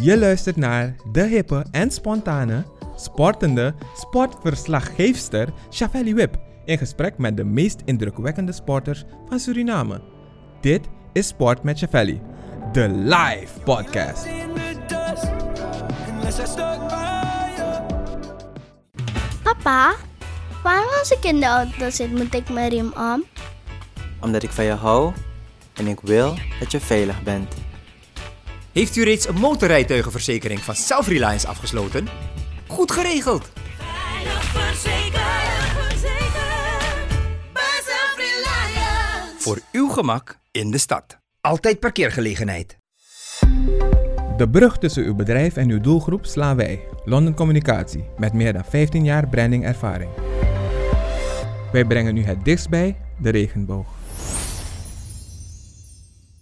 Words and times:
Je 0.00 0.18
luistert 0.18 0.56
naar 0.56 0.96
de 1.12 1.22
hippe 1.22 1.66
en 1.70 1.90
spontane, 1.90 2.64
sportende 2.96 3.74
sportverslaggeefster 3.94 5.48
Shavelli 5.70 6.14
Wip 6.14 6.38
in 6.64 6.78
gesprek 6.78 7.18
met 7.18 7.36
de 7.36 7.44
meest 7.44 7.80
indrukwekkende 7.84 8.52
sporters 8.52 9.04
van 9.28 9.38
Suriname. 9.38 10.00
Dit 10.60 10.88
is 11.12 11.26
Sport 11.26 11.62
met 11.62 11.78
Shavelli, 11.78 12.20
de 12.72 12.88
live 12.88 13.60
podcast. 13.64 14.26
Papa, 19.42 19.94
waarom 20.62 20.88
als 20.98 21.10
ik 21.10 21.24
in 21.24 21.40
de 21.40 21.46
auto 21.46 21.90
zit 21.90 22.10
moet 22.10 22.34
ik 22.34 22.48
mijn 22.48 22.70
riem 22.70 22.92
om? 22.96 23.24
Omdat 24.20 24.42
ik 24.42 24.50
van 24.50 24.64
je 24.64 24.72
hou 24.72 25.12
en 25.74 25.86
ik 25.86 26.00
wil 26.00 26.34
dat 26.60 26.72
je 26.72 26.80
veilig 26.80 27.22
bent. 27.22 27.59
Heeft 28.72 28.96
u 28.96 29.04
reeds 29.04 29.28
een 29.28 29.34
motorrijtuigenverzekering 29.34 30.60
van 30.60 30.74
Self-Reliance 30.74 31.46
afgesloten? 31.46 32.08
Goed 32.66 32.92
geregeld! 32.92 33.50
Veilig 33.78 34.44
verzekerd, 34.44 35.88
verzekerd. 35.88 36.30
Voor 39.38 39.58
uw 39.72 39.88
gemak 39.88 40.38
in 40.50 40.70
de 40.70 40.78
stad. 40.78 41.18
Altijd 41.40 41.80
parkeergelegenheid. 41.80 42.78
De 44.36 44.48
brug 44.50 44.78
tussen 44.78 45.04
uw 45.04 45.14
bedrijf 45.14 45.56
en 45.56 45.70
uw 45.70 45.80
doelgroep 45.80 46.26
slaan 46.26 46.56
wij, 46.56 46.80
London 47.04 47.34
Communicatie, 47.34 48.04
met 48.18 48.32
meer 48.32 48.52
dan 48.52 48.64
15 48.64 49.04
jaar 49.04 49.28
brandingervaring. 49.28 50.10
Wij 51.72 51.84
brengen 51.84 52.16
u 52.16 52.24
het 52.24 52.44
dichtst 52.44 52.68
bij 52.68 52.96
de 53.18 53.30
regenboog. 53.30 53.99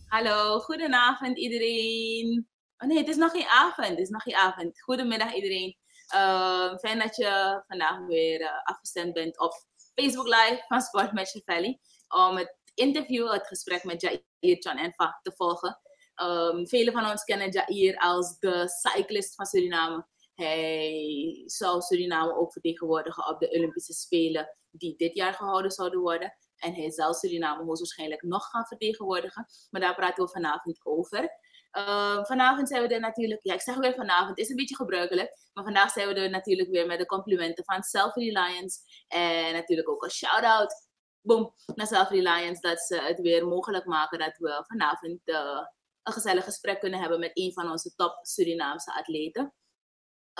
Hallo, 0.08 0.58
goedenavond 0.58 1.38
iedereen. 1.38 2.48
Oh 2.78 2.88
nee, 2.88 2.98
het 2.98 3.08
is 3.08 3.16
nog 3.16 3.30
geen 3.30 3.46
avond. 3.46 3.88
Het 3.88 3.98
is 3.98 4.08
nog 4.08 4.22
geen 4.22 4.34
avond. 4.34 4.82
Goedemiddag 4.82 5.34
iedereen. 5.34 5.76
Uh, 6.14 6.76
fijn 6.78 6.98
dat 6.98 7.16
je 7.16 7.62
vandaag 7.66 8.06
weer 8.06 8.40
uh, 8.40 8.64
afgestemd 8.64 9.12
bent 9.12 9.40
op 9.40 9.52
Facebook 9.94 10.26
Live 10.26 10.64
van 10.68 10.80
Sport 10.80 11.12
Match 11.12 11.32
Valley. 11.44 11.80
Om 12.08 12.36
het 12.36 12.58
interview, 12.74 13.32
het 13.32 13.46
gesprek 13.46 13.84
met 13.84 14.00
Jair 14.00 14.22
Chan 14.40 14.76
en 14.76 14.92
Fa 14.92 15.18
te 15.22 15.32
volgen. 15.36 15.80
Um, 16.22 16.68
velen 16.68 16.92
van 16.92 17.10
ons 17.10 17.24
kennen 17.24 17.50
Jair 17.50 17.96
als 17.98 18.38
de 18.38 18.68
cyclist 18.68 19.34
van 19.34 19.46
Suriname. 19.46 20.06
Hij 20.34 21.42
zou 21.46 21.80
Suriname 21.80 22.36
ook 22.36 22.52
vertegenwoordigen 22.52 23.28
op 23.28 23.40
de 23.40 23.50
Olympische 23.50 23.92
Spelen 23.92 24.56
die 24.70 24.96
dit 24.96 25.14
jaar 25.14 25.34
gehouden 25.34 25.70
zouden 25.70 26.00
worden. 26.00 26.36
En 26.58 26.74
hij 26.74 26.90
zal 26.90 27.14
Suriname 27.14 27.64
hoogstwaarschijnlijk 27.64 28.22
nog 28.22 28.46
gaan 28.46 28.66
vertegenwoordigen. 28.66 29.46
Maar 29.70 29.80
daar 29.80 29.94
praten 29.94 30.24
we 30.24 30.30
vanavond 30.30 30.80
over. 30.82 31.30
Uh, 31.72 32.24
vanavond 32.24 32.68
zijn 32.68 32.82
we 32.82 32.94
er 32.94 33.00
natuurlijk, 33.00 33.40
ja 33.42 33.54
ik 33.54 33.60
zeg 33.60 33.76
weer 33.76 33.94
vanavond, 33.94 34.28
het 34.28 34.38
is 34.38 34.48
een 34.48 34.56
beetje 34.56 34.76
gebruikelijk. 34.76 35.38
Maar 35.52 35.64
vandaag 35.64 35.90
zijn 35.90 36.08
we 36.08 36.14
er 36.14 36.30
natuurlijk 36.30 36.70
weer 36.70 36.86
met 36.86 36.98
de 36.98 37.06
complimenten 37.06 37.64
van 37.64 37.82
Self-Reliance. 37.82 38.78
En 39.08 39.52
natuurlijk 39.52 39.88
ook 39.88 40.02
een 40.02 40.10
shout-out 40.10 40.88
boom, 41.20 41.54
naar 41.74 41.86
Self-Reliance 41.86 42.60
dat 42.60 42.80
ze 42.80 43.00
het 43.00 43.20
weer 43.20 43.46
mogelijk 43.46 43.84
maken 43.84 44.18
dat 44.18 44.36
we 44.36 44.64
vanavond 44.66 45.20
uh, 45.24 45.66
een 46.02 46.12
gezellig 46.12 46.44
gesprek 46.44 46.80
kunnen 46.80 47.00
hebben 47.00 47.20
met 47.20 47.30
een 47.34 47.52
van 47.52 47.70
onze 47.70 47.94
top 47.94 48.18
Surinaamse 48.22 48.94
atleten. 48.94 49.54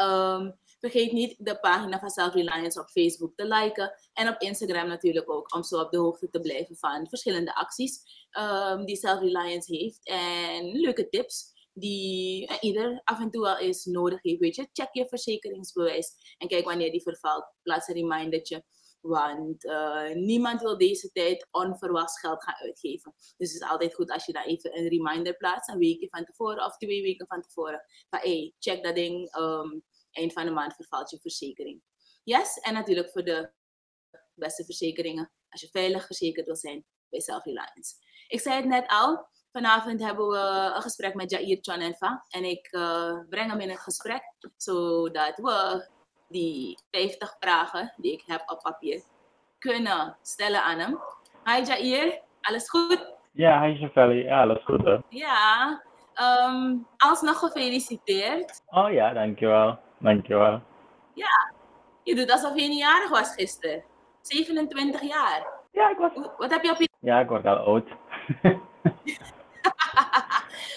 Um, 0.00 0.58
vergeet 0.78 1.12
niet 1.12 1.34
de 1.38 1.58
pagina 1.60 1.98
van 1.98 2.10
Self-Reliance 2.10 2.80
op 2.80 2.88
Facebook 2.88 3.32
te 3.36 3.46
liken. 3.46 3.92
En 4.12 4.28
op 4.28 4.40
Instagram 4.40 4.88
natuurlijk 4.88 5.30
ook, 5.30 5.54
om 5.54 5.62
zo 5.62 5.80
op 5.80 5.90
de 5.90 5.98
hoogte 5.98 6.30
te 6.30 6.40
blijven 6.40 6.76
van 6.76 7.08
verschillende 7.08 7.54
acties 7.54 8.02
um, 8.40 8.84
die 8.84 8.96
Self-Reliance 8.96 9.76
heeft. 9.76 10.00
En 10.02 10.80
leuke 10.80 11.08
tips 11.08 11.56
die 11.72 12.50
ieder 12.60 13.00
af 13.04 13.20
en 13.20 13.30
toe 13.30 13.42
wel 13.42 13.58
eens 13.58 13.84
nodig 13.84 14.22
heeft. 14.22 14.40
Weet 14.40 14.56
je, 14.56 14.68
check 14.72 14.88
je 14.92 15.08
verzekeringsbewijs 15.08 16.34
en 16.38 16.48
kijk 16.48 16.64
wanneer 16.64 16.90
die 16.90 17.02
vervalt. 17.02 17.52
Plaats 17.62 17.88
een 17.88 17.94
remindertje. 17.94 18.64
Want 19.00 19.64
uh, 19.64 20.10
niemand 20.14 20.60
wil 20.60 20.78
deze 20.78 21.12
tijd 21.12 21.48
onverwachts 21.50 22.20
geld 22.20 22.42
gaan 22.42 22.54
uitgeven. 22.54 23.14
Dus 23.16 23.52
het 23.52 23.62
is 23.62 23.68
altijd 23.68 23.94
goed 23.94 24.10
als 24.10 24.26
je 24.26 24.32
daar 24.32 24.46
even 24.46 24.78
een 24.78 24.88
reminder 24.88 25.36
plaatst, 25.36 25.68
een 25.68 25.78
weekje 25.78 26.08
van 26.08 26.24
tevoren 26.24 26.64
of 26.64 26.76
twee 26.76 27.02
weken 27.02 27.26
van 27.26 27.42
tevoren. 27.42 27.84
Van 28.10 28.18
hey, 28.22 28.54
check 28.58 28.82
dat 28.82 28.94
ding, 28.94 29.36
um, 29.36 29.84
eind 30.18 30.32
van 30.32 30.44
de 30.44 30.50
maand 30.50 30.74
vervalt 30.74 31.10
je 31.10 31.18
verzekering. 31.20 31.82
Yes, 32.24 32.58
en 32.58 32.74
natuurlijk 32.74 33.10
voor 33.10 33.22
de 33.22 33.50
beste 34.34 34.64
verzekeringen, 34.64 35.32
als 35.48 35.60
je 35.60 35.68
veilig 35.68 36.06
verzekerd 36.06 36.46
wil 36.46 36.56
zijn 36.56 36.84
bij 37.10 37.20
Self-Reliance. 37.20 37.94
Ik 38.28 38.40
zei 38.40 38.56
het 38.56 38.64
net 38.64 38.84
al, 38.88 39.26
vanavond 39.52 40.00
hebben 40.00 40.28
we 40.28 40.72
een 40.74 40.82
gesprek 40.82 41.14
met 41.14 41.30
Jair 41.30 41.58
Chanenfa. 41.60 42.24
En 42.28 42.44
ik 42.44 42.68
uh, 42.72 43.18
breng 43.28 43.50
hem 43.50 43.60
in 43.60 43.70
het 43.70 43.80
gesprek, 43.80 44.22
zodat 44.56 45.36
we 45.36 45.88
die 46.28 46.78
50 46.90 47.36
vragen 47.40 47.94
die 47.96 48.12
ik 48.12 48.22
heb 48.26 48.50
op 48.50 48.60
papier 48.62 49.02
kunnen 49.58 50.16
stellen 50.22 50.62
aan 50.62 50.78
hem. 50.78 50.98
Hi 51.44 51.62
Jair, 51.64 52.20
alles 52.40 52.70
goed? 52.70 53.16
Ja, 53.32 53.62
hi 53.62 53.76
Chavelli, 53.76 54.22
ja, 54.22 54.42
alles 54.42 54.64
goed 54.64 54.84
hè? 54.84 54.98
Ja, 55.08 55.82
um, 56.20 56.86
alsnog 56.96 57.38
gefeliciteerd. 57.38 58.62
Oh 58.66 58.92
ja, 58.92 59.12
dankjewel, 59.12 59.78
dankjewel. 59.98 60.60
Ja, 61.14 61.52
je 62.02 62.14
doet 62.14 62.30
alsof 62.30 62.54
je 62.54 62.68
niet 62.68 62.78
jarig 62.78 63.08
was 63.08 63.34
gisteren. 63.34 63.82
27 64.20 65.00
jaar. 65.00 65.46
Ja, 65.72 65.90
ik 65.90 65.96
was... 65.98 66.10
Wat 66.36 66.50
heb 66.50 66.62
je 66.62 66.70
op 66.70 66.76
je... 66.76 66.88
Ja, 67.00 67.20
ik 67.20 67.28
word 67.28 67.46
al 67.46 67.56
oud. 67.56 67.88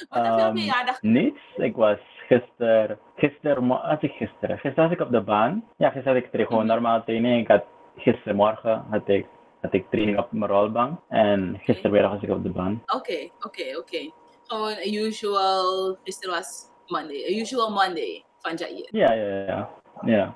Wat 0.09 0.25
heb 0.25 0.39
je 0.39 0.47
op 0.47 0.55
je 0.55 0.63
jaardag 0.63 1.01
Niets, 1.01 1.39
ik 1.55 1.75
was 1.75 1.97
gisteren, 2.27 2.99
gisteren, 3.15 3.67
was 3.67 4.01
ik 4.01 4.11
gisteren? 4.11 4.57
Gisteren 4.57 4.89
was 4.89 4.91
ik 4.91 5.05
op 5.05 5.11
de 5.11 5.21
baan. 5.21 5.65
Ja, 5.77 5.89
gisteren 5.89 6.13
had 6.13 6.23
ik 6.23 6.31
terug 6.31 6.47
gewoon 6.47 6.65
normaal 6.65 7.03
training. 7.03 7.41
Ik 7.41 7.47
had, 7.47 7.63
gistermorgen 7.97 8.85
had 8.89 9.07
ik, 9.07 9.25
had 9.61 9.73
ik 9.73 9.89
training 9.89 10.17
op 10.17 10.31
mijn 10.31 10.51
rolbank. 10.51 10.99
En 11.09 11.59
gistermiddag 11.63 12.11
was 12.11 12.21
ik 12.21 12.29
op 12.29 12.43
de 12.43 12.49
baan. 12.49 12.83
Oké, 12.85 13.29
oké, 13.39 13.77
oké. 13.77 14.11
Gewoon 14.47 14.75
een 14.79 14.93
usual, 14.93 15.97
gisteren 16.03 16.35
was 16.35 16.69
Monday, 16.87 17.23
a 17.23 17.39
usual 17.39 17.69
Monday 17.69 18.23
van 18.41 18.55
Jair. 18.55 18.87
Ja, 18.91 19.13
ja, 19.13 19.43
ja. 19.45 19.69
ja. 20.01 20.35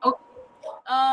Oké. 0.00 0.16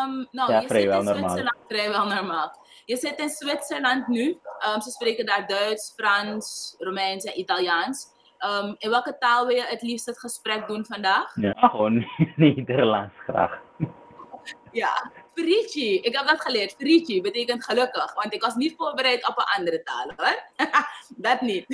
Um, 0.05 0.27
nou, 0.31 0.51
Ja, 0.51 0.59
je 0.59 0.67
vrijwel 0.67 1.01
zit 1.01 1.07
in 1.07 1.21
normaal. 1.21 1.29
Zwitserland, 1.29 1.65
vrijwel 1.67 2.05
normaal. 2.07 2.63
Je 2.85 2.97
zit 2.97 3.19
in 3.19 3.29
Zwitserland 3.29 4.07
nu. 4.07 4.39
Um, 4.73 4.81
ze 4.81 4.91
spreken 4.91 5.25
daar 5.25 5.47
Duits, 5.47 5.93
Frans, 5.95 6.75
Romeins 6.79 7.23
en 7.23 7.39
Italiaans. 7.39 8.13
Um, 8.63 8.75
in 8.77 8.89
welke 8.89 9.17
taal 9.17 9.45
wil 9.45 9.55
je 9.55 9.65
het 9.67 9.81
liefst 9.81 10.05
het 10.05 10.19
gesprek 10.19 10.67
doen 10.67 10.85
vandaag? 10.85 11.35
Ja, 11.35 11.53
gewoon 11.53 12.05
Nederlands 12.35 13.13
graag. 13.17 13.59
Ja, 14.71 15.11
Frici. 15.35 15.99
Ik 15.99 16.15
heb 16.15 16.27
dat 16.27 16.41
geleerd. 16.41 16.75
Frici 16.77 17.21
betekent 17.21 17.63
gelukkig. 17.63 18.13
Want 18.13 18.33
ik 18.33 18.41
was 18.41 18.55
niet 18.55 18.75
voorbereid 18.77 19.27
op 19.27 19.37
een 19.37 19.57
andere 19.57 19.83
taal 19.83 20.11
hoor. 20.15 20.43
dat 21.27 21.41
niet. 21.41 21.65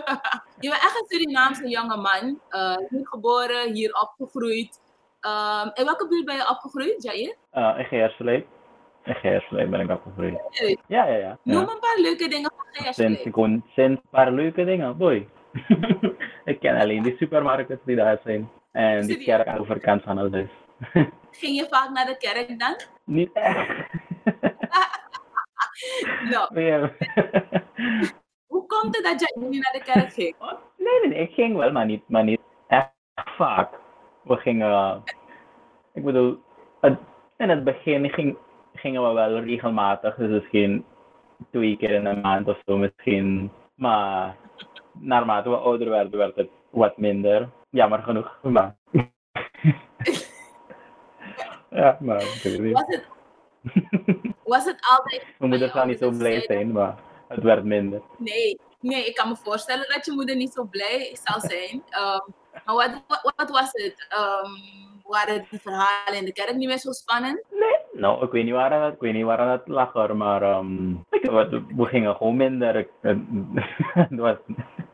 je 0.64 0.68
bent 0.68 0.82
echt 0.82 1.00
een 1.00 1.06
Surinaamse 1.08 1.68
jonge 1.68 1.96
man. 1.96 2.40
Uh, 2.50 2.76
hier 2.88 3.06
geboren, 3.06 3.72
hier 3.72 3.92
opgegroeid. 4.00 4.80
Um, 5.20 5.70
in 5.74 5.84
welke 5.84 6.08
buurt 6.08 6.24
ben 6.24 6.34
je 6.34 6.50
opgegroeid, 6.50 7.02
Jair? 7.02 7.36
Uh, 7.54 7.78
in 7.78 7.84
Geersvleet. 7.84 8.46
In 9.04 9.14
Geersvleet 9.14 9.70
ben 9.70 9.80
ik 9.80 9.90
opgegroeid. 9.90 10.40
Ja, 10.86 11.06
ja, 11.06 11.16
ja. 11.16 11.38
Noem 11.42 11.60
ja. 11.60 11.72
een 11.72 11.78
paar 11.78 11.98
leuke 11.98 12.28
dingen 12.28 12.52
van 12.56 12.66
Sinds, 12.70 12.96
Geersvleet. 12.96 13.26
ik 13.26 13.34
woon 13.34 13.64
sinds 13.74 14.00
een 14.02 14.10
paar 14.10 14.32
leuke 14.32 14.64
dingen, 14.64 14.96
boy. 14.96 15.28
ik 16.44 16.60
ken 16.60 16.80
alleen 16.80 17.02
die 17.02 17.16
supermarkten 17.16 17.80
die 17.84 17.96
daar 17.96 18.20
zijn. 18.24 18.50
En 18.72 19.06
die 19.06 19.24
kerk 19.24 19.46
aan 19.46 19.54
de 19.54 19.60
overkant 19.60 20.02
van 20.02 20.18
huis. 20.18 20.48
Ging 21.30 21.56
je 21.56 21.66
vaak 21.70 21.90
naar 21.90 22.06
de 22.06 22.16
kerk 22.16 22.58
dan? 22.58 22.76
Niet 23.08 23.30
echt. 23.32 23.68
Nou, 26.30 26.60
Ja. 26.60 26.92
hoe 28.46 28.66
komt 28.66 28.96
het 28.96 29.04
dat 29.04 29.20
jij 29.20 29.48
niet 29.48 29.62
naar 29.62 29.82
de 29.84 29.92
kerk 29.92 30.12
ging? 30.12 30.34
nee, 30.76 31.00
nee, 31.00 31.08
nee, 31.10 31.18
ik 31.28 31.34
ging 31.34 31.56
wel, 31.56 31.72
maar 31.72 31.86
niet, 31.86 32.08
maar 32.08 32.24
niet 32.24 32.40
echt 32.68 32.90
vaak. 33.14 33.70
We 34.22 34.36
gingen, 34.36 35.02
ik 35.92 36.04
bedoel, 36.04 36.38
het- 36.80 36.98
in 37.36 37.48
het 37.48 37.64
begin 37.64 38.10
ging, 38.10 38.36
gingen 38.74 39.02
we 39.08 39.12
wel 39.12 39.38
regelmatig, 39.40 40.14
dus 40.16 40.28
misschien 40.30 40.84
twee 41.50 41.76
keer 41.76 41.90
in 41.90 42.06
een 42.06 42.20
maand 42.20 42.48
of 42.48 42.60
zo 42.66 42.76
misschien. 42.76 43.50
Maar 43.74 44.36
naarmate 44.92 45.48
we 45.50 45.56
ouder 45.56 45.88
werden, 45.90 46.18
werd 46.18 46.36
het 46.36 46.50
wat 46.70 46.96
minder. 46.96 47.48
Jammer 47.70 48.02
genoeg, 48.02 48.38
maar. 48.42 48.76
Ja, 51.70 51.96
maar 52.00 52.22
ik 52.22 52.40
weet 52.42 52.52
het 52.52 52.62
niet. 52.62 52.72
Was 52.72 52.86
het, 52.86 53.04
was 54.44 54.64
het 54.64 54.78
altijd... 54.98 55.26
Mijn 55.38 55.50
moeder 55.50 55.68
zou 55.68 55.86
niet 55.86 55.98
zo 55.98 56.10
blij 56.10 56.40
zijn, 56.40 56.72
maar 56.72 56.98
het 57.28 57.42
werd 57.42 57.64
minder. 57.64 58.02
Nee, 58.18 58.58
nee, 58.80 59.04
ik 59.06 59.14
kan 59.14 59.28
me 59.28 59.36
voorstellen 59.36 59.86
dat 59.94 60.04
je 60.06 60.12
moeder 60.12 60.36
niet 60.36 60.52
zo 60.52 60.64
blij 60.64 61.16
zal 61.24 61.40
zijn. 61.40 61.72
Um, 61.74 62.34
maar 62.64 62.74
wat, 62.74 63.02
wat, 63.08 63.32
wat 63.36 63.50
was 63.50 63.70
het? 63.72 64.06
Um, 64.18 64.76
waren 65.02 65.46
die 65.50 65.60
verhalen 65.60 66.18
in 66.18 66.24
de 66.24 66.32
kerk 66.32 66.54
niet 66.54 66.68
meer 66.68 66.78
zo 66.78 66.92
spannend? 66.92 67.42
Nou, 67.92 68.24
ik 68.24 68.30
weet 68.30 68.44
niet 68.44 68.52
waar 68.52 68.82
het, 68.82 68.94
ik 68.94 69.00
weet 69.00 69.12
niet 69.14 69.24
waar 69.24 69.50
het 69.50 69.68
lag 69.68 69.92
hoor, 69.92 70.16
maar 70.16 70.42
ehm, 70.42 70.90
ik, 71.10 71.22
we, 71.30 71.64
we 71.76 71.84
gingen 71.84 72.16
gewoon 72.16 72.36
minder. 72.36 72.76
Ik- 72.76 72.90
Het 73.94 74.18
was, 74.18 74.36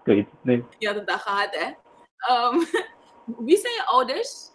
weet 0.05 0.27
het 0.31 0.45
niet. 0.45 0.65
Je 0.79 0.87
had 0.87 0.97
een 0.97 1.05
dag 1.05 1.23
gehad, 1.23 1.49
hè? 1.51 1.71
Ehm, 2.17 2.59
wie 3.47 3.57
zijn 3.57 3.73
je 3.73 3.83
ouders? 3.87 4.51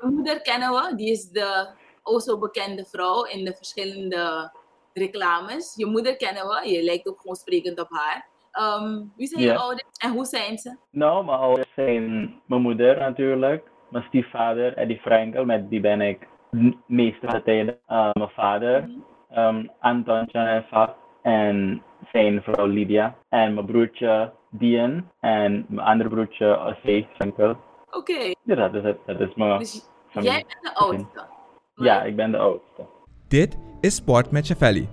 Je 0.00 0.06
moeder 0.10 0.40
kennen 0.42 0.70
we, 0.70 0.92
die 0.96 1.10
is 1.10 1.28
de 1.30 1.68
o 2.02 2.18
zo 2.18 2.38
bekende 2.38 2.84
vrouw 2.84 3.24
in 3.24 3.44
de 3.44 3.54
verschillende 3.54 4.50
reclames. 4.92 5.74
Je 5.76 5.86
moeder 5.86 6.16
kennen 6.16 6.46
we, 6.46 6.68
je 6.70 6.82
lijkt 6.82 7.08
ook 7.08 7.20
gewoon 7.20 7.36
sprekend 7.36 7.80
op 7.80 7.88
haar. 7.90 8.26
Ehm, 8.52 9.00
wie 9.16 9.26
zijn 9.26 9.42
je 9.42 9.56
ouders 9.58 9.88
en 9.98 10.10
hoe 10.12 10.24
zijn 10.24 10.58
ze? 10.58 10.76
Nou, 10.90 11.24
mijn 11.24 11.38
ouders 11.38 11.68
zijn 11.74 12.34
mijn 12.46 12.62
moeder 12.62 12.98
natuurlijk, 12.98 13.70
mijn 13.90 14.04
stiefvader 14.04 14.76
Eddie 14.76 14.98
Frankel, 15.00 15.44
met 15.44 15.70
die 15.70 15.80
ben 15.80 16.00
ik 16.00 16.26
m- 16.50 16.70
meeste 16.86 17.26
van 17.26 17.34
de 17.34 17.42
tijd. 17.42 17.76
Eh, 17.86 18.10
mijn 18.12 18.30
vader, 18.30 18.90
ehm, 19.30 19.66
Anton 19.80 20.28
Chanelfak 20.28 20.96
en 21.22 21.82
zijn 22.12 22.42
vrouw 22.42 22.66
Lydia. 22.66 23.14
En 23.28 23.54
mijn 23.54 23.66
broertje 23.66 24.32
Dian 24.50 25.10
en 25.20 25.66
mijn 25.68 25.86
andere 25.86 26.08
broertje 26.08 26.58
Osei 26.58 27.08
Frankel. 27.14 27.56
Oké, 27.90 28.34
Ja, 28.42 28.54
dat 28.54 28.74
is 28.74 28.82
het. 28.82 28.98
Dat 29.06 29.20
is 29.20 29.34
mijn 29.34 29.58
dus 29.58 29.88
familie. 30.08 30.32
jij 30.32 30.44
bent 30.48 30.62
de 30.62 30.74
oudste. 30.74 31.26
Ja, 31.74 32.02
ik 32.02 32.16
ben 32.16 32.30
de 32.30 32.38
oudste. 32.38 32.86
Dit 33.28 33.58
is 33.80 33.94
Sport 33.94 34.30
met 34.30 34.46
Chavelli, 34.46 34.88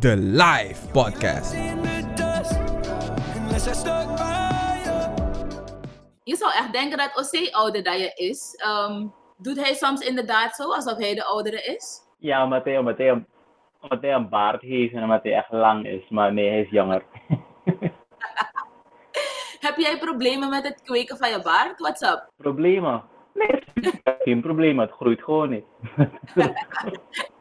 de 0.00 0.16
live 0.16 0.88
podcast. 0.92 1.52
Je 6.24 6.36
zou 6.36 6.52
echt 6.52 6.72
denken 6.72 6.98
dat 6.98 7.16
Osei 7.16 7.50
ouder 7.50 7.82
dan 7.82 7.98
je 7.98 8.12
is. 8.14 8.54
Ehm, 8.56 9.06
doet 9.38 9.64
hij 9.64 9.74
soms 9.74 10.00
inderdaad 10.08 10.54
zo, 10.54 10.72
alsof 10.72 10.96
hij 10.98 11.14
de 11.14 11.24
oudere 11.24 11.62
is? 11.62 12.00
Ja, 12.18 12.44
omdat 12.44 12.64
hij, 12.64 12.78
omdat, 12.78 12.96
hij, 12.98 13.24
omdat 13.80 14.00
hij 14.00 14.12
een 14.14 14.28
baard 14.28 14.62
heeft 14.62 14.94
en 14.94 15.02
omdat 15.02 15.22
hij 15.22 15.34
echt 15.34 15.52
lang 15.52 15.86
is. 15.86 16.08
Maar 16.08 16.32
nee, 16.32 16.48
hij 16.48 16.60
is 16.60 16.70
jonger. 16.70 17.02
Heb 19.60 19.76
jij 19.76 19.98
problemen 19.98 20.50
met 20.50 20.64
het 20.64 20.82
kweken 20.82 21.16
van 21.16 21.30
je 21.30 21.42
baard? 21.42 21.78
What's 21.78 22.02
up? 22.02 22.30
Problemen? 22.36 23.02
Nee, 23.34 23.62
geen 24.18 24.40
probleem. 24.40 24.78
Het 24.78 24.90
groeit 24.90 25.22
gewoon 25.22 25.50
niet. 25.50 25.64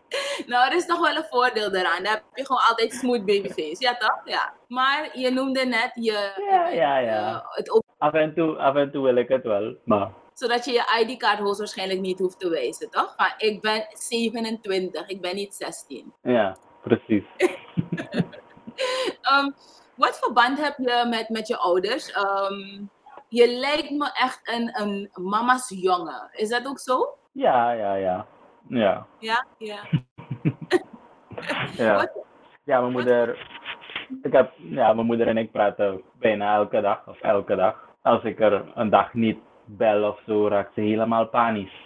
Nou, 0.46 0.69
er 0.69 0.75
is 0.75 0.86
nog 0.86 1.00
wel 1.00 1.16
een 1.16 1.28
voordeel 1.30 1.72
daaraan. 1.72 2.04
Dan 2.04 2.14
heb 2.14 2.24
je 2.34 2.46
gewoon 2.46 2.62
altijd 2.69 2.94
smooth 2.94 3.25
babyface. 3.25 3.75
Ja, 3.80 3.96
toch? 3.98 4.22
Ja. 4.24 4.54
Maar 4.68 5.10
je 5.14 5.30
noemde 5.31 5.66
net 5.66 5.92
je... 5.94 6.44
Ja, 6.50 6.68
ja, 6.69 6.98
ja. 6.98 7.34
eh, 7.34 7.42
het 7.50 7.72
op, 7.72 7.84
Af 7.98 8.14
en 8.14 8.34
toe, 8.34 8.56
af 8.58 8.75
en 8.75 8.92
toe 8.92 9.04
wil 9.04 9.16
ik 9.16 9.28
het 9.28 9.44
wel. 9.44 9.75
Maar 9.84 10.12
zodat 10.34 10.66
je 10.66 10.72
je 10.72 11.06
ID-kaart 11.06 11.40
hoogstwaarschijnlijk 11.40 12.00
niet 12.00 12.19
hoeft 12.19 12.40
te 12.40 12.50
wijzen, 12.50 12.90
toch? 12.90 13.14
Van, 13.18 13.31
ik 13.38 13.62
ben 13.62 13.86
27, 13.90 15.08
ik 15.08 15.22
ben 15.22 15.36
niet 15.36 15.56
16. 15.56 16.14
ja, 16.24 16.58
precies. 16.84 17.24
Ehm, 19.22 19.50
wat 19.97 20.19
voor 20.19 20.33
band 20.33 20.61
heb 20.61 20.77
je 20.77 21.05
met, 21.09 21.29
met 21.29 21.47
je 21.47 21.57
ouders? 21.57 22.11
Ehm, 22.11 22.85
je 23.27 23.47
lijkt 23.47 23.89
me 23.89 24.11
echt 24.13 24.39
een, 24.44 24.81
een 24.81 25.09
mama's 25.13 25.69
jongen. 25.69 26.29
Is 26.31 26.49
dat 26.49 26.67
ook 26.67 26.79
zo? 26.79 27.17
Ja, 27.31 27.71
ja, 27.71 27.94
ja. 27.94 28.25
Ja. 28.67 29.05
Ja? 29.19 29.45
Ja. 29.57 29.79
Ja, 31.75 32.11
ja 32.63 32.79
mijn 32.79 32.91
moeder. 32.91 33.55
Ik 34.21 34.31
heb, 34.31 34.51
ja, 34.57 34.94
mijn 34.94 35.05
moeder 35.05 35.27
en 35.27 35.38
ik 35.38 35.51
praten 35.51 36.01
bijna 36.19 36.55
elke 36.55 36.81
dag 36.81 37.07
of 37.07 37.21
elke 37.21 37.55
dag. 37.55 37.89
Als 38.01 38.23
ik 38.23 38.39
er 38.39 38.71
een 38.75 38.89
dag 38.89 39.13
niet 39.13 39.39
bel 39.65 40.09
of 40.09 40.19
zo, 40.25 40.47
raakt 40.47 40.73
ze 40.73 40.81
helemaal 40.81 41.27
panisch. 41.27 41.85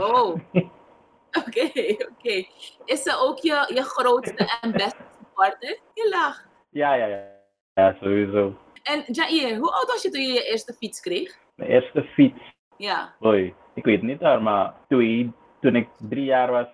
oh, 0.00 0.36
oké, 1.46 1.66
oké. 2.10 2.44
Is 2.84 3.02
ze 3.02 3.16
ook 3.18 3.38
je, 3.38 3.70
je 3.74 3.82
grootste 3.82 4.58
en 4.60 4.72
beste 4.72 5.04
supporter? 5.18 5.78
Je 5.94 6.08
lacht. 6.10 6.51
Ja, 6.72 6.94
ja, 6.94 7.06
ja. 7.06 7.30
Ja, 7.74 7.96
sowieso. 8.00 8.56
En 8.82 9.04
Jair, 9.06 9.58
hoe 9.58 9.72
oud 9.72 9.86
was 9.86 10.02
je 10.02 10.10
toen 10.10 10.20
je 10.22 10.32
je 10.32 10.44
eerste 10.44 10.72
fiets 10.72 11.00
kreeg? 11.00 11.38
Mijn 11.54 11.70
eerste 11.70 12.02
fiets. 12.02 12.42
Ja. 12.76 13.14
Oei, 13.24 13.54
ik 13.74 13.84
weet 13.84 13.96
het 13.96 14.04
niet 14.04 14.20
hoor, 14.20 14.42
maar 14.42 14.74
toen, 14.88 15.34
toen 15.60 15.76
ik 15.76 15.88
drie 16.08 16.24
jaar 16.24 16.50
was, 16.50 16.66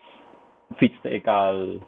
fietste 0.76 1.10
ik 1.10 1.26
al 1.26 1.82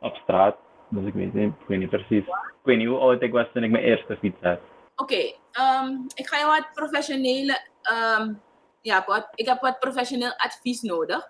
op 0.00 0.14
straat. 0.16 0.56
Dus 0.88 1.06
ik 1.06 1.14
weet 1.14 1.34
niet, 1.34 1.52
ik 1.60 1.66
weet 1.66 1.78
niet 1.78 1.90
precies. 1.90 2.26
Ik 2.26 2.62
weet 2.62 2.78
niet 2.78 2.88
hoe 2.88 2.98
oud 2.98 3.22
ik 3.22 3.32
was 3.32 3.46
toen 3.52 3.64
ik 3.64 3.70
mijn 3.70 3.84
eerste 3.84 4.16
fiets 4.16 4.40
had. 4.40 4.58
Oké, 4.96 5.32
ehm, 5.52 5.88
ik 6.14 6.26
ga 6.26 6.38
je 6.38 6.44
wat 6.44 6.74
professionele, 6.74 7.60
ehm, 7.82 8.34
ja, 8.80 9.02
wat, 9.06 9.28
ik 9.34 9.46
heb 9.46 9.60
wat 9.60 9.78
professioneel 9.78 10.36
advies 10.36 10.80
nodig. 10.80 11.28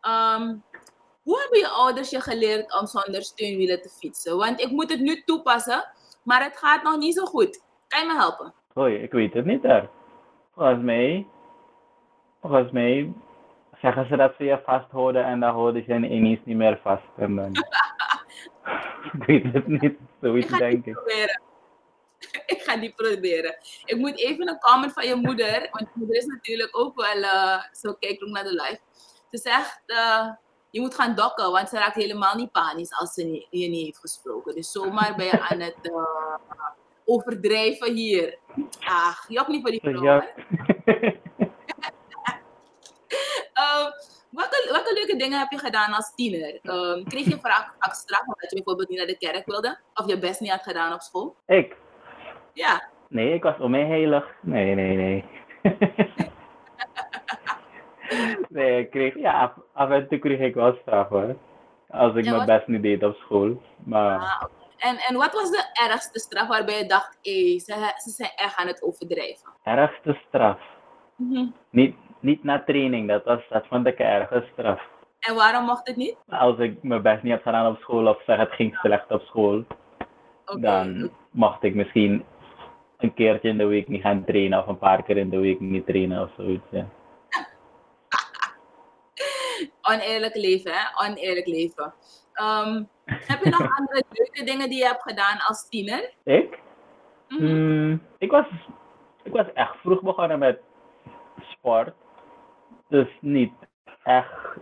Ehm, 0.00 0.54
hoe 1.22 1.40
hebben 1.40 1.58
je 1.58 1.68
ouders 1.68 2.10
je 2.10 2.20
geleerd 2.20 2.80
om 2.80 2.86
zonder 2.86 3.22
steunwielen 3.22 3.82
te 3.82 3.88
fietsen? 3.88 4.36
Want 4.36 4.60
ik 4.60 4.70
moet 4.70 4.90
het 4.90 5.00
nu 5.00 5.22
toepassen, 5.24 5.84
maar 6.22 6.42
het 6.42 6.56
gaat 6.56 6.82
nog 6.82 6.96
niet 6.98 7.14
zo 7.14 7.24
goed. 7.24 7.62
Kan 7.88 8.00
je 8.00 8.06
me 8.06 8.14
helpen? 8.14 8.54
Oei, 8.78 8.94
ik 8.94 9.12
weet 9.12 9.34
het 9.34 9.44
niet 9.44 9.62
hoor. 9.62 9.88
Volgens 10.54 10.82
mij, 10.82 11.26
volgens 12.40 12.70
mij 12.72 13.12
zeggen 13.80 14.06
ze 14.06 14.16
dat 14.16 14.34
ze 14.36 14.44
je 14.44 14.60
vasthouden 14.64 15.24
en 15.24 15.40
dan 15.40 15.52
houden 15.54 15.84
ze 15.84 15.92
je 15.92 15.98
ineens 16.08 16.40
niet 16.44 16.56
meer 16.56 16.78
vast. 16.82 17.02
En 17.16 17.36
dan... 17.36 17.50
ik 19.12 19.24
weet 19.26 19.52
het 19.52 19.66
niet, 19.66 19.82
Ik 19.82 19.98
zoiets 20.20 20.48
ga 20.48 20.58
denk 20.58 20.84
die 20.84 20.92
ik. 20.92 20.98
proberen. 20.98 21.40
ik 22.54 22.62
ga 22.62 22.76
die 22.76 22.92
proberen. 22.92 23.56
Ik 23.84 23.96
moet 23.96 24.18
even 24.18 24.48
een 24.48 24.58
comment 24.58 24.92
van 24.92 25.06
je 25.06 25.14
moeder, 25.14 25.68
want 25.70 25.88
je 25.88 25.90
moeder 25.94 26.16
is 26.16 26.26
natuurlijk 26.26 26.78
ook 26.78 26.96
wel, 26.96 27.22
eh, 27.22 27.62
zo 27.72 27.92
kijkt 27.92 28.22
ook 28.22 28.28
naar 28.28 28.44
de 28.44 28.50
live. 28.50 28.80
Ze 29.30 29.38
zegt, 29.38 29.82
eh, 29.86 30.28
je 30.72 30.80
moet 30.80 30.94
gaan 30.94 31.14
dokken, 31.14 31.50
want 31.52 31.68
ze 31.68 31.78
raakt 31.78 31.94
helemaal 31.94 32.36
niet 32.36 32.52
panisch 32.52 32.92
als 32.98 33.12
ze 33.12 33.22
niet- 33.24 33.46
je 33.50 33.68
niet 33.68 33.84
heeft 33.84 33.98
gesproken. 33.98 34.54
Dus 34.54 34.70
zomaar 34.72 35.14
ben 35.16 35.26
je 35.26 35.40
aan 35.40 35.60
het 35.60 35.76
eh, 35.82 36.58
overdrijven 37.04 37.94
hier. 37.94 38.38
Ach, 38.84 39.24
jok 39.28 39.48
niet 39.48 39.60
voor 39.62 39.70
die 39.70 39.80
vrouw. 39.80 40.02
Ja. 40.02 40.26
Ehm, 43.52 43.90
welke, 44.30 44.68
welke 44.72 44.92
leuke 44.94 45.16
dingen 45.16 45.38
heb 45.38 45.50
je 45.50 45.58
gedaan 45.58 45.92
als 45.92 46.14
tiener? 46.14 46.58
Ehm, 46.62 47.04
kreeg 47.04 47.24
je 47.24 47.38
vaak 47.40 47.74
vaak 47.78 47.94
straf 47.94 48.20
omdat 48.20 48.50
je 48.50 48.54
bijvoorbeeld 48.56 48.88
niet 48.88 48.98
naar 48.98 49.06
de 49.06 49.18
kerk 49.18 49.46
wilde? 49.46 49.78
Of 49.94 50.06
je 50.06 50.18
best 50.18 50.40
niet 50.40 50.50
had 50.50 50.62
gedaan 50.62 50.92
op 50.92 51.00
school? 51.00 51.36
ik? 51.46 51.76
Ja. 52.52 52.88
Nee, 53.08 53.34
ik 53.34 53.42
was 53.42 53.58
om 53.58 53.70
mij 53.70 53.86
heilig. 53.86 54.24
Nee, 54.40 54.74
nee, 54.74 54.96
nee. 54.96 55.24
nee, 58.48 58.80
ik 58.80 58.90
kreeg, 58.90 59.14
ja, 59.18 59.54
af, 59.72 59.90
en 59.90 60.08
toe 60.08 60.18
kreeg 60.18 60.38
ik 60.38 60.54
wel 60.54 60.74
straf 60.82 61.08
hoor. 61.08 61.36
Als 61.90 62.14
ik 62.14 62.24
Ja, 62.24 62.30
mijn 62.34 62.46
wat- 62.46 62.56
best 62.56 62.66
niet 62.66 62.82
deed 62.82 63.04
op 63.04 63.14
school. 63.16 63.62
Maar 63.84 64.18
Ah, 64.18 64.42
en, 64.78 64.96
en 65.08 65.16
wat 65.16 65.32
was 65.32 65.50
de 65.50 65.64
ergste 65.90 66.18
straf 66.18 66.48
waarbij 66.48 66.78
je 66.78 66.86
dacht, 66.86 67.18
hé, 67.22 67.58
ze, 67.58 67.92
ze 67.96 68.10
zijn 68.10 68.30
echt 68.36 68.56
aan 68.56 68.66
het 68.66 68.82
overdrijven? 68.82 69.50
ergste 69.62 70.18
straf. 70.28 70.58
Mhm. 71.16 71.46
Niet, 71.70 71.96
niet 72.20 72.44
na 72.44 72.62
training, 72.62 73.08
dat, 73.08 73.24
was, 73.24 73.40
dat 73.48 73.66
vond 73.66 73.86
ik 73.86 73.98
een 73.98 74.06
erge 74.06 74.44
straf. 74.52 74.80
En 75.20 75.34
waarom 75.34 75.64
mocht 75.64 75.86
het 75.86 75.96
niet? 75.96 76.16
Als 76.28 76.58
ik 76.58 76.82
mijn 76.82 77.02
best 77.02 77.22
niet 77.22 77.32
had 77.32 77.42
gedaan 77.42 77.72
op 77.72 77.80
school 77.80 78.06
of 78.06 78.22
zeg 78.26 78.36
het 78.38 78.52
ging 78.52 78.76
slecht 78.76 79.10
op 79.10 79.22
school, 79.22 79.64
dan 80.60 81.10
mocht 81.30 81.62
ik 81.62 81.74
misschien 81.74 82.24
een 82.98 83.14
keertje 83.14 83.48
in 83.48 83.58
de 83.58 83.64
week 83.66 83.88
niet 83.88 84.00
gaan 84.02 84.24
trainen 84.24 84.58
of 84.58 84.66
een 84.66 84.78
paar 84.78 85.02
keer 85.02 85.16
in 85.16 85.30
de 85.30 85.38
week 85.38 85.60
niet 85.60 85.86
trainen 85.86 86.22
of 86.22 86.30
zoiets. 86.36 86.64
Ja. 86.70 86.86
Oneerlijk 89.82 90.34
leven, 90.36 90.72
hè? 90.72 91.08
Oneerlijk 91.08 91.46
leven. 91.46 91.94
Ehm, 92.32 92.82
heb 93.04 93.44
je 93.44 93.50
nog 93.50 93.60
andere 93.78 94.04
leuke 94.10 94.44
dingen 94.44 94.68
die 94.68 94.78
je 94.78 94.86
hebt 94.86 95.02
gedaan 95.02 95.38
als 95.46 95.68
tiener? 95.68 96.10
Ik? 96.24 96.58
Mhm. 97.28 97.46
Hmm, 97.46 98.02
ik, 98.18 98.30
was, 98.30 98.46
ik 99.22 99.32
was 99.32 99.52
echt 99.54 99.76
vroeg 99.76 100.02
begonnen 100.02 100.38
met 100.38 100.60
sport. 101.38 101.94
Dus 102.88 103.08
niet 103.20 103.52
echt. 104.04 104.56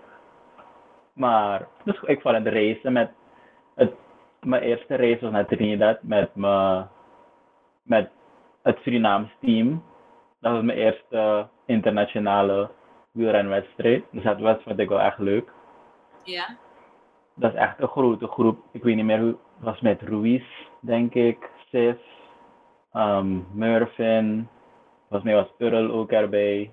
Maar 1.13 1.69
dus 1.85 2.01
ik 2.01 2.21
vond 2.21 2.35
het 2.37 2.47
racen 2.47 2.93
met. 2.93 3.11
Het, 3.75 3.93
mijn 4.41 4.63
eerste 4.63 4.97
race 4.97 5.19
was 5.21 5.31
naar 5.31 5.47
Trinidad 5.47 6.03
met, 6.03 6.35
me, 6.35 6.85
met 7.83 8.11
het 8.63 8.79
Surinaams 8.83 9.31
team. 9.41 9.85
Dat 10.41 10.53
was 10.53 10.63
mijn 10.63 10.79
eerste 10.79 11.49
internationale 11.67 12.71
wielrenwedstrijd. 13.13 14.05
Dus 14.11 14.23
dat 14.23 14.41
was, 14.41 14.63
vond 14.63 14.79
ik 14.79 14.89
wel 14.89 15.01
echt 15.01 15.19
leuk. 15.19 15.53
Ja. 16.25 16.57
Dat 17.35 17.53
is 17.53 17.59
echt 17.59 17.79
een 17.79 17.89
grote 17.89 18.27
groep. 18.27 18.59
Ik 18.73 18.83
weet 18.83 18.97
niet 18.97 19.05
meer 19.05 19.21
hoe. 19.21 19.37
Het 19.57 19.69
was 19.69 19.81
met 19.81 20.03
Ruiz, 20.03 20.45
denk 20.81 21.15
ik. 21.15 21.51
Sis. 21.71 21.97
Um, 22.93 23.47
Murfin. 23.53 24.49
Volgens 25.09 25.31
mij 25.31 25.35
was 25.35 25.53
Earl 25.59 25.91
ook 25.91 26.11
erbij. 26.11 26.73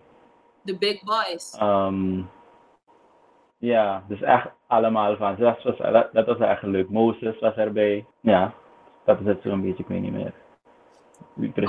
The 0.65 0.77
big 0.77 1.03
boys. 1.03 1.58
Um, 1.62 2.29
ja, 3.58 4.03
dus 4.08 4.22
echt 4.22 4.48
allemaal 4.67 5.15
van. 5.15 5.36
Dat 5.36 5.63
was, 5.63 5.77
dat, 5.77 6.13
dat 6.13 6.25
was 6.25 6.39
echt 6.39 6.63
leuk. 6.63 6.89
Moses 6.89 7.39
was 7.39 7.56
erbij. 7.56 8.06
Ja, 8.22 8.53
dat 9.06 9.20
is 9.20 9.25
het 9.25 9.41
zo'n 9.41 9.62
beetje. 9.62 9.84
Ik 9.84 9.89
weet 9.89 10.01
niet 10.01 10.13
meer. 10.13 10.34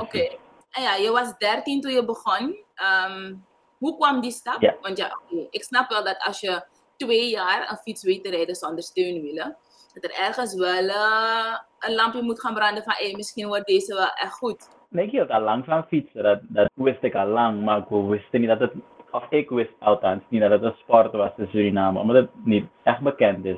Oké. 0.01 0.37
En 0.69 0.83
ja, 0.83 0.95
je 0.95 1.11
was 1.11 1.37
13 1.37 1.81
toen 1.81 1.91
je 1.91 2.05
begon. 2.05 2.55
Ehm, 2.75 3.33
hoe 3.79 3.97
kwam 3.97 4.21
die 4.21 4.31
stap? 4.31 4.61
Ja. 4.61 4.75
Want 4.81 4.97
ja, 4.97 5.19
ik 5.49 5.63
snap 5.63 5.89
wel 5.89 6.03
dat 6.03 6.23
als 6.25 6.39
je 6.39 6.63
twee 6.97 7.29
jaar 7.29 7.71
een 7.71 7.77
fiets 7.77 8.03
weet 8.03 8.23
te 8.23 8.29
rijden 8.29 8.55
zonder 8.55 8.83
steunwielen, 8.83 9.57
dat 9.93 10.03
er 10.03 10.17
ergens 10.19 10.55
wel 10.55 10.87
eh, 10.87 11.57
een 11.79 11.95
lampje 11.95 12.21
moet 12.21 12.41
gaan 12.41 12.53
branden 12.53 12.83
van, 12.83 12.93
hé, 12.97 13.15
misschien 13.15 13.47
wordt 13.47 13.67
deze 13.67 13.93
wel 13.93 14.11
echt 14.13 14.33
goed. 14.33 14.69
Nee, 14.89 15.05
ik 15.05 15.11
hield 15.11 15.29
al 15.29 15.41
lang 15.41 15.65
van 15.65 15.85
fietsen. 15.87 16.23
Dat, 16.23 16.39
dat 16.47 16.69
wist 16.73 17.03
ik 17.03 17.15
al 17.15 17.27
lang. 17.27 17.63
Maar 17.63 17.77
ik 17.77 17.85
wist 17.89 18.31
niet 18.31 18.47
dat 18.47 18.59
het, 18.59 18.73
of 19.11 19.25
ik 19.29 19.49
wist 19.49 19.73
althans 19.79 20.23
niet 20.29 20.41
dat 20.41 20.51
het 20.51 20.63
een 20.63 20.75
sport 20.79 21.11
was 21.11 21.31
in 21.37 21.47
Suriname. 21.47 21.99
Omdat 21.99 22.15
het 22.15 22.29
niet 22.43 22.65
echt 22.83 22.99
bekend 22.99 23.45
is. 23.45 23.57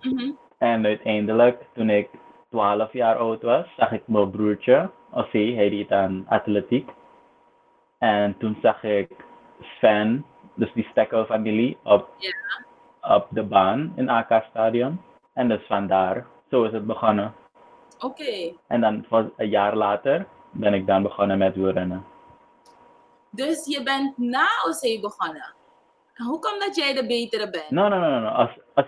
Mhm. 0.00 0.30
En 0.58 0.86
uiteindelijk, 0.86 1.62
toen 1.74 1.90
ik 1.90 2.08
12 2.50 2.92
jaar 2.92 3.16
oud 3.16 3.42
was, 3.42 3.66
zag 3.76 3.92
ik 3.92 4.02
mijn 4.06 4.30
broertje, 4.30 4.90
Ossie, 5.10 5.56
hij 5.56 5.70
deed 5.70 5.92
aan 5.92 6.26
atletiek. 6.28 6.90
En 7.98 8.36
toen 8.38 8.58
zag 8.62 8.82
ik 8.82 9.10
Sven, 9.62 10.24
dus 10.54 10.72
die 10.72 10.88
stekkelfamilie, 10.90 11.78
op, 11.82 12.08
op 13.00 13.26
de 13.30 13.42
baan 13.42 13.92
in 13.96 14.08
AK-stadion. 14.08 15.00
En 15.34 15.48
dus 15.48 15.66
vandaar, 15.66 16.26
zo 16.50 16.64
is 16.64 16.72
het 16.72 16.86
begonnen. 16.86 17.34
Oké. 17.98 18.52
En 18.66 18.80
dan 18.80 19.04
voor 19.08 19.32
een 19.36 19.48
jaar 19.48 19.76
later 19.76 20.26
ben 20.50 20.74
ik 20.74 20.86
dan 20.86 21.02
begonnen 21.02 21.38
met 21.38 21.54
wielrennen. 21.54 22.04
Dus 23.30 23.66
je 23.66 23.82
bent 23.82 24.18
na 24.18 24.46
OC 24.66 25.00
begonnen. 25.00 25.54
Hoe 26.14 26.38
komt 26.38 26.60
dat 26.60 26.76
jij 26.76 26.94
de 26.94 27.06
betere 27.06 27.50
bent? 27.50 27.70
No, 27.70 27.88
no. 27.88 27.98
no. 27.98 28.28
Als, 28.28 28.50
als 28.74 28.86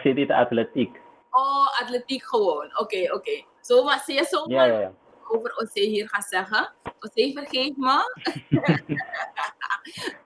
deed 0.00 0.30
atletiek. 0.30 1.00
Oh, 1.30 1.80
atletiek 1.80 2.22
gewoon. 2.22 2.78
Oké, 2.78 3.14
oké. 3.14 3.44
Zo 3.60 3.84
was 3.84 4.06
je 4.06 4.24
zo 4.24 4.44
Ja, 4.46 4.64
ja, 4.64 4.78
ja. 4.80 4.92
Over 5.30 5.56
OC 5.56 5.72
hier 5.72 6.08
gaan 6.08 6.22
zeggen. 6.22 6.72
OC, 6.82 7.32
vergeet 7.32 7.76
me. 7.76 7.96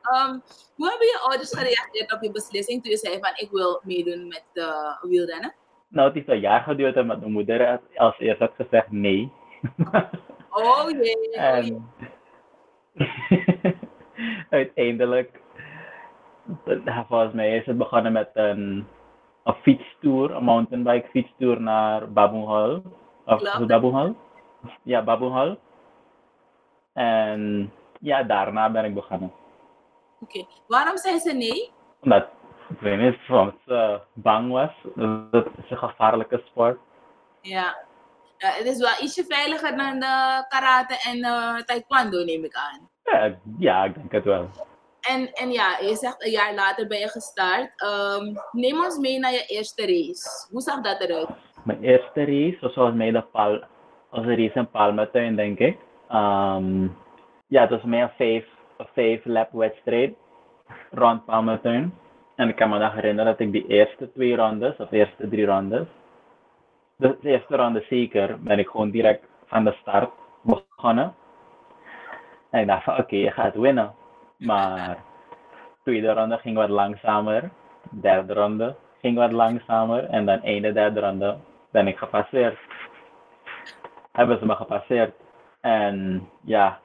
Ehm, 0.03 0.39
hoe 0.75 0.89
hebben 0.89 1.07
je 1.07 1.21
ouders 1.23 1.59
gereageerd 1.59 2.13
op 2.13 2.23
je 2.23 2.31
beslissing 2.31 2.83
toen 2.83 2.91
je 2.91 2.97
zei 2.97 3.19
van 3.21 3.33
ik 3.35 3.49
wil 3.51 3.81
meedoen 3.85 4.29
met 4.29 4.45
uh, 4.55 5.03
wielrennen? 5.03 5.55
Nou, 5.89 6.07
het 6.07 6.17
heeft 6.17 6.29
een 6.29 6.41
jaar 6.41 6.63
geduurd 6.63 6.97
en 6.97 7.07
mijn 7.07 7.33
moeder 7.33 7.69
had 7.69 7.81
als 7.95 8.19
eerst 8.19 8.41
had 8.41 8.53
gezegd 8.57 8.91
nee. 8.91 9.33
Oh 10.51 10.91
jee. 10.91 11.31
En 11.31 11.89
uiteindelijk, 14.51 15.41
volgens 17.09 17.33
mij 17.33 17.57
is 17.57 17.67
het 17.67 17.79
begonnen 17.79 18.13
met 18.13 18.31
een, 18.35 18.87
een 19.45 19.55
fietstour, 19.63 20.31
een 20.31 20.45
mountainbike 20.45 21.09
fietstour 21.09 21.61
naar 21.61 22.13
Baboenhal. 22.13 22.83
Of 23.25 23.39
Klopt. 23.39 23.59
Ja, 24.83 25.03
Baboenhal. 25.03 25.59
En 26.93 27.73
ja, 28.01 28.23
daarna 28.23 28.71
ben 28.71 28.85
ik 28.85 28.95
begonnen. 28.95 29.33
Oké. 30.21 30.45
Waarom 30.67 30.97
zei 30.97 31.19
ze 31.19 31.33
nee? 31.33 31.71
Omdat, 32.01 32.27
ik 32.69 32.81
weet 32.81 32.99
niet, 32.99 33.19
soms 33.27 33.55
uh, 33.67 33.95
bang 34.13 34.53
was. 34.53 34.73
Dat 35.31 35.47
is 35.63 35.71
een 35.71 35.79
gevaarlijke 35.79 36.43
sport. 36.45 36.79
Ja. 37.41 37.77
Ja, 38.39 38.49
het 38.49 38.67
is 38.67 38.79
wel 38.79 39.03
ietsje 39.03 39.25
veiliger 39.29 39.77
dan 39.77 40.01
de 40.01 40.45
karate 40.49 41.11
en 41.11 41.23
eh, 41.23 41.57
taekwondo, 41.57 42.25
neem 42.25 42.45
ik 42.45 42.55
aan. 42.55 42.89
Ja, 43.05 43.39
ja, 43.59 43.85
ik 43.85 43.95
denk 43.95 44.13
het 44.13 44.25
wel. 44.25 44.51
En, 45.01 45.33
en 45.33 45.51
ja, 45.51 45.79
je 45.79 45.97
zegt 45.97 46.25
een 46.25 46.31
jaar 46.31 46.55
later 46.55 46.87
ben 46.87 46.99
je 46.99 47.09
gestart. 47.09 47.71
Ehm, 47.77 48.35
neem 48.53 48.85
ons 48.85 48.99
mee 48.99 49.19
naar 49.19 49.33
je 49.33 49.45
eerste 49.47 49.83
race. 49.83 50.49
Hoe 50.51 50.61
zag 50.61 50.81
dat 50.81 51.01
eruit? 51.01 51.29
Mijn 51.65 51.83
eerste 51.83 52.25
race 52.25 52.59
was 52.61 52.75
volgens 52.75 52.97
mij 52.97 53.11
de 53.11 53.23
Pal 53.23 53.65
was 54.13 54.25
een 54.25 54.37
race 54.37 54.59
in 54.59 54.71
Palmetuin, 54.71 55.37
denk 55.37 55.59
ik. 55.59 55.79
Ehm, 56.09 56.83
ja, 57.47 57.61
het 57.61 57.71
was 57.71 57.83
meer 57.83 58.13
een 58.19 58.45
vijf, 58.93 59.25
lap 59.25 59.53
wedstrijd 59.53 60.15
rond 60.91 61.25
Palmetuin. 61.25 61.95
En 62.37 62.49
ik 62.49 62.57
kan 62.57 62.71
me 62.71 62.79
nog 62.79 62.95
herinneren 62.95 63.31
dat 63.31 63.41
ik 63.41 63.53
die 63.53 63.67
eerste 63.67 64.13
twee 64.13 64.37
rondes, 64.37 64.77
of 64.77 64.91
eerste 64.91 65.29
drie 65.29 65.47
rondes, 65.47 65.87
de 66.97 67.17
eerste 67.23 67.57
ronde 67.57 67.85
zeker, 67.89 68.41
ben 68.41 68.59
ik 68.59 68.69
gewoon 68.69 68.91
direct 68.91 69.25
van 69.47 69.65
de 69.65 69.73
start 69.81 70.11
begonnen. 70.43 71.15
En 72.51 72.61
ik 72.61 72.67
dacht 72.67 72.85
van 72.85 72.99
oké, 72.99 73.17
je 73.17 73.31
gaat 73.31 73.55
winnen. 73.55 73.95
Maar 74.37 74.97
tweede 75.83 76.13
ronde 76.13 76.39
ging 76.39 76.57
wat 76.57 76.69
langzamer. 76.69 77.51
Derde 77.91 78.33
ronde 78.33 78.75
ging 79.01 79.17
wat 79.17 79.33
langzamer. 79.33 80.05
En 80.05 80.27
dan 80.27 80.43
einde 80.43 80.73
derde 80.73 81.01
ronde 81.01 81.37
ben 81.71 81.87
ik 81.87 81.97
gepasseerd. 81.97 82.59
Hebben 84.13 84.39
ze 84.39 84.47
me 84.47 84.55
gepasseerd. 84.55 85.15
En 85.61 86.29
ja, 86.45 86.81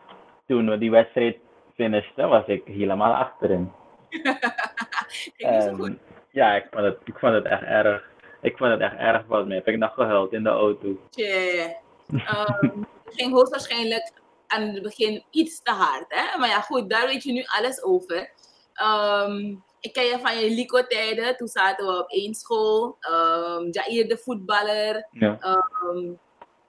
toen 0.48 0.70
we 0.70 0.78
die 0.78 0.92
wedstrijd 0.92 1.38
finishten, 1.76 2.30
was 2.30 2.46
ik 2.46 2.62
helemaal 2.66 3.14
achterin. 3.14 3.72
Ging 4.10 5.52
niet 5.52 5.64
zo 5.64 5.74
goed. 5.74 5.88
En, 5.88 6.00
ja, 6.32 6.56
ik 6.56 6.68
vond, 6.72 6.84
het, 6.84 6.98
ik 7.04 7.20
vond 7.20 7.34
het 7.34 7.46
echt 7.46 7.62
erg. 7.62 8.04
Ik 8.42 8.58
vond 8.58 8.72
het 8.72 8.80
echt 8.80 8.96
erg 8.96 9.26
volgens 9.26 9.48
mij. 9.48 9.56
Heb 9.56 9.68
ik 9.68 9.78
nog 9.78 9.94
gehuild 9.94 10.34
in 10.34 10.44
de 10.44 10.50
auto. 10.50 11.00
Tje. 11.10 11.76
Ehm, 12.08 12.82
het 13.06 13.16
ging 13.16 13.34
hoogstwaarschijnlijk 13.34 14.12
aan 14.48 14.62
het 14.62 14.82
begin 14.82 15.24
iets 15.32 15.62
te 15.62 15.72
hard. 15.72 16.06
Hè? 16.08 16.40
Maar 16.40 16.50
ja, 16.50 16.62
goed, 16.62 16.90
daar 16.90 17.08
weet 17.08 17.24
je 17.24 17.32
nu 17.32 17.44
alles 17.46 17.84
over. 17.84 18.32
Ehm, 18.74 19.56
ik 19.80 19.94
ken 19.94 20.04
je 20.04 20.20
van 20.20 20.38
je 20.38 20.50
Lico-tijden. 20.50 21.38
Toen 21.38 21.48
zaten 21.48 21.88
we 21.88 22.00
op 22.00 22.10
één 22.10 22.34
school. 22.34 22.98
Um, 23.12 23.68
Jair 23.72 24.08
de 24.08 24.18
voetballer. 24.18 25.08
Ja. 25.12 25.38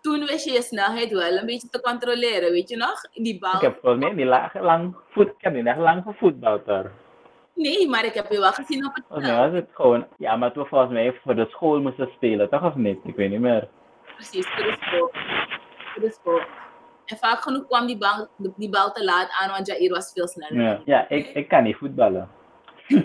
Toen 0.01 0.27
wist 0.27 0.45
je 0.45 0.53
je 0.53 0.63
snelheid 0.63 1.11
wel 1.11 1.37
een 1.37 1.47
beetje 1.47 1.69
te 1.69 1.81
controleren, 1.81 2.53
weet 2.53 2.69
je 2.69 2.77
nog? 2.77 3.01
Die 3.13 3.39
bal. 3.39 3.55
Ik 3.55 3.61
heb 3.61 3.79
volgens 3.81 4.05
mij 4.05 4.13
niet 4.13 4.27
lang, 4.27 4.51
lang, 4.61 4.97
voet, 5.11 5.27
ik 5.27 5.35
heb 5.39 5.55
niet 5.55 5.67
echt 5.67 5.79
lang 5.79 6.03
gevoetbald 6.03 6.67
daar. 6.67 6.93
Nee, 7.55 7.89
maar 7.89 8.05
ik 8.05 8.15
heb 8.15 8.31
je 8.33 8.39
wel 8.39 8.53
gezien 8.53 8.87
op 8.87 8.95
het 8.95 9.05
Volgens 9.09 9.29
mij 9.29 9.51
was 9.51 9.61
het 9.61 9.69
gewoon, 9.73 10.07
ja, 10.19 10.37
maar 10.37 10.53
toen 10.53 10.67
volgens 10.67 10.93
mij 10.93 11.21
voor 11.23 11.35
de 11.35 11.47
school 11.51 11.81
moesten 11.81 12.11
spelen, 12.15 12.51
toch 12.51 12.63
of 12.63 12.75
niet? 12.75 12.99
Ik 13.05 13.17
weet 13.17 13.31
niet 13.31 13.41
meer. 13.41 13.69
Precies, 14.15 14.47
voor 14.47 14.65
de 14.65 14.77
school. 14.81 15.11
Voor 15.93 16.03
de 16.03 16.13
school. 16.13 16.41
En 17.05 17.17
vaak 17.17 17.41
genoeg 17.41 17.67
kwam 17.67 17.87
die 17.87 17.99
bal, 17.99 18.29
die 18.57 18.69
bal 18.69 18.93
te 18.93 19.05
laat 19.05 19.29
aan, 19.41 19.51
want 19.51 19.67
Jair 19.67 19.91
was 19.91 20.13
veel 20.13 20.29
sneller. 20.29 20.63
Ja, 20.63 20.81
ja 20.85 21.09
ik, 21.09 21.27
ik 21.27 21.49
kan 21.49 21.63
niet 21.63 21.77
voetballen. 21.77 22.31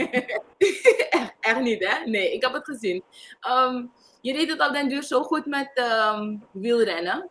echt, 1.09 1.33
echt 1.39 1.59
niet, 1.59 1.87
hè? 1.87 2.09
Nee, 2.09 2.33
ik 2.33 2.41
heb 2.43 2.53
het 2.53 2.65
gezien. 2.65 3.03
Ehm, 3.39 3.85
je 4.23 4.33
deed 4.33 4.49
het 4.51 4.67
op 4.67 4.73
den 4.73 4.89
duur 4.89 5.03
zo 5.03 5.21
goed 5.21 5.45
met 5.45 5.71
ehm, 5.73 6.35
wielrennen, 6.51 7.29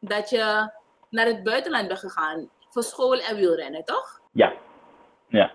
dat 0.00 0.30
je 0.30 0.70
naar 1.10 1.26
het 1.26 1.42
buitenland 1.42 1.86
bent 1.88 1.98
gegaan 2.00 2.48
voor 2.70 2.82
school 2.82 3.14
en 3.18 3.36
wielrennen, 3.36 3.84
toch? 3.84 4.20
Ja, 4.32 4.52
ja. 5.28 5.50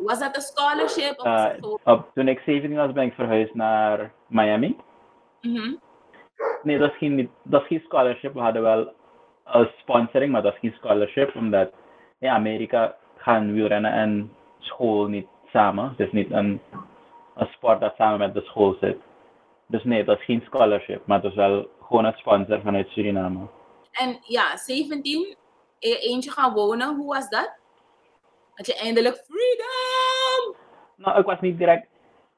Was 0.00 0.18
dat 0.18 0.36
een 0.36 0.42
scholarship? 0.42 1.18
Of 1.18 1.24
was 1.24 1.44
Eh, 1.44 1.54
gewoon... 1.54 1.78
op, 1.84 2.10
toen 2.14 2.28
ik 2.28 2.38
17 2.46 2.76
was, 2.76 2.92
ben 2.92 3.04
ik 3.06 3.14
verhuisd 3.14 3.54
naar 3.54 4.12
Miami. 4.26 4.76
Mhm. 5.40 5.74
Nee, 6.62 6.78
dat 6.78 6.90
is 6.90 6.96
geen, 6.98 7.14
niet- 7.14 7.30
dat 7.42 7.60
is 7.62 7.66
geen 7.66 7.82
scholarship. 7.84 8.32
We 8.34 8.40
hadden 8.40 8.62
wel 8.62 8.92
een 9.44 9.70
sponsoring, 9.80 10.32
maar 10.32 10.42
dat 10.42 10.52
is 10.54 10.58
geen 10.58 10.74
scholarship. 10.78 11.34
Omdat 11.34 11.70
in 12.18 12.28
Amerika 12.28 12.96
gaan 13.16 13.52
wielrennen 13.52 13.92
en 13.92 14.32
school 14.58 15.06
niet 15.06 15.26
samen. 15.52 15.88
Het 15.88 16.00
is 16.06 16.12
niet 16.12 16.30
een, 16.30 16.60
een 17.36 17.46
sport 17.46 17.80
dat 17.80 17.94
samen 17.96 18.18
met 18.18 18.34
de 18.34 18.42
school 18.42 18.76
zit. 18.80 18.96
Dus 19.70 19.84
nee, 19.84 20.04
dat 20.04 20.18
is 20.18 20.24
geen 20.24 20.42
scholarship. 20.46 21.06
Maar 21.06 21.22
het 21.22 21.30
is 21.30 21.36
wel 21.36 21.68
gewoon 21.82 22.04
een 22.04 22.12
sponsor 22.16 22.60
vanuit 22.60 22.88
Suriname. 22.88 23.46
En 23.92 24.18
ja, 24.22 24.56
17, 24.56 25.36
in 25.78 25.88
je 25.90 25.98
eentje 25.98 26.30
gaan 26.30 26.52
wonen, 26.54 26.96
hoe 26.96 27.14
was 27.14 27.28
dat? 27.28 27.58
Dat 28.54 28.66
je 28.66 28.74
eindelijk 28.78 29.16
freedom! 29.28 30.56
Nou, 30.96 31.18
ik 31.20 31.26
was 31.26 31.40
niet 31.40 31.58
direct, 31.58 31.86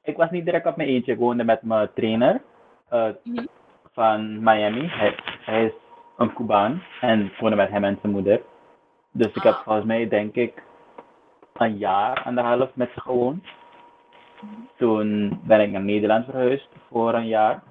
ik 0.03 0.17
was 0.17 0.31
niet 0.31 0.45
direct 0.45 0.67
op 0.67 0.77
mijn 0.77 0.89
eentje. 0.89 1.13
Ik 1.13 1.19
woonde 1.19 1.45
met 1.45 1.63
mijn 1.63 1.91
trainer 1.95 2.43
Mhm. 2.91 3.45
van 3.93 4.43
Miami. 4.43 4.87
Hij, 4.89 5.15
hij 5.41 5.65
is 5.65 5.73
een 6.17 6.35
Cubaan 6.35 6.83
en 7.01 7.25
ik 7.27 7.37
woonde 7.41 7.57
met 7.57 7.71
hem 7.71 7.85
en 7.85 7.99
zijn 8.01 8.13
moeder. 8.13 8.43
Dus 9.13 9.27
ik 9.33 9.43
heb 9.43 9.55
Ah. 9.55 9.63
volgens 9.63 9.87
mij, 9.87 10.09
denk 10.09 10.35
ik, 10.35 10.63
een 11.53 11.77
jaar, 11.79 12.23
anderhalf 12.25 12.71
met 12.75 12.91
ze 12.95 13.01
gewoond. 13.01 13.45
Toen 14.77 15.41
ben 15.45 15.61
ik 15.61 15.71
naar 15.71 15.83
Nederland 15.83 16.25
verhuisd 16.25 16.69
voor 16.89 17.15
een 17.15 17.27
jaar. 17.27 17.63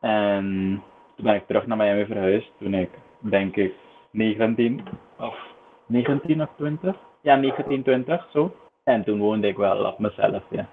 En 0.00 0.82
toen 1.16 1.24
ben 1.24 1.34
ik 1.34 1.46
terug 1.46 1.66
naar 1.66 1.76
Miami 1.76 2.06
verhuisd. 2.06 2.50
Toen 2.58 2.74
ik, 2.74 2.90
denk 3.18 3.56
ik, 3.56 3.74
19 4.10 4.88
of 5.18 5.38
19 5.86 6.42
of 6.42 6.48
20. 6.56 6.96
Ja, 7.20 7.36
19, 7.36 7.82
20 7.82 8.28
zo. 8.32 8.54
En 8.84 9.04
toen 9.04 9.18
woonde 9.18 9.48
ik 9.48 9.56
wel 9.56 9.84
op 9.84 9.98
mezelf, 9.98 10.42
ja. 10.50 10.68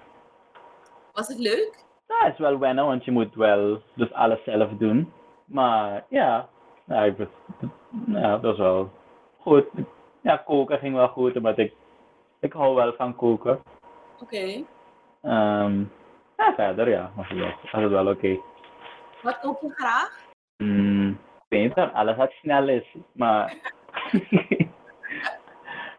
Was 1.12 1.28
het 1.28 1.38
leuk? 1.38 1.84
Ja, 2.08 2.24
het 2.24 2.32
is 2.32 2.38
wel 2.38 2.58
wennen, 2.58 2.86
want 2.86 3.04
je 3.04 3.10
moet 3.10 3.34
wel 3.34 3.80
dus 3.94 4.12
alles 4.12 4.44
zelf 4.44 4.70
doen. 4.78 5.12
Maar 5.44 6.04
ja, 6.08 6.48
ja, 6.84 7.02
ik, 7.02 7.16
ja 8.06 8.30
dat 8.30 8.40
was 8.40 8.58
wel 8.58 8.90
goed. 9.38 9.66
Ja, 10.20 10.36
koken 10.36 10.78
ging 10.78 10.94
wel 10.94 11.08
goed, 11.08 11.36
omdat 11.36 11.58
ik, 11.58 11.72
ik 12.40 12.52
hou 12.52 12.74
wel 12.74 12.92
van 12.92 13.16
koken. 13.16 13.62
Oké. 14.22 14.64
Ehm, 15.24 15.78
ja, 16.36 16.52
verder 16.56 16.88
ja, 16.88 17.10
het 17.16 17.38
wel, 17.38 17.54
was 17.72 17.82
het 17.82 17.90
wel 17.90 18.06
oké. 18.06 18.38
Wat 19.22 19.40
kook 19.40 19.60
je 19.60 19.70
graag? 19.74 20.22
Mm, 20.56 21.10
ik 21.10 21.18
weet 21.48 21.76
niet 21.76 21.88
alles 21.92 22.16
wat 22.16 22.30
snel 22.30 22.68
is, 22.68 22.94
maar... 23.12 23.54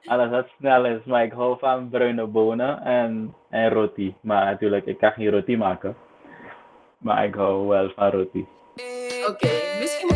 alles 0.05 0.29
wat 0.29 0.47
snel 0.57 0.85
is, 0.85 1.03
maar 1.05 1.23
ik 1.23 1.31
hou 1.31 1.59
van 1.59 1.89
bruine 1.89 2.25
bonen 2.25 2.81
en, 2.81 3.33
en 3.49 3.69
roti. 3.69 4.15
Maar 4.21 4.45
natuurlijk, 4.45 4.85
ik 4.85 4.97
kan 4.97 5.11
geen 5.11 5.29
roti 5.29 5.57
maken. 5.57 5.95
Maar 6.97 7.25
ik 7.25 7.35
hou 7.35 7.67
wel 7.67 7.89
van 7.95 8.09
roti. 8.09 8.47
Oké, 9.29 9.49
misschien... 9.79 10.09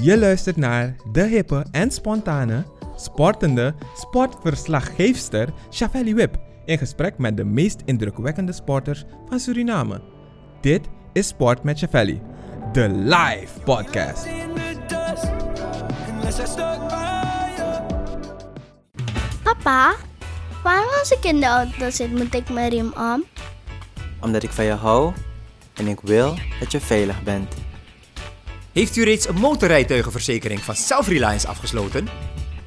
Je 0.00 0.18
luistert 0.18 0.56
naar 0.56 0.96
de 1.12 1.22
hippe 1.22 1.66
en 1.70 1.90
spontane, 1.90 2.64
sportende 2.96 3.74
sportverslaggeefster 3.94 5.48
Chavelli 5.70 6.14
Wip 6.14 6.49
in 6.64 6.78
gesprek 6.78 7.18
met 7.18 7.36
de 7.36 7.44
meest 7.44 7.82
indrukwekkende 7.84 8.52
sporters 8.52 9.04
van 9.28 9.40
Suriname. 9.40 10.00
Dit 10.60 10.88
is 11.12 11.26
Sport 11.28 11.62
met 11.62 11.78
Chavelli, 11.78 12.20
de 12.72 12.88
live 12.88 13.60
podcast. 13.64 14.26
Papa, 19.42 19.94
waarom 20.62 20.90
als 20.98 21.10
ik 21.10 21.24
in 21.24 21.40
de 21.40 21.46
auto 21.46 21.90
zit 21.90 22.10
moet 22.10 22.34
ik 22.34 22.50
mijn 22.50 22.70
riem 22.70 22.92
om? 22.96 23.24
Omdat 24.20 24.42
ik 24.42 24.50
van 24.50 24.64
je 24.64 24.72
hou 24.72 25.12
en 25.74 25.86
ik 25.86 26.00
wil 26.00 26.34
dat 26.60 26.72
je 26.72 26.80
veilig 26.80 27.22
bent. 27.22 27.54
Heeft 28.72 28.96
u 28.96 29.04
reeds 29.04 29.28
een 29.28 29.34
motorrijtuigenverzekering 29.34 30.60
van 30.60 30.74
Self-Reliance 30.74 31.48
afgesloten? 31.48 32.08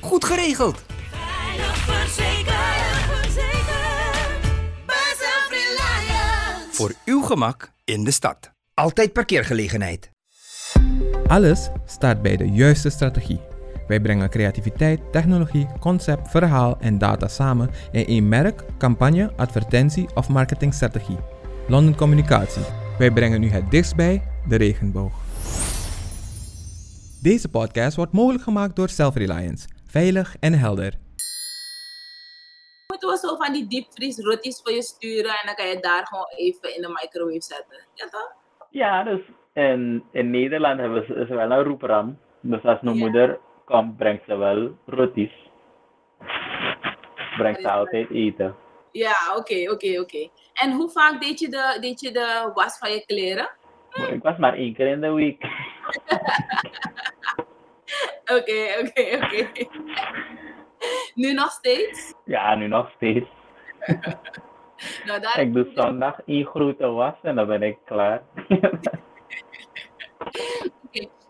Goed 0.01 0.25
geregeld! 0.25 0.83
Voor 6.73 6.93
uw 7.05 7.21
gemak 7.21 7.71
in 7.83 8.03
de 8.03 8.11
stad. 8.11 8.51
Altijd 8.73 9.13
parkeergelegenheid. 9.13 10.11
Alles 11.27 11.69
staat 11.85 12.21
bij 12.21 12.37
de 12.37 12.49
juiste 12.49 12.89
strategie. 12.89 13.39
Wij 13.87 14.01
brengen 14.01 14.29
creativiteit, 14.29 14.99
technologie, 15.11 15.67
concept, 15.79 16.29
verhaal 16.29 16.77
en 16.79 16.97
data 16.97 17.27
samen 17.27 17.69
in 17.91 18.05
één 18.05 18.29
merk, 18.29 18.63
campagne, 18.77 19.33
advertentie 19.35 20.15
of 20.15 20.29
marketingstrategie. 20.29 21.17
London 21.67 21.95
Communicatie. 21.95 22.65
Wij 22.97 23.11
brengen 23.11 23.43
u 23.43 23.49
het 23.49 23.71
dichtst 23.71 23.95
bij 23.95 24.23
de 24.47 24.55
regenboog. 24.55 25.13
Deze 27.21 27.49
podcast 27.49 27.95
wordt 27.95 28.13
mogelijk 28.13 28.43
gemaakt 28.43 28.75
door 28.75 28.89
Self-Reliance. 28.89 29.67
Veilig 29.85 30.35
en 30.39 30.53
helder. 30.53 31.02
Van 33.43 33.53
die 33.53 33.67
diepvries 33.67 34.19
roties 34.19 34.61
voor 34.63 34.71
je 34.73 34.81
sturen 34.81 35.31
en 35.31 35.45
dan 35.45 35.55
kan 35.55 35.67
je 35.67 35.79
daar 35.79 36.07
gewoon 36.07 36.29
even 36.35 36.75
in 36.75 36.81
de 36.81 36.87
microwave 36.87 37.41
zetten. 37.41 37.85
Ja 37.93 38.09
toch? 38.09 38.31
Ja, 38.69 39.03
dus 39.03 39.19
in, 39.53 40.03
in 40.11 40.29
Nederland 40.29 40.79
hebben 40.79 41.05
ze, 41.05 41.13
is 41.13 41.27
wel 41.29 41.51
een 41.51 41.63
roepram. 41.63 42.19
Dus 42.41 42.63
als 42.63 42.81
mijn 42.81 42.95
Ja. 42.95 43.03
moeder 43.03 43.39
komt, 43.65 43.97
brengt 43.97 44.23
ze 44.27 44.35
wel 44.35 44.77
roties. 44.85 45.31
Brengt 47.37 47.61
ze 47.61 47.71
altijd 47.71 48.09
eten. 48.11 48.55
Ja, 48.91 49.15
oké, 49.35 49.71
oké, 49.71 49.99
oké. 49.99 50.29
En 50.53 50.71
hoe 50.71 50.89
vaak 50.89 51.21
deed 51.21 51.39
je, 51.39 51.49
de, 51.49 51.77
deed 51.81 51.99
je 51.99 52.11
de 52.11 52.51
was 52.53 52.77
van 52.77 52.91
je 52.91 53.05
kleren? 53.05 53.49
Ik 54.11 54.21
was 54.23 54.37
maar 54.37 54.53
één 54.53 54.73
keer 54.73 54.87
in 54.87 55.01
de 55.01 55.11
week. 55.11 55.43
Oké, 58.23 58.75
oké, 58.79 59.17
oké. 59.21 59.47
Nu 61.13 61.33
nog 61.33 61.51
steeds? 61.51 62.13
Ja, 62.25 62.55
nu 62.55 62.67
nog 62.67 62.91
steeds. 62.95 63.29
Nou, 65.05 65.19
daar 65.21 65.39
Ik 65.39 65.53
doe 65.53 65.71
zondag 65.75 66.19
één 66.25 66.45
grote 66.45 66.87
was 66.87 67.13
en 67.21 67.35
dan 67.35 67.47
ben 67.47 67.61
ik 67.61 67.77
klaar. 67.85 68.21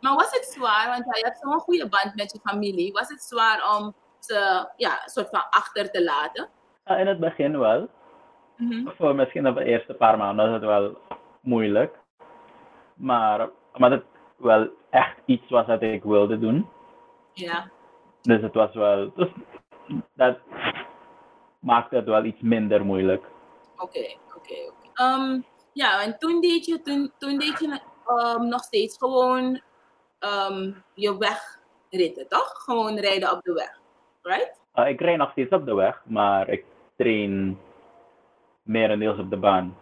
Maar 0.04 0.16
was 0.16 0.32
het 0.32 0.46
zwaar, 0.46 0.88
want 0.88 1.18
je 1.18 1.26
hebt 1.26 1.38
zo'n 1.38 1.60
goede 1.60 1.90
band 1.90 2.16
met 2.16 2.32
je 2.32 2.40
familie. 2.44 2.92
Was 2.92 3.10
het 3.10 3.22
zwaar 3.24 3.78
om 3.78 3.94
ze 4.20 4.68
ja, 4.78 5.02
soort 5.06 5.30
van 5.30 5.44
achter 5.50 5.92
te 5.92 6.04
laten? 6.04 6.50
Ja, 6.86 6.98
in 6.98 7.08
het 7.08 7.20
begin 7.20 7.60
wel. 7.60 7.90
Mhm. 8.58 8.88
Voor 8.98 9.16
misschien 9.16 9.44
de 9.44 9.64
eerste 9.64 9.94
paar 9.94 10.18
maanden 10.18 10.46
was 10.46 10.54
het 10.54 10.64
wel 10.64 10.98
moeilijk. 11.42 12.00
Maar 12.96 13.50
omdat 13.74 13.92
het 13.92 14.04
wel 14.38 14.70
echt 14.90 15.18
iets 15.26 15.50
was 15.50 15.66
dat 15.66 15.82
ik 15.82 16.04
wilde 16.04 16.40
doen. 16.40 16.70
Ja, 17.34 17.70
Dus 18.22 18.42
het 18.42 18.54
was 18.54 18.74
wel. 18.74 19.12
Dus 19.16 19.30
dat 20.16 20.38
maakte 21.60 21.96
het 21.96 22.06
wel 22.06 22.24
iets 22.24 22.42
minder 22.42 22.86
moeilijk. 22.86 23.24
oké, 23.78 24.16
oké, 24.36 24.54
oké. 24.70 24.90
Ehm, 24.94 25.40
Ja, 25.74 26.02
en 26.02 26.18
toen 26.18 26.42
deed 26.42 26.66
je, 26.66 26.82
toen, 26.82 27.12
toen 27.18 27.38
deed 27.40 27.60
je 27.60 27.80
ehm, 28.08 28.48
nog 28.48 28.64
steeds 28.64 28.98
gewoon 28.98 29.62
ehm, 30.20 30.72
je 30.94 31.18
wegritten, 31.18 32.28
toch? 32.28 32.52
Gewoon 32.64 32.98
rijden 32.98 33.32
op 33.32 33.42
de 33.44 33.54
weg, 33.54 33.80
right? 34.22 34.62
Uh, 34.76 34.88
ik 34.90 35.00
rijd 35.02 35.18
nog 35.18 35.32
steeds 35.32 35.52
op 35.52 35.66
de 35.66 35.74
weg, 35.74 36.02
maar 36.06 36.50
ik 36.50 36.66
train 36.98 37.60
merendeels 38.64 39.20
op 39.20 39.30
de 39.30 39.38
baan. 39.38 39.78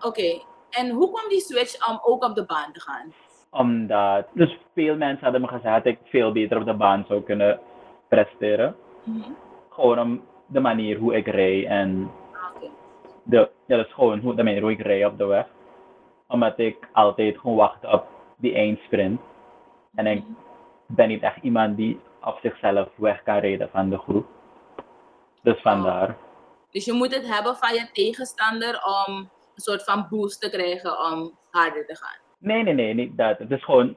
Oké, 0.00 0.40
en 0.70 0.90
hoe 0.90 1.10
kwam 1.12 1.28
die 1.28 1.40
switch 1.40 1.88
om 1.88 2.00
ook 2.02 2.24
op 2.24 2.34
de 2.34 2.44
baan 2.46 2.72
te 2.72 2.80
gaan? 2.80 3.12
Omdat, 3.50 4.26
dus 4.34 4.58
veel 4.74 4.96
mensen 4.96 5.22
hadden 5.22 5.40
me 5.40 5.48
gezegd 5.48 5.84
dat 5.84 5.92
ik 5.92 5.98
veel 6.04 6.32
beter 6.32 6.58
op 6.58 6.64
de 6.64 6.74
baan 6.74 7.04
zou 7.08 7.22
kunnen 7.22 7.60
presteren. 8.08 8.76
Mhm. 9.04 9.30
Gewoon 9.74 9.98
om 9.98 10.22
de 10.46 10.60
manier 10.60 10.98
hoe 10.98 11.16
ik 11.16 11.26
rijd 11.26 11.66
en 11.66 12.10
de, 13.22 13.50
ja, 13.66 13.76
dus 13.76 13.92
gewoon 13.92 14.18
hoe, 14.18 14.34
de 14.34 14.42
manier 14.42 14.62
hoe 14.62 14.70
ik 14.70 14.80
rijd 14.80 15.06
op 15.06 15.18
de 15.18 15.24
weg. 15.24 15.46
Omdat 16.28 16.58
ik 16.58 16.88
altijd 16.92 17.38
gewoon 17.38 17.56
wacht 17.56 17.84
op 17.84 18.06
die 18.36 18.54
eindsprint. 18.54 19.20
En 19.94 20.06
ik 20.06 20.24
ben 20.86 21.08
niet 21.08 21.22
echt 21.22 21.42
iemand 21.42 21.76
die 21.76 22.00
op 22.24 22.38
zichzelf 22.42 22.88
weg 22.96 23.22
kan 23.22 23.38
rijden 23.38 23.68
van 23.70 23.90
de 23.90 23.98
groep. 23.98 24.26
Dus 25.42 25.60
vandaar. 25.60 26.16
Dus 26.70 26.84
je 26.84 26.92
moet 26.92 27.14
het 27.14 27.34
hebben 27.34 27.56
van 27.56 27.74
je 27.74 27.88
tegenstander 27.92 28.80
om 29.06 29.14
een 29.54 29.60
soort 29.60 29.84
van 29.84 30.06
boost 30.10 30.40
te 30.40 30.50
krijgen 30.50 31.12
om 31.12 31.32
harder 31.50 31.86
te 31.86 31.96
gaan. 31.96 32.18
Nee, 32.38 32.62
nee, 32.62 32.74
nee, 32.74 32.94
niet 32.94 33.16
dat. 33.16 33.38
Het 33.38 33.50
is 33.50 33.64
gewoon, 33.64 33.96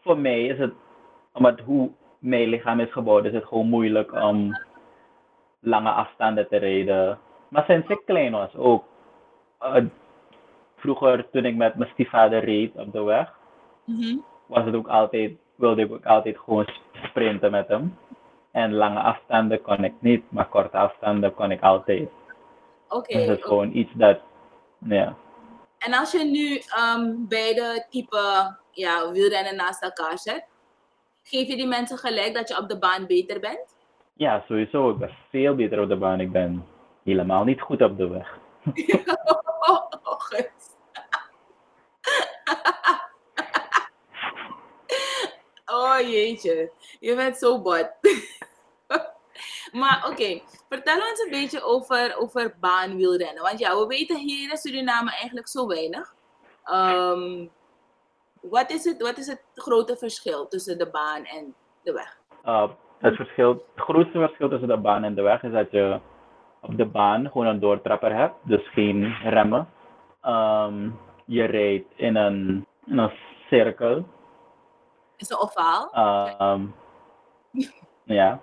voor 0.00 0.18
mij 0.18 0.46
is 0.46 0.58
het, 0.58 0.72
omdat 1.32 1.60
hoe 1.60 1.90
mijn 2.18 2.48
lichaam 2.48 2.80
is 2.80 2.92
gebouwd, 2.92 3.24
is 3.24 3.32
het 3.32 3.44
gewoon 3.44 3.68
moeilijk 3.68 4.12
om 4.12 4.58
lange 5.66 5.90
afstanden 5.90 6.48
te 6.48 6.56
rijden. 6.56 7.18
Maar 7.48 7.64
sinds 7.64 7.88
ik 7.88 8.00
klein 8.06 8.32
was 8.32 8.54
ook. 8.56 8.84
eh, 9.58 9.84
vroeger, 10.76 11.30
toen 11.30 11.44
ik 11.44 11.56
met 11.56 11.74
mijn 11.74 11.90
stiefvader 11.90 12.44
reed 12.44 12.74
op 12.74 12.92
de 12.92 13.02
weg, 13.02 13.32
Mhm. 13.84 14.16
was 14.46 14.64
het 14.64 14.74
ook 14.74 14.88
altijd, 14.88 15.32
wilde 15.54 15.82
ik 15.82 15.92
ook 15.92 16.04
altijd 16.06 16.38
gewoon 16.38 16.66
sprinten 16.92 17.50
met 17.50 17.68
hem. 17.68 17.98
En 18.50 18.72
lange 18.74 19.00
afstanden 19.00 19.62
kon 19.62 19.84
ik 19.84 19.92
niet, 19.98 20.24
maar 20.30 20.48
korte 20.48 20.76
afstanden 20.76 21.34
kon 21.34 21.50
ik 21.50 21.60
altijd. 21.62 22.08
Oké. 22.88 23.12
Dus 23.18 23.26
het 23.26 23.38
is 23.38 23.44
gewoon 23.44 23.72
iets 23.76 23.90
dat, 23.94 24.18
ja. 24.78 25.14
En 25.78 25.94
als 25.94 26.12
je 26.12 26.24
nu 26.24 26.56
ehm, 26.56 27.14
beide 27.28 27.86
type 27.90 28.18
ja, 28.70 29.10
wielrennen 29.10 29.56
naast 29.56 29.82
elkaar 29.82 30.18
zet, 30.18 30.44
geef 31.22 31.46
je 31.48 31.56
die 31.56 31.66
mensen 31.66 31.98
gelijk 31.98 32.34
dat 32.34 32.48
je 32.48 32.58
op 32.58 32.68
de 32.68 32.78
baan 32.78 33.06
beter 33.06 33.40
bent? 33.40 33.75
Ja, 34.16 34.44
sowieso. 34.46 34.90
Ik 34.90 34.98
ben 34.98 35.16
veel 35.30 35.54
beter 35.54 35.80
op 35.80 35.88
de 35.88 35.96
baan. 35.96 36.20
Ik 36.20 36.32
ben 36.32 36.66
helemaal 37.04 37.44
niet 37.44 37.60
goed 37.60 37.82
op 37.82 37.96
de 37.96 38.08
weg. 38.08 38.38
oh, 45.66 46.00
jeetje, 46.00 46.72
je 47.00 47.14
bent 47.14 47.36
zo 47.36 47.62
bot. 47.62 47.90
maar 49.80 50.06
oké, 50.10 50.40
vertel 50.68 51.08
ons 51.10 51.20
een 51.24 51.30
beetje 51.30 51.62
over, 51.62 52.16
over 52.18 52.56
baanwielrennen. 52.60 53.42
Want 53.42 53.58
ja, 53.58 53.78
we 53.78 53.86
weten 53.86 54.16
hier 54.16 54.50
in 54.50 54.56
Suriname 54.56 55.10
eigenlijk 55.10 55.48
zo 55.48 55.66
weinig. 55.66 56.14
Ehm, 56.64 57.46
wat, 58.40 58.70
is 58.70 58.84
het, 58.84 59.02
wat 59.02 59.18
is 59.18 59.26
het 59.26 59.42
grote 59.54 59.96
verschil 59.96 60.48
tussen 60.48 60.78
de 60.78 60.90
baan 60.90 61.24
en 61.24 61.54
de 61.82 61.92
weg? 61.92 62.18
Uh, 62.44 62.70
het, 62.98 63.16
verschil, 63.16 63.50
het 63.50 63.84
grootste 63.84 64.18
verschil 64.18 64.48
tussen 64.48 64.68
de 64.68 64.76
baan 64.76 65.04
en 65.04 65.14
de 65.14 65.22
weg 65.22 65.42
is 65.42 65.52
dat 65.52 65.70
je 65.70 66.00
op 66.60 66.76
de 66.76 66.86
baan 66.86 67.30
gewoon 67.30 67.46
een 67.46 67.60
doortrapper 67.60 68.14
hebt, 68.16 68.34
dus 68.42 68.68
geen 68.68 69.14
remmen. 69.22 69.68
Ehm, 70.22 70.90
je 71.24 71.44
rijdt 71.44 71.92
in 71.96 72.16
een, 72.16 72.66
in 72.86 72.98
een 72.98 73.12
cirkel. 73.48 74.06
Is 75.16 75.28
het 75.28 75.40
ovaal? 75.40 75.90
Ehm, 75.92 76.66
ja. 78.04 78.40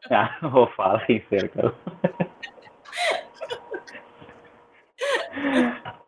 Ja, 0.00 0.30
ovaal, 0.52 0.98
geen 0.98 1.24
cirkel. 1.30 1.70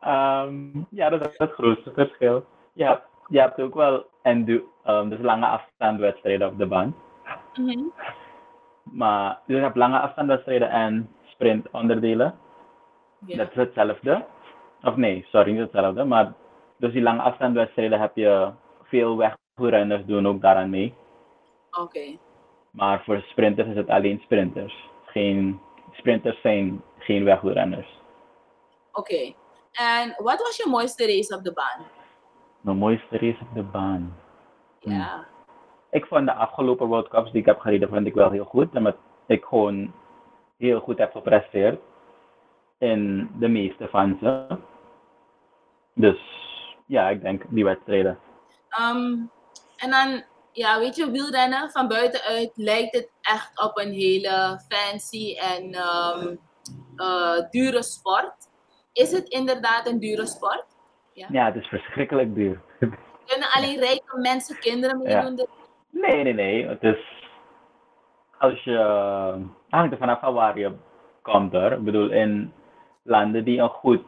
Ehm, 0.00 0.82
ja, 0.90 1.08
dat 1.08 1.26
is 1.28 1.38
het 1.38 1.52
grootste 1.52 1.92
verschil. 1.92 2.44
Je 2.72 2.84
hebt, 2.84 3.06
je 3.28 3.40
hebt 3.40 3.60
ook 3.60 3.74
wel 3.74 4.06
endu- 4.22 4.64
ehm, 4.84 5.08
dus 5.08 5.20
lange 5.20 5.46
afstandwedstrijden 5.46 6.48
op 6.48 6.58
de 6.58 6.66
baan. 6.66 6.94
Mhm. 7.56 7.84
Maar 8.82 9.40
dus 9.46 9.56
je 9.56 9.62
hebt 9.62 9.76
lange 9.76 9.98
afstandwedstrijden 9.98 10.70
en 10.70 11.14
sprintonderdelen. 11.24 12.34
Ja. 13.26 13.36
Dat 13.36 13.50
is 13.50 13.56
hetzelfde. 13.56 14.24
Of 14.82 14.96
nee, 14.96 15.26
sorry, 15.28 15.50
niet 15.52 15.60
hetzelfde. 15.60 16.04
Maar 16.04 16.32
dus 16.76 16.92
die 16.92 17.02
lange 17.02 17.22
afstandwedstrijden 17.22 18.00
heb 18.00 18.16
je 18.16 18.52
veel 18.82 19.16
wegrunners 19.16 20.04
doen 20.04 20.26
ook 20.26 20.40
daaraan 20.40 20.70
mee. 20.70 20.94
Oké. 21.80 22.16
Maar 22.70 23.02
voor 23.04 23.20
sprinters 23.20 23.68
is 23.68 23.76
het 23.76 23.88
alleen 23.88 24.20
sprinters. 24.20 24.90
Geen, 25.04 25.60
sprinters 25.92 26.40
zijn 26.40 26.82
geen 26.98 27.24
wegwielrenners. 27.24 28.00
Oké. 28.92 29.32
En 29.72 30.14
wat 30.16 30.38
was 30.38 30.56
je 30.56 30.68
mooiste 30.70 31.06
race 31.06 31.36
op 31.36 31.44
de 31.44 31.52
baan? 31.52 31.86
Mijn 32.60 32.76
mooiste 32.76 33.18
race 33.18 33.38
op 33.40 33.54
de 33.54 33.62
baan. 33.62 34.16
Ja. 34.78 35.26
Ik 35.94 36.06
vond 36.06 36.26
de 36.26 36.34
afgelopen 36.34 36.86
World 36.86 37.08
Cups 37.08 37.30
die 37.30 37.40
ik 37.40 37.46
heb 37.46 37.58
gereden, 37.58 37.88
vond 37.88 38.06
ik 38.06 38.14
wel 38.14 38.30
heel 38.30 38.44
goed. 38.44 38.74
Omdat 38.74 38.96
ik 39.26 39.44
gewoon 39.44 39.92
heel 40.58 40.80
goed 40.80 40.98
heb 40.98 41.12
gepresteerd. 41.12 41.80
In 42.78 43.30
de 43.38 43.48
meeste 43.48 43.88
van 43.88 44.18
ze. 44.20 44.58
Dus 45.94 46.18
ja, 46.86 47.08
ik 47.08 47.22
denk 47.22 47.42
die 47.48 47.64
wedstrijden. 47.64 48.18
Ehm, 48.68 49.12
en 49.76 49.90
dan, 49.90 50.22
ja, 50.52 50.78
weet 50.78 50.96
je, 50.96 51.10
wielrennen 51.10 51.70
van 51.70 51.88
buitenuit 51.88 52.52
lijkt 52.54 52.94
het 52.94 53.10
echt 53.20 53.64
op 53.64 53.78
een 53.78 53.92
hele 53.92 54.60
fancy 54.68 55.36
en 55.38 55.72
ehm, 55.72 56.36
eh, 56.96 57.50
dure 57.50 57.82
sport. 57.82 58.34
Is 58.92 59.12
het 59.12 59.28
inderdaad 59.28 59.88
een 59.88 59.98
dure 59.98 60.26
sport? 60.26 60.66
Ja, 61.12 61.44
het 61.44 61.54
is 61.54 61.66
verschrikkelijk 61.66 62.34
duur. 62.34 62.60
Kunnen 63.26 63.48
alleen 63.52 63.78
rijke 63.78 64.18
mensen, 64.20 64.58
kinderen 64.58 65.02
Ja. 65.02 65.34
Nee, 65.94 66.22
nee, 66.22 66.34
nee. 66.34 66.66
Het 66.66 66.82
is. 66.82 67.28
Als 68.38 68.62
je. 68.64 68.78
hangt 69.68 69.92
er 69.92 69.98
vanaf 69.98 70.20
van 70.20 70.34
waar 70.34 70.58
je 70.58 70.72
komt 71.22 71.52
hoor. 71.52 71.72
Ik 71.72 71.84
bedoel, 71.84 72.10
in 72.10 72.52
landen 73.02 73.44
die 73.44 73.60
een 73.60 73.68
goed 73.68 74.02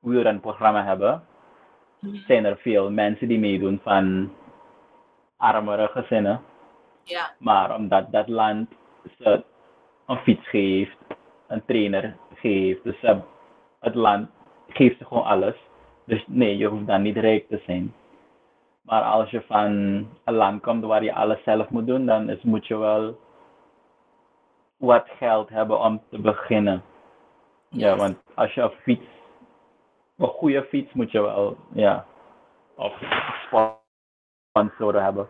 wielrenprogramma 0.00 0.84
hebben, 0.84 1.22
zijn 2.26 2.44
er 2.44 2.56
veel 2.56 2.90
mensen 2.90 3.28
die 3.28 3.38
meedoen 3.38 3.80
van 3.82 4.32
armere 5.36 5.88
gezinnen. 5.88 6.40
Ja. 7.02 7.34
Maar 7.38 7.74
omdat 7.74 8.12
dat 8.12 8.28
land 8.28 8.68
ze 9.18 9.44
een 10.06 10.16
fiets 10.16 10.48
geeft, 10.48 10.96
een 11.46 11.64
trainer 11.64 12.16
geeft, 12.34 12.84
dus 12.84 13.00
het 13.80 13.94
land 13.94 14.28
geeft 14.68 14.98
ze 14.98 15.04
gewoon 15.04 15.24
alles. 15.24 15.54
Dus 16.04 16.24
nee, 16.26 16.56
je 16.56 16.66
hoeft 16.66 16.86
dan 16.86 17.02
niet 17.02 17.16
rijk 17.16 17.48
te 17.48 17.62
zijn. 17.66 17.94
Maar 18.86 19.02
als 19.02 19.30
je 19.30 19.42
van 19.42 19.70
een 20.24 20.34
land 20.34 20.62
komt 20.62 20.84
waar 20.84 21.04
je 21.04 21.14
alles 21.14 21.42
zelf 21.42 21.68
moet 21.68 21.86
doen, 21.86 22.06
dan 22.06 22.28
is, 22.28 22.42
moet 22.42 22.66
je 22.66 22.76
wel 22.76 23.18
wat 24.76 25.06
geld 25.18 25.48
hebben 25.48 25.80
om 25.80 26.02
te 26.10 26.18
beginnen. 26.20 26.82
Ja, 27.68 27.96
want 27.96 28.16
als 28.34 28.54
je 28.54 28.60
een 28.60 28.70
fiets, 28.70 29.06
een 30.16 30.28
goede 30.28 30.64
fiets 30.64 30.92
moet 30.92 31.10
je 31.10 31.20
wel, 31.20 31.56
ja, 31.72 32.06
of 32.74 32.92
sponsoren 34.52 35.02
hebben. 35.04 35.28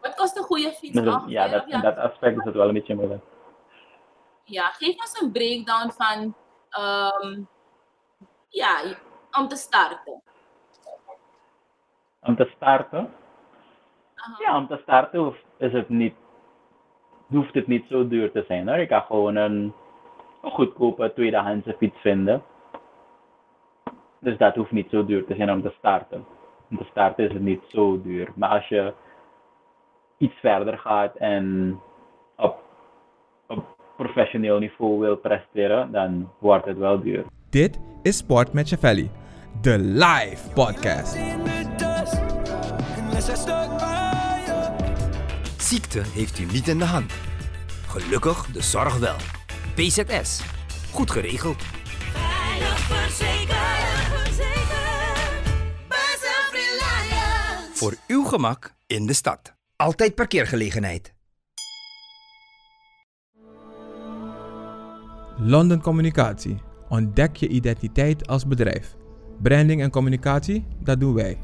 Wat 0.00 0.14
kost 0.14 0.36
een 0.36 0.44
goede 0.44 0.72
fiets 0.72 1.00
Dus 1.00 1.14
ongeveer? 1.14 1.30
ja, 1.30 1.48
dat, 1.48 1.82
dat 1.82 1.96
aspect 1.96 2.38
is 2.38 2.44
het 2.44 2.54
wel 2.54 2.68
een 2.68 2.74
beetje 2.74 2.94
moeilijk. 2.94 3.24
Ja, 4.44 4.66
geef 4.66 4.96
ons 4.96 5.20
een 5.20 5.32
breakdown 5.32 5.90
van, 5.90 6.34
ehm, 6.70 7.42
ja, 8.48 8.80
om 9.38 9.48
te 9.48 9.56
starten. 9.56 10.22
Om 12.22 12.36
te 12.36 12.50
starten, 12.56 13.08
Aha. 14.14 14.36
ja, 14.38 14.56
om 14.56 14.66
te 14.66 14.78
starten 14.82 15.20
hoeft, 15.20 15.44
is 15.56 15.72
het 15.72 15.88
niet, 15.88 16.14
hoeft 17.26 17.54
het 17.54 17.66
niet 17.66 17.84
zo 17.88 18.08
duur 18.08 18.32
te 18.32 18.44
zijn. 18.48 18.68
Hoor. 18.68 18.78
Je 18.78 18.86
kan 18.86 19.02
gewoon 19.02 19.36
een, 19.36 19.72
een 20.42 20.50
goedkope 20.50 21.12
tweedehandse 21.14 21.74
fiets 21.78 21.98
vinden. 22.00 22.42
Dus 24.18 24.38
dat 24.38 24.54
hoeft 24.54 24.70
niet 24.70 24.90
zo 24.90 25.04
duur 25.04 25.26
te 25.26 25.34
zijn 25.34 25.50
om 25.50 25.62
te 25.62 25.72
starten. 25.78 26.24
Om 26.70 26.76
te 26.76 26.86
starten 26.90 27.24
is 27.24 27.32
het 27.32 27.42
niet 27.42 27.62
zo 27.68 28.02
duur. 28.02 28.28
Maar 28.34 28.50
als 28.50 28.68
je 28.68 28.92
iets 30.18 30.34
verder 30.40 30.78
gaat 30.78 31.16
en 31.16 31.78
op, 32.36 32.62
op 33.46 33.64
professioneel 33.96 34.58
niveau 34.58 34.98
wil 34.98 35.16
presteren, 35.16 35.92
dan 35.92 36.30
wordt 36.38 36.64
het 36.64 36.78
wel 36.78 37.00
duur. 37.00 37.24
Dit 37.50 37.80
is 38.02 38.16
Sport 38.16 38.52
met 38.52 38.68
Chevelli, 38.68 39.10
de 39.60 39.78
live 39.78 40.52
podcast. 40.54 41.49
Ziekte 45.56 46.02
heeft 46.12 46.38
u 46.38 46.44
niet 46.44 46.68
in 46.68 46.78
de 46.78 46.84
hand. 46.84 47.12
Gelukkig 47.86 48.46
de 48.46 48.62
zorg 48.62 48.98
wel. 48.98 49.16
PZS. 49.74 50.42
Goed 50.92 51.10
geregeld. 51.10 51.62
Veilig 52.12 52.78
verzekerd. 52.78 53.70
Voor 57.80 57.94
uw 58.06 58.24
gemak 58.24 58.74
in 58.86 59.06
de 59.06 59.12
stad. 59.12 59.54
Altijd 59.76 60.14
parkeergelegenheid. 60.14 61.14
London 65.36 65.80
Communicatie. 65.80 66.62
Ontdek 66.88 67.36
je 67.36 67.48
identiteit 67.48 68.26
als 68.26 68.46
bedrijf. 68.46 68.96
Branding 69.42 69.82
en 69.82 69.90
communicatie, 69.90 70.66
dat 70.80 71.00
doen 71.00 71.14
wij. 71.14 71.38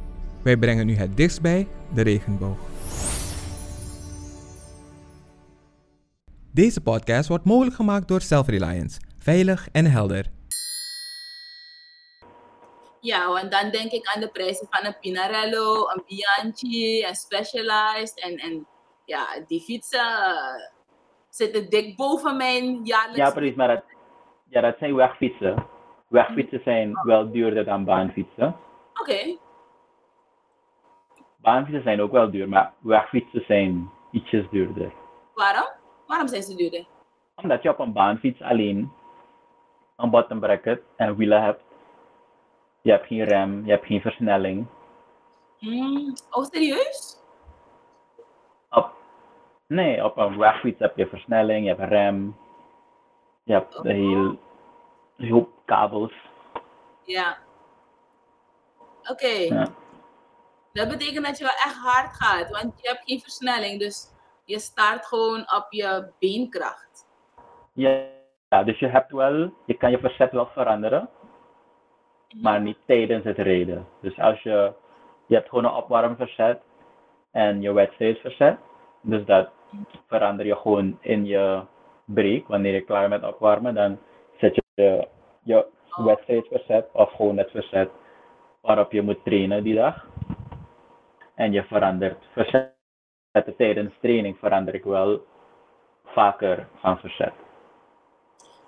Wij 0.47 0.57
brengen 0.57 0.89
u 0.89 0.95
het 0.95 1.17
dichtst 1.17 1.43
bij 1.43 1.67
de 1.95 2.03
regenboog. 2.03 2.59
Deze 6.53 6.83
podcast 6.83 7.29
wordt 7.29 7.45
mogelijk 7.45 7.77
gemaakt 7.77 8.09
door 8.09 8.21
Self-Reliance. 8.21 9.01
Veilig 9.19 9.69
en 9.73 9.85
helder. 9.85 10.27
Ja, 13.01 13.29
want 13.29 13.51
dan 13.51 13.71
denk 13.71 13.91
ik 13.91 14.15
aan 14.15 14.21
de 14.21 14.29
prijzen 14.29 14.67
van 14.71 14.87
een 14.87 14.97
Pinarello, 15.01 15.75
een 15.75 16.03
Bianchi, 16.07 17.05
een 17.05 17.15
Specialized. 17.15 18.21
En, 18.21 18.37
en 18.37 18.67
ja, 19.05 19.27
die 19.47 19.61
fietsen 19.61 20.01
eh, 20.01 20.71
zitten 21.29 21.71
dik 21.71 21.97
boven 21.97 22.37
mijn 22.37 22.85
jaarlijks... 22.85 23.19
Ja, 23.19 23.31
precies, 23.31 23.57
maar 23.57 23.69
dat, 23.69 23.83
ja, 24.49 24.61
dat 24.61 24.77
zijn 24.79 24.95
wegfietsen. 24.95 25.67
Wegfietsen 26.09 26.61
zijn 26.65 26.93
wel 27.03 27.31
duurder 27.31 27.65
dan 27.65 27.85
baanfietsen. 27.85 28.57
Oké, 29.01 29.45
Baanfietsen 31.47 31.83
zijn 31.83 32.01
ook 32.03 32.11
wel 32.13 32.31
duur, 32.31 32.49
maar 32.49 32.73
wegfietsen 32.79 33.45
zijn 33.47 33.91
ietsjes 34.11 34.49
duurder. 34.51 34.93
waarom? 35.35 35.69
Waarom 36.07 36.29
zijn 36.29 36.43
ze 36.43 36.55
duurder? 36.57 36.87
Omdat 37.35 37.63
je 37.63 37.69
op 37.69 37.79
een 37.79 37.93
baanfiets 37.93 38.43
alleen 38.43 38.93
een 39.97 40.11
bottom 40.11 40.41
bracket 40.41 40.83
en 40.97 41.17
wielen 41.17 41.43
hebt. 41.43 41.63
Je 42.83 42.91
hebt 42.91 43.07
geen 43.07 43.25
rem, 43.25 43.65
je 43.65 43.71
hebt 43.71 43.87
geen 43.87 44.01
versnelling. 44.01 44.67
Hmm, 45.59 46.13
oh, 46.31 46.45
serieus? 46.45 47.17
Op, 48.71 48.91
nee, 49.67 50.05
op 50.05 50.17
een 50.17 50.39
wegfiets 50.39 50.79
heb 50.79 50.97
je 50.97 51.07
versnelling, 51.07 51.67
je 51.67 51.75
hebt 51.75 51.91
rem. 51.91 52.37
Je 53.43 53.53
hebt 53.53 53.75
een 53.75 53.97
heel 53.97 54.39
hoop 55.31 55.49
kabels. 55.65 56.13
Ja. 57.03 57.37
Oké, 59.11 59.27
Ja. 59.27 59.67
Dat 60.77 60.89
betekent 60.89 61.27
dat 61.27 61.39
je 61.39 61.45
wel 61.45 61.63
echt 61.65 61.77
hard 61.77 62.17
gaat, 62.17 62.51
want 62.51 62.81
je 62.83 62.89
hebt 62.89 63.03
geen 63.05 63.21
versnelling. 63.21 63.81
Dus 63.81 64.15
je 64.45 64.59
start 64.59 65.07
gewoon 65.07 65.41
op 65.41 65.67
je 65.71 66.13
beenkracht. 66.19 67.07
Ja, 67.73 68.05
ja, 68.49 68.63
dus 68.63 68.79
je 68.79 68.87
hebt 68.87 69.13
wel, 69.13 69.53
je 69.67 69.75
kan 69.75 69.91
je 69.91 69.99
verzet 69.99 70.33
wel 70.33 70.47
veranderen, 70.47 71.09
maar 72.43 72.61
niet 72.61 72.79
tijdens 72.87 73.25
het 73.25 73.39
rijden. 73.39 73.87
Dus 74.01 74.19
als 74.19 74.43
je, 74.43 74.73
je 75.27 75.35
hebt 75.35 75.49
gewoon 75.49 75.65
een 75.65 75.71
opwarmverzet 75.71 76.61
en 77.31 77.61
je 77.61 77.73
wedstrijdverzet, 77.73 78.59
dus 79.01 79.25
dat 79.25 79.49
verander 80.09 80.47
je 80.47 80.57
gewoon 80.57 80.99
in 81.01 81.25
je 81.25 81.63
break. 82.05 82.47
Wanneer 82.47 82.75
je 82.75 82.81
klaar 82.81 83.09
bent 83.09 83.25
opwarmen, 83.25 83.75
dan 83.75 83.99
zet 84.41 84.55
je 84.55 85.09
je 85.43 85.67
wedstrijdverzet 85.97 86.89
of 86.93 87.13
gewoon 87.13 87.37
het 87.37 87.51
verzet 87.51 87.91
waarop 88.61 88.93
je 88.93 89.03
moet 89.03 89.25
trainen 89.25 89.63
die 89.63 89.75
dag. 89.75 90.07
En 91.37 91.53
je 91.53 91.65
verandert 91.65 92.25
verzetten 92.33 93.57
tijdens 93.57 93.95
training 94.01 94.39
verander 94.39 94.75
ik 94.75 94.85
wel 94.85 95.27
vaker 96.05 96.69
van 96.81 96.99
verzet. 96.99 97.33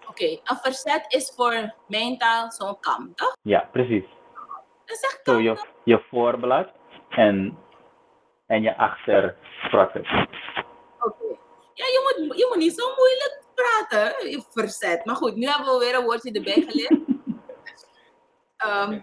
Oké, 0.08 0.24
een 0.24 0.56
verzet 0.62 1.04
is 1.08 1.32
voor 1.36 1.74
mijn 1.86 2.18
taal 2.18 2.50
zo'n 2.50 2.80
kam, 2.80 3.14
toch? 3.14 3.36
Ja, 3.42 3.68
precies. 3.72 4.04
Dat 4.84 4.96
is 4.96 5.02
echt 5.02 5.20
Zo 5.22 5.38
je, 5.38 5.64
je 5.84 6.04
voorblad 6.10 6.68
en, 7.08 7.58
en 8.46 8.62
je 8.62 8.76
achtersprocket. 8.76 10.06
Oké. 11.00 11.24
Ja, 11.74 11.84
je 11.84 12.00
moet, 12.26 12.38
je 12.38 12.46
moet 12.48 12.58
niet 12.58 12.74
zo 12.74 12.86
moeilijk 12.96 13.42
praten, 13.54 14.30
je 14.30 14.44
verzet. 14.50 15.04
Maar 15.04 15.16
goed, 15.16 15.34
nu 15.36 15.46
hebben 15.46 15.72
we 15.72 15.78
weer 15.78 15.94
een 15.98 16.04
woordje 16.04 16.32
erbij 16.32 16.64
geleerd. 16.68 17.00
Ehm, 18.56 19.00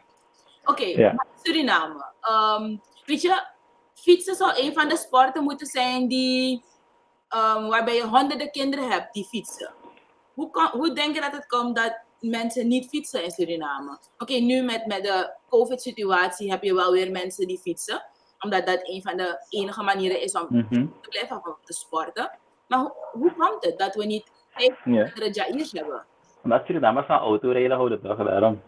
Oké, 0.66 0.86
Ja. 0.86 1.26
Suriname. 1.44 2.06
Ehm, 2.22 2.78
weet 3.06 3.22
je, 3.22 3.46
fietsen 4.06 4.36
zou 4.36 4.52
een 4.56 4.74
van 4.74 4.88
de 4.90 4.98
sporten 4.98 5.44
moeten 5.44 5.68
zijn 5.68 6.08
die, 6.08 6.64
ehm, 7.30 7.68
waarbij 7.68 7.96
je 7.96 8.04
honderden 8.08 8.52
kinderen 8.52 8.90
hebt 8.92 9.14
die 9.14 9.26
fietsen. 9.26 9.74
Hoe, 10.34 10.50
kan, 10.50 10.68
hoe 10.72 10.94
denk 10.94 11.16
je 11.16 11.22
dat 11.22 11.32
het 11.32 11.48
komt 11.48 11.76
dat 11.76 12.00
mensen 12.20 12.68
niet 12.68 12.90
fietsen 12.90 13.24
in 13.24 13.32
Suriname? 13.32 13.98
Oké, 14.18 14.34
nu 14.34 14.62
met, 14.62 14.86
met 14.86 15.04
de 15.04 15.34
COVID-situatie 15.50 16.52
heb 16.52 16.64
je 16.64 16.74
wel 16.74 16.92
weer 16.92 17.12
mensen 17.12 17.48
die 17.48 17.60
fietsen. 17.60 18.04
Omdat 18.40 18.66
dat 18.68 18.80
een 18.84 19.02
van 19.02 19.18
de 19.18 19.46
enige 19.50 19.84
manieren 19.84 20.22
is 20.22 20.34
om 20.34 20.48
Mhm. 20.50 20.86
te 21.02 21.10
blijven 21.10 21.42
te 21.64 21.74
sporten. 21.74 22.32
Maar 22.68 22.80
hoe, 22.80 22.94
hoe 23.12 23.34
komt 23.38 23.66
het 23.66 23.78
dat 23.78 23.96
we 23.96 24.06
niet 24.06 24.32
vijf 24.50 24.86
Ja. 24.86 25.00
andere 25.04 25.32
Jairs 25.32 25.72
hebben? 25.72 26.06
Omdat 26.44 26.66
Surinamers 26.66 27.06
van 27.08 27.18
autorijden 27.20 27.78
houden 27.78 28.02
toch, 28.02 28.18
daarom. 28.18 28.62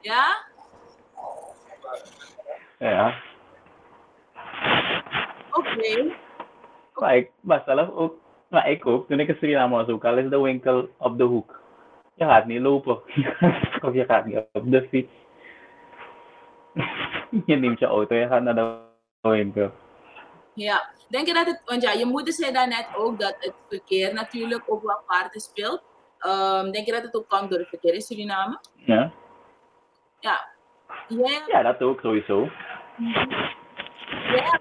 Ja? 0.00 0.44
Ja. 2.78 3.14
Oké. 5.62 6.12
Maar 6.94 7.16
ik 7.16 7.30
was 7.40 7.64
zelf 7.64 7.90
ook, 7.90 8.14
maar 8.48 8.70
ik 8.70 8.86
ook, 8.86 9.08
toen 9.08 9.20
ik 9.20 9.28
in 9.28 9.36
Suriname 9.36 9.76
was 9.76 9.88
ook, 9.88 10.04
al 10.04 10.18
is 10.18 10.30
de 10.30 10.40
winkel 10.40 10.88
op 10.96 11.18
de 11.18 11.24
hoek. 11.24 11.60
Je 12.14 12.24
gaat 12.24 12.46
niet 12.46 12.60
lopen. 12.60 13.00
of 13.86 13.94
je 13.94 14.04
gaat 14.08 14.24
niet 14.24 14.44
op 14.52 14.70
de 14.70 14.88
fiets. 14.88 15.12
je 17.46 17.56
neemt 17.56 17.78
je 17.78 17.86
auto, 17.86 18.14
je 18.14 18.26
gaat 18.26 18.42
naar 18.42 18.54
de 18.54 18.78
winkel. 19.20 19.70
Ja. 20.54 20.90
Denk 21.08 21.26
je 21.26 21.34
dat 21.34 21.46
het, 21.46 21.62
want 21.64 21.82
ja, 21.82 21.92
je 21.92 22.06
moeder 22.06 22.32
zei 22.32 22.52
daarnet 22.52 22.88
ook 22.96 23.20
dat 23.20 23.36
het 23.38 23.54
verkeer 23.68 24.14
natuurlijk 24.14 24.62
ook 24.66 24.82
wel 24.82 25.00
parten 25.06 25.40
speelt. 25.40 25.82
Ehm, 26.18 26.70
denk 26.70 26.86
je 26.86 26.92
dat 26.92 27.02
het 27.02 27.14
ook 27.16 27.28
komt 27.28 27.50
door 27.50 27.58
het 27.58 27.68
verkeer 27.68 27.94
in 27.94 28.00
Suriname? 28.00 28.58
Ja? 28.74 29.12
Ja. 30.20 30.50
Jij, 31.08 31.42
ja, 31.46 31.62
dat 31.62 31.82
ook 31.82 32.00
sowieso. 32.00 32.48
jij 34.32 34.58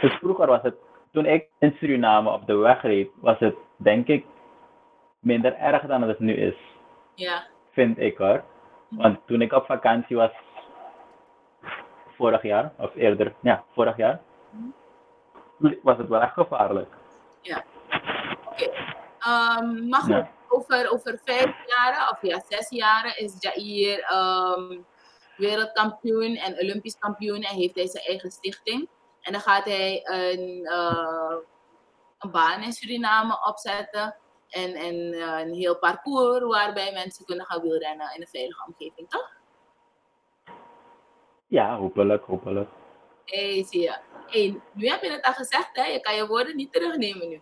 Dus 0.00 0.12
vroeger 0.12 0.46
was 0.46 0.62
het, 0.62 0.74
toen 1.12 1.26
ik 1.26 1.48
in 1.58 1.76
Suriname 1.78 2.30
op 2.30 2.46
de 2.46 2.56
weg 2.56 2.82
reed, 2.82 3.10
was 3.14 3.38
het 3.38 3.54
denk 3.76 4.06
ik 4.06 4.24
minder 5.18 5.54
erg 5.54 5.82
dan 5.82 6.02
het 6.02 6.18
nu 6.18 6.34
is. 6.34 6.54
Ja. 7.14 7.42
Vind 7.70 7.98
ik 7.98 8.16
hoor. 8.16 8.44
Want 8.88 9.18
toen 9.26 9.40
ik 9.42 9.52
op 9.52 9.66
vakantie 9.66 10.16
was, 10.16 10.30
vorig 12.16 12.42
jaar, 12.42 12.72
of 12.78 12.94
eerder, 12.94 13.34
ja, 13.40 13.64
vorig 13.74 13.96
jaar, 13.96 14.20
was 15.82 15.96
het 15.96 16.08
wel 16.08 16.20
echt 16.20 16.32
gevaarlijk. 16.32 16.88
Oké. 18.46 18.70
Ehm, 19.18 19.88
maar 19.88 20.00
goed, 20.00 20.08
Ja. 20.10 20.30
over, 20.48 20.90
over 20.92 21.20
vijf 21.24 21.54
jaren, 21.66 22.10
of 22.10 22.18
ja, 22.22 22.42
zes 22.48 22.68
jaren, 22.70 23.18
is 23.18 23.36
Jair 23.40 24.00
ehm, 24.00 24.78
wereldkampioen 25.36 26.36
en 26.36 26.58
olympisch 26.58 26.98
kampioen 26.98 27.40
en 27.42 27.54
heeft 27.56 27.74
hij 27.74 27.86
zijn 27.86 28.04
eigen 28.04 28.30
stichting. 28.30 28.88
En 29.22 29.32
dan 29.32 29.40
gaat 29.40 29.64
hij 29.64 30.00
een, 30.04 30.66
eh, 30.66 31.36
een 32.18 32.30
baan 32.30 32.62
in 32.62 32.72
Suriname 32.72 33.46
opzetten 33.48 34.16
en, 34.48 34.74
en 34.74 35.12
eh, 35.12 35.40
een 35.40 35.54
heel 35.54 35.78
parcours 35.78 36.44
waarbij 36.44 36.92
mensen 36.92 37.24
kunnen 37.24 37.46
gaan 37.46 37.60
wielrennen 37.60 38.14
in 38.14 38.20
een 38.20 38.28
veilige 38.28 38.64
omgeving, 38.66 39.10
toch? 39.10 39.32
Ja, 41.46 41.76
hopelijk, 41.76 42.24
hopelijk. 42.24 42.70
Hé, 43.24 43.64
zie 43.64 43.80
je. 43.80 43.96
Hey, 44.26 44.60
nu 44.72 44.86
heb 44.86 45.02
je 45.02 45.10
het 45.10 45.24
al 45.24 45.32
gezegd, 45.32 45.70
hè? 45.72 45.84
je 45.84 46.00
kan 46.00 46.14
je 46.14 46.26
woorden 46.26 46.56
niet 46.56 46.72
terugnemen 46.72 47.28
nu. 47.28 47.40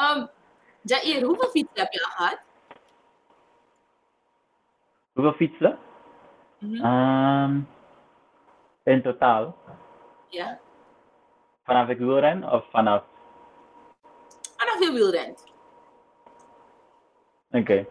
Um, 0.00 0.28
Jair, 0.90 1.24
hoeveel 1.24 1.48
fietsen 1.48 1.80
heb 1.80 1.92
je 1.92 2.04
al 2.04 2.10
gehad? 2.10 2.40
Hoeveel 5.12 5.32
fietsen? 5.32 5.78
Mhm. 6.58 6.84
Ehm, 6.84 7.60
in 8.86 9.02
totaal, 9.02 9.54
Ja. 10.28 10.58
vanaf 11.64 11.88
ik 11.88 11.98
wielren 11.98 12.52
of 12.52 12.64
vanaf, 12.70 13.02
Vanaf 14.56 14.78
je 14.84 14.92
wielrent. 14.92 15.44
oké. 17.50 17.86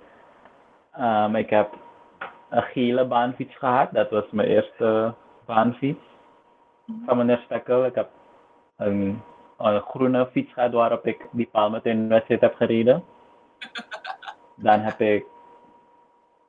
Ehm, 0.92 1.36
ik 1.36 1.50
heb 1.50 1.74
een 2.50 2.62
gele 2.64 3.06
baanfiets 3.06 3.58
gehad, 3.58 3.92
dat 3.92 4.10
was 4.10 4.24
mijn 4.32 4.48
eerste 4.48 5.14
baanfiets 5.46 6.04
van 7.06 7.18
meneer 7.18 7.42
Stekkel. 7.46 7.86
Ik 7.86 7.96
heb 7.96 8.10
een, 8.78 9.22
een 9.58 9.82
groene 9.82 10.28
fiets 10.32 10.54
gehad 10.54 10.72
waarop 10.72 11.06
ik 11.08 11.28
die 11.32 11.48
paal 11.52 11.70
meteen 11.70 11.92
in 11.98 12.02
de 12.08 12.14
wedstrijd 12.14 12.42
heb 12.42 12.56
gereden. 12.56 13.04
Dan 14.56 14.80
heb 14.80 15.00
ik 15.00 15.26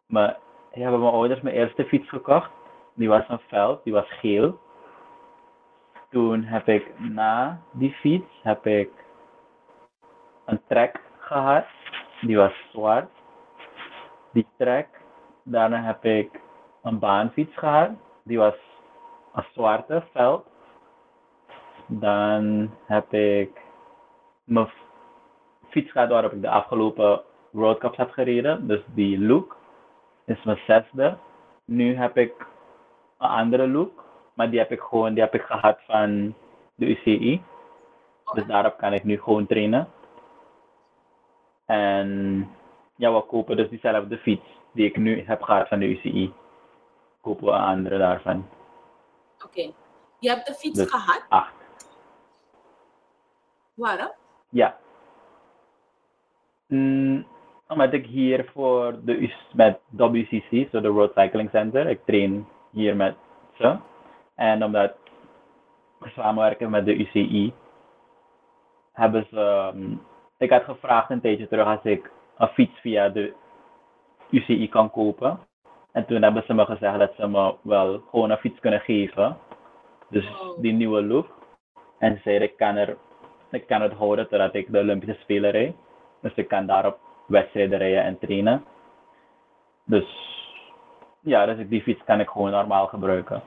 mijn, 0.06 0.36
hebben 0.70 1.00
mijn 1.00 1.12
ouders 1.12 1.40
mijn 1.40 1.54
eerste 1.56 1.84
fiets 1.84 2.08
gekocht. 2.08 2.50
Die 2.96 3.08
was 3.08 3.28
een 3.28 3.40
veld, 3.48 3.84
die 3.84 3.92
was 3.92 4.10
geel. 4.20 4.58
Toen 6.10 6.42
heb 6.42 6.68
ik 6.68 6.98
na 6.98 7.60
die 7.72 7.92
fiets 7.92 8.40
heb 8.42 8.66
ik 8.66 8.90
een 10.44 10.60
trek 10.68 11.00
gehad. 11.18 11.64
Die 12.20 12.36
was 12.36 12.52
zwart. 12.72 13.10
Die 14.32 14.46
trek. 14.56 14.88
Daarna 15.42 15.82
heb 15.82 16.04
ik 16.04 16.40
een 16.82 16.98
baanfiets 16.98 17.56
gehad. 17.56 17.90
Die 18.24 18.38
was 18.38 18.54
een 19.34 19.44
zwarte 19.52 20.04
veld. 20.12 20.46
Dan 21.86 22.70
heb 22.86 23.12
ik 23.12 23.60
mijn 24.44 24.70
fiets 25.68 25.90
gehad 25.90 26.08
waarop 26.08 26.32
ik 26.32 26.42
de 26.42 26.50
afgelopen 26.50 27.22
World 27.50 27.78
Cups 27.78 27.96
heb 27.96 28.10
gereden. 28.10 28.66
Dus 28.66 28.82
die 28.94 29.18
look 29.18 29.56
is 30.24 30.42
mijn 30.42 30.58
zesde. 30.66 31.16
Nu 31.64 31.96
heb 31.96 32.16
ik 32.16 32.46
een 33.18 33.28
andere 33.28 33.68
look. 33.68 34.04
Maar 34.34 34.50
die 34.50 34.58
heb 34.58 34.72
ik 34.72 34.80
gewoon 34.80 35.14
die 35.14 35.22
heb 35.22 35.34
ik 35.34 35.42
gehad 35.42 35.78
van 35.86 36.34
de 36.74 36.86
UCI. 36.86 37.42
Dus 38.32 38.46
daarop 38.46 38.76
kan 38.76 38.92
ik 38.92 39.04
nu 39.04 39.20
gewoon 39.20 39.46
trainen. 39.46 39.88
En 41.66 42.48
ja, 42.96 43.14
we 43.14 43.20
kopen 43.22 43.56
dus 43.56 43.68
diezelfde 43.68 44.18
fiets 44.18 44.46
die 44.72 44.84
ik 44.86 44.96
nu 44.96 45.24
heb 45.26 45.42
gehad 45.42 45.68
van 45.68 45.78
de 45.78 45.86
UCI. 45.86 46.32
Kopen 47.20 47.44
we 47.44 47.50
een 47.50 47.60
andere 47.60 47.98
daarvan. 47.98 48.48
Oké. 49.44 49.72
Je 50.18 50.28
hebt 50.28 50.46
de 50.46 50.54
fiets 50.54 50.78
Dus 50.78 50.90
gehad. 50.90 51.24
acht. 51.28 51.54
Waarom? 53.74 54.10
Ja. 54.48 54.76
Mm, 56.66 57.26
omdat 57.68 57.92
ik 57.92 58.06
hier 58.06 58.50
voor 58.52 58.98
de 59.04 59.34
met 59.52 59.78
WCC, 59.90 60.68
zo 60.70 60.80
de 60.80 60.88
Road 60.88 61.12
Cycling 61.14 61.50
Center, 61.50 61.86
ik 61.86 62.00
train 62.04 62.46
hier 62.76 62.96
met 62.96 63.16
ze. 63.58 63.76
En 64.34 64.64
omdat 64.64 64.94
we 65.98 66.08
samenwerken 66.08 66.70
met 66.70 66.84
de 66.84 66.94
UCI, 66.94 67.52
hebben 68.92 69.26
ze. 69.30 69.70
mm, 69.74 70.00
ik 70.38 70.50
had 70.50 70.64
gevraagd 70.64 71.10
een 71.10 71.20
tijdje 71.20 71.48
terug 71.48 71.66
als 71.66 71.82
ik 71.82 72.10
een 72.38 72.48
fiets 72.48 72.80
via 72.80 73.08
de 73.08 73.32
UCI 74.30 74.68
kan 74.68 74.90
kopen. 74.90 75.38
En 75.92 76.06
toen 76.06 76.22
hebben 76.22 76.42
ze 76.46 76.54
me 76.54 76.64
gezegd 76.64 76.98
dat 76.98 77.12
ze 77.16 77.28
me 77.28 77.54
wel 77.62 78.02
gewoon 78.10 78.30
een 78.30 78.36
fiets 78.36 78.60
kunnen 78.60 78.80
geven. 78.80 79.36
Dus 80.08 80.26
die 80.60 80.72
nieuwe 80.72 81.02
look. 81.02 81.26
En 81.98 82.16
ze 82.16 82.20
zeiden 82.22 82.48
ik 82.48 82.56
kan 82.56 82.76
er 82.76 82.96
ik 83.50 83.66
kan 83.66 83.82
het 83.82 83.92
houden 83.92 84.28
totdat 84.28 84.54
ik 84.54 84.72
de 84.72 84.78
Olympische 84.78 85.20
Spelen 85.20 85.50
rijd. 85.50 85.74
Dus 86.20 86.34
ik 86.34 86.48
kan 86.48 86.66
daarop 86.66 86.98
wedstrijden 87.26 87.78
rijden 87.78 88.02
en 88.02 88.18
trainen. 88.18 88.64
Dus 89.84 90.25
ja, 91.26 91.46
dus 91.46 91.68
die 91.68 91.82
fiets 91.82 92.04
kan 92.04 92.20
ik 92.20 92.28
gewoon 92.28 92.50
normaal 92.50 92.86
gebruiken. 92.86 93.42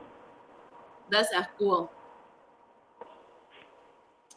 Dat 1.10 1.22
is 1.22 1.30
echt 1.30 1.56
cool. 1.58 1.90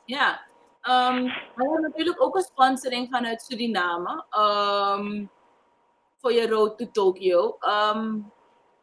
Ja. 0.05 0.41
Ehm, 0.81 1.23
we 1.25 1.63
hebben 1.63 1.81
natuurlijk 1.83 2.23
ook 2.23 2.35
een 2.37 2.43
sponsoring 2.43 3.09
vanuit 3.11 3.43
Suriname. 3.43 4.25
ehm, 4.31 5.27
voor 6.21 6.33
je 6.33 6.49
road 6.49 6.79
to 6.79 6.91
Tokyo. 6.91 7.57
Ehm, 7.59 8.19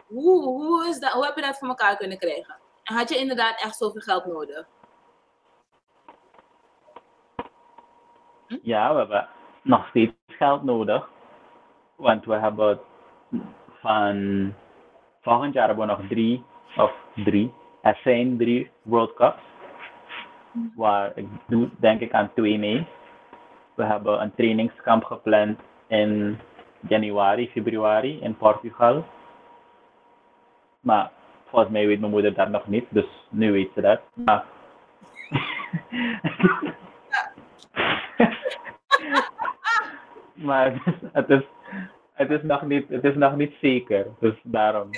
hoe, 0.07 0.43
hoe, 0.43 0.87
is 0.87 0.99
dat, 0.99 1.11
hoe 1.11 1.25
heb 1.25 1.35
je 1.35 1.41
dat 1.41 1.57
voor 1.57 1.67
elkaar 1.67 1.97
kunnen 1.97 2.17
krijgen? 2.17 2.55
En 2.83 2.95
had 2.95 3.09
je 3.09 3.17
inderdaad 3.17 3.61
echt 3.61 3.75
zoveel 3.75 4.01
geld 4.01 4.25
nodig? 4.25 4.67
Ja, 8.61 8.91
we 8.93 8.97
hebben 8.99 9.27
nog 9.61 9.87
steeds 9.87 10.13
geld 10.27 10.63
nodig. 10.63 11.09
Want 11.95 12.25
we 12.25 12.35
hebben 12.35 12.79
van 13.79 14.53
volgend 15.21 15.53
jaar 15.53 15.67
hebben 15.67 15.87
we 15.87 15.91
nog 15.91 16.07
drie, 16.07 16.43
of 16.77 16.93
drie, 17.15 17.53
er 17.81 17.99
zijn 18.03 18.37
drie 18.37 18.71
World 18.81 19.13
Cups. 19.13 19.41
Waar 20.75 21.11
ik 21.15 21.27
doe 21.47 21.69
denk 21.79 22.01
ik 22.01 22.13
aan 22.13 22.33
twee 22.33 22.57
mee. 22.57 22.87
We 23.75 23.83
hebben 23.83 24.21
een 24.21 24.33
trainingskamp 24.35 25.03
gepland 25.03 25.59
in 25.87 26.39
januari, 26.87 27.49
februari 27.49 28.19
in 28.21 28.37
Portugal. 28.37 29.05
Maar 30.79 31.11
volgens 31.45 31.71
mij 31.71 31.87
weet 31.87 31.99
mijn 31.99 32.11
moeder 32.11 32.33
dat 32.33 32.49
nog 32.49 32.67
niet, 32.67 32.85
dus 32.89 33.27
nu 33.29 33.51
weet 33.51 33.71
ze 33.73 33.81
dat. 33.81 34.01
Maar 34.13 34.43
maar 40.47 40.73
het 40.73 40.85
is, 40.85 40.93
het 41.11 41.29
is, 41.29 41.43
het 42.19 42.31
is, 42.31 42.41
nog, 42.41 42.61
niet, 42.61 42.89
het 42.89 43.03
is 43.03 43.15
nog 43.15 43.35
niet 43.35 43.53
zeker, 43.61 44.07
dus 44.19 44.35
daarom. 44.43 44.89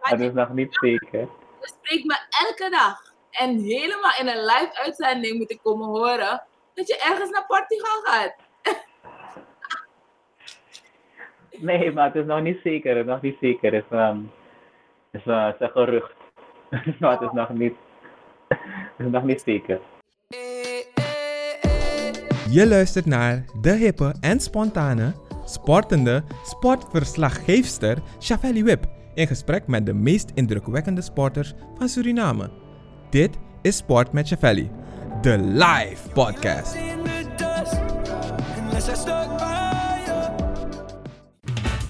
Het 0.00 0.20
is 0.20 0.32
nog 0.32 0.52
niet 0.52 0.76
zeker. 0.80 1.20
je 1.60 1.72
spreekt 1.80 2.04
me 2.04 2.16
elke 2.46 2.70
dag. 2.70 3.14
En 3.30 3.58
helemaal 3.58 4.12
in 4.18 4.28
een 4.28 4.44
live 4.44 4.70
uitzending 4.84 5.38
moet 5.38 5.50
ik 5.50 5.60
komen 5.62 5.86
horen 5.86 6.42
dat 6.74 6.88
je 6.88 7.04
ergens 7.08 7.30
naar 7.30 7.46
Portugal 7.46 8.00
gaat. 8.02 8.34
Nee, 11.60 11.92
maar 11.92 12.04
het 12.04 12.14
is 12.14 12.24
nog 12.24 12.40
niet 12.40 12.60
zeker. 12.62 12.96
Het 12.96 13.06
is 13.06 13.12
nog 13.12 13.22
niet 13.22 13.36
zeker. 13.40 13.72
Het 13.72 13.84
is, 13.90 13.98
het 13.98 14.14
is, 15.10 15.24
het 15.24 15.54
is 15.54 15.60
een 15.60 15.70
gerucht. 15.70 16.14
maar 17.00 17.10
het 17.10 17.20
is 17.20 17.32
nog 17.32 17.48
niet, 17.48 17.76
het 18.48 19.06
is 19.06 19.10
nog 19.10 19.22
niet 19.22 19.40
zeker. 19.40 19.80
Je 22.50 22.66
luistert 22.66 23.06
naar 23.06 23.44
de 23.60 23.72
hippe 23.72 24.14
en 24.20 24.40
spontane, 24.40 25.12
sportende 25.44 26.24
sportverslaggeefster 26.44 27.98
Shavelli 28.20 28.62
Wip 28.64 28.86
in 29.14 29.26
gesprek 29.26 29.66
met 29.66 29.86
de 29.86 29.92
meest 29.94 30.30
indrukwekkende 30.34 31.00
sporters 31.00 31.54
van 31.78 31.88
Suriname. 31.88 32.50
Dit 33.10 33.30
is 33.62 33.76
Sport 33.76 34.12
met 34.12 34.26
Shavelli, 34.26 34.70
de 35.20 35.38
live 35.38 36.08
podcast. 36.12 36.76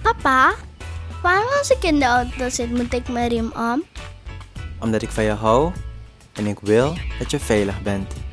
Papa, 0.02 0.54
waarom 1.22 1.48
als 1.58 1.70
ik 1.70 1.82
in 1.82 1.98
de 1.98 2.04
auto 2.04 2.48
zit, 2.48 2.70
moet 2.70 2.92
ik 2.92 3.08
mijn 3.08 3.28
riem 3.28 3.52
om? 3.56 3.82
Omdat 4.80 5.02
ik 5.02 5.10
van 5.10 5.24
je 5.24 5.30
hou 5.30 5.72
en 6.32 6.46
ik 6.46 6.58
wil 6.60 6.94
dat 7.18 7.30
je 7.30 7.38
veilig 7.38 7.82
bent. 7.82 8.26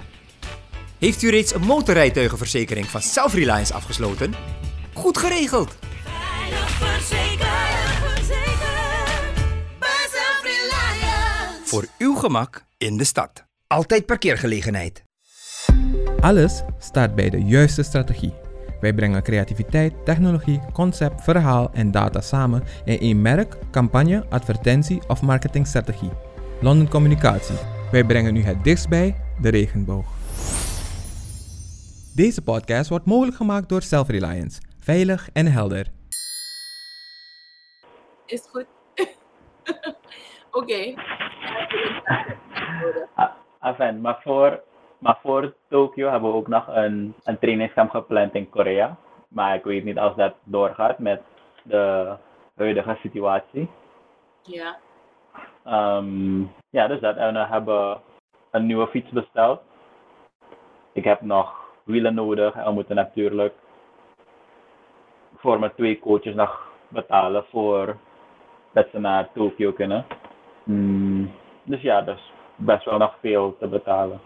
Heeft 1.06 1.22
u 1.22 1.30
reeds 1.30 1.54
een 1.54 1.62
motorrijtuigenverzekering 1.62 2.86
van 2.86 3.02
Self-Reliance 3.02 3.74
afgesloten? 3.74 4.34
Goed 4.94 5.18
geregeld! 5.18 5.78
Veilig 6.04 6.70
Self-Reliance. 10.10 11.62
Voor 11.64 11.86
uw 11.98 12.16
gemak 12.16 12.66
in 12.78 12.98
de 12.98 13.04
stad. 13.04 13.46
Altijd 13.68 14.06
parkeergelegenheid. 14.06 15.04
Alles 16.20 16.64
staat 16.80 17.16
bij 17.16 17.30
de 17.30 17.44
juiste 17.44 17.84
strategie. 17.84 18.34
Wij 18.80 18.94
brengen 18.94 19.24
creativiteit, 19.24 19.94
technologie, 20.06 20.62
concept, 20.74 21.24
verhaal 21.24 21.72
en 21.74 21.92
data 21.92 22.22
samen 22.22 22.64
in 22.86 23.00
één 23.00 23.22
merk, 23.22 23.58
campagne, 23.72 24.26
advertentie 24.30 25.02
of 25.08 25.22
marketingstrategie. 25.22 26.12
London 26.62 26.90
Communicatie. 26.90 27.58
Wij 27.92 28.04
brengen 28.04 28.36
u 28.36 28.44
het 28.44 28.64
dichtst 28.64 28.90
bij 28.90 29.16
de 29.42 29.50
regenboog. 29.50 30.06
Deze 32.16 32.44
podcast 32.44 32.90
wordt 32.90 33.06
mogelijk 33.06 33.38
gemaakt 33.38 33.70
door 33.70 33.82
Self-Reliance. 33.82 34.62
Veilig 34.80 35.30
en 35.34 35.46
helder. 35.46 35.88
Is 38.26 38.48
goed? 38.52 38.66
Oké. 40.60 40.94
Ah, 43.16 43.30
Enfin, 43.62 44.02
maar 44.02 44.20
voor, 44.22 44.64
maar 44.98 45.20
voor 45.22 45.54
Tokio 45.70 46.10
hebben 46.10 46.30
we 46.32 46.36
ook 46.36 46.48
nog 46.48 46.68
een, 46.68 47.14
een 47.24 47.40
trainingskamp 47.40 47.90
gepland 47.90 48.34
in 48.34 48.50
Korea. 48.50 48.98
Maar 49.28 49.56
ik 49.56 49.64
weet 49.64 49.84
niet 49.84 49.98
als 49.98 50.16
dat 50.16 50.34
doorgaat 50.44 51.00
met 51.00 51.22
de 51.64 52.14
huidige 52.56 52.98
situatie. 53.02 53.70
Ja. 54.42 54.78
Ehm, 55.64 56.42
ja, 56.70 56.88
dus 56.88 57.00
dat. 57.00 57.16
En 57.16 57.34
we 57.34 57.46
hebben 57.46 58.02
een 58.52 58.66
nieuwe 58.66 58.88
fiets 58.88 59.10
besteld. 59.10 59.62
Ik 60.94 61.04
heb 61.04 61.22
nog 61.22 61.65
wielen 61.86 62.14
nodig 62.14 62.56
en 62.56 62.64
we 62.64 62.72
moeten 62.72 62.96
natuurlijk 62.96 63.54
voor 65.38 65.60
mijn 65.60 65.74
twee 65.76 66.00
coaches 66.00 66.36
nog 66.36 66.72
betalen 66.88 67.46
voor 67.50 67.98
dat 68.74 68.88
ze 68.92 69.00
naar 69.00 69.30
Tokio 69.34 69.72
kunnen. 69.72 70.06
Mm, 70.64 71.32
dus 71.64 71.82
ja, 71.82 72.02
dus 72.02 72.32
best 72.56 72.86
wel 72.86 72.98
nog 72.98 73.16
veel 73.22 73.56
te 73.60 73.68
betalen. 73.68 74.22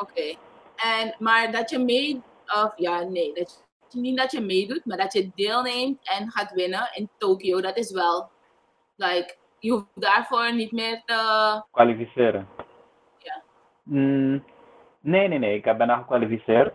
Oké. 0.00 0.34
En, 0.76 1.14
maar 1.18 1.52
dat 1.52 1.70
je 1.70 1.78
mee, 1.78 2.22
of 2.46 2.72
ja, 2.76 3.02
nee, 3.02 3.32
dat 3.34 3.64
je, 3.88 4.00
niet 4.00 4.18
dat 4.18 4.32
je 4.32 4.40
meedoet, 4.40 4.84
maar 4.84 4.96
dat 4.96 5.12
je 5.12 5.30
deelneemt 5.34 5.98
en 6.02 6.30
gaat 6.30 6.52
winnen 6.52 6.90
in 6.94 7.08
Tokio, 7.18 7.60
dat 7.60 7.76
is 7.76 7.92
wel, 7.92 8.28
like, 8.96 9.34
je 9.58 9.70
hoeft 9.70 9.86
daarvoor 9.94 10.54
niet 10.54 10.72
meer 10.72 11.02
te, 11.04 11.62
Kwalificeren? 11.70 12.48
Ja. 13.18 13.42
Mm, 13.82 14.44
nee, 15.06 15.28
nee, 15.28 15.38
nee. 15.38 15.56
Ik 15.56 15.64
heb 15.64 15.76
bijna 15.78 15.96
gekwalificeerd. 15.96 16.74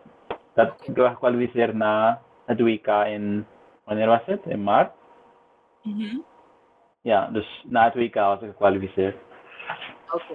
Dat. 0.54 0.74
Ik 0.84 0.94
ben 0.94 1.10
gekwalificeerd 1.10 1.74
na 1.74 2.22
het 2.46 2.60
WK 2.60 2.88
in, 2.88 3.48
wanneer 3.84 4.08
was 4.08 4.22
het? 4.26 4.46
In 4.46 4.64
maart? 4.64 4.92
Mhm. 5.84 6.18
Ja, 7.02 7.28
dus 7.28 7.64
na 7.68 7.84
het 7.84 7.94
WK 7.94 8.16
was 8.16 8.42
ik 8.42 8.50
gekwalificeerd. 8.50 9.16
Oké. 10.14 10.34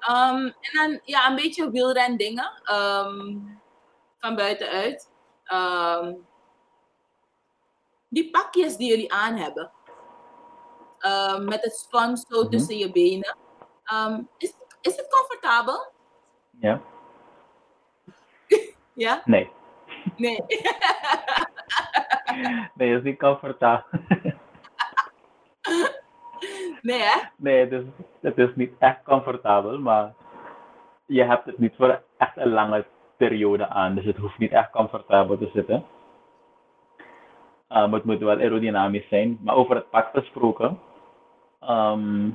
Ehm, 0.00 0.36
en 0.44 0.70
dan 0.72 1.00
ja, 1.04 1.28
een 1.28 1.34
beetje 1.36 1.70
wielren 1.70 2.16
dingen 2.16 2.50
ehm, 2.64 3.36
van 4.18 4.34
buitenuit. 4.36 5.10
Ehm, 5.44 6.12
die 8.08 8.30
pakjes 8.30 8.76
die 8.76 8.88
jullie 8.88 9.12
aan 9.12 9.34
hebben, 9.36 9.70
met 11.48 11.62
het 11.62 11.76
spons 11.76 12.26
zo 12.28 12.40
Mhm. 12.40 12.50
tussen 12.50 12.76
je 12.78 12.92
benen, 12.92 13.36
is, 14.38 14.54
is 14.86 14.96
het 14.96 15.08
comfortabel? 15.08 15.92
Ja? 16.60 16.80
Ja? 18.92 19.22
Nee. 19.24 19.50
Nee. 20.16 20.44
Nee, 22.74 22.88
dat 22.92 22.98
is 22.98 23.02
niet 23.02 23.18
comfortabel. 23.18 23.84
nee, 26.88 27.00
hè? 27.00 27.20
nee, 27.36 27.60
het 27.60 27.72
is, 27.72 27.82
het 28.20 28.38
is 28.38 28.54
niet 28.54 28.72
echt 28.78 29.02
comfortabel, 29.02 29.78
maar 29.78 30.14
je 31.06 31.24
hebt 31.24 31.44
het 31.44 31.58
niet 31.58 31.74
voor 31.76 32.02
echt 32.16 32.36
een 32.36 32.52
lange 32.52 32.86
periode 33.16 33.68
aan. 33.68 33.94
Dus 33.94 34.04
het 34.04 34.16
hoeft 34.16 34.38
niet 34.38 34.52
echt 34.52 34.70
comfortabel 34.70 35.38
te 35.38 35.50
zitten. 35.54 35.84
Um, 37.68 37.92
het 37.92 38.04
moet 38.04 38.18
wel 38.18 38.38
aerodynamisch 38.38 39.08
zijn. 39.08 39.38
Maar 39.42 39.54
over 39.54 39.74
het 39.74 39.90
pak 39.90 40.10
gesproken, 40.12 40.80
ehm, 41.60 42.30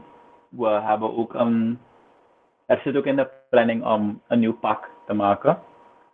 we 0.50 0.68
hebben 0.68 1.18
ook 1.18 1.34
een, 1.34 1.80
er 2.72 2.80
zit 2.84 2.96
ook 2.96 3.06
in 3.06 3.16
de 3.16 3.30
planning 3.50 3.86
om 3.86 4.22
een 4.28 4.40
nieuw 4.40 4.58
pak 4.60 4.90
te 5.06 5.14
maken. 5.14 5.60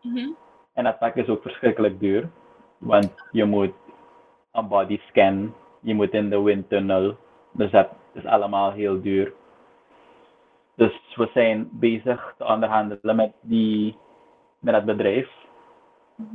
Mhm. 0.02 0.30
En 0.74 0.84
dat 0.84 1.00
pak 1.00 1.16
is 1.16 1.28
ook 1.28 1.42
verschrikkelijk 1.42 2.00
duur. 2.00 2.30
Want 2.78 3.14
je 3.32 3.46
moet 3.46 3.74
een 4.52 4.68
body 4.68 5.00
scan, 5.08 5.54
je 5.80 5.94
moet 5.94 6.14
in 6.14 6.30
de 6.30 6.42
windtunnel. 6.42 7.18
Dus 7.52 7.72
dat 7.72 7.90
is 8.14 8.26
allemaal 8.26 8.72
heel 8.72 9.02
duur. 9.02 9.34
Dus 10.76 11.16
we 11.16 11.30
zijn 11.34 11.70
bezig 11.72 12.34
te 12.38 12.46
onderhandelen 12.46 13.16
met, 13.16 13.34
die, 13.42 13.98
met 14.60 14.74
dat 14.74 14.86
bedrijf 14.86 15.30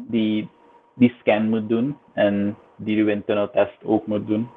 die 0.09 0.51
die 0.95 1.15
scan 1.19 1.49
moet 1.49 1.69
doen 1.69 1.99
en 2.13 2.57
die 2.77 2.97
de 2.97 3.05
windtunneltest 3.05 3.85
ook 3.85 4.07
moet 4.07 4.27
doen. 4.27 4.51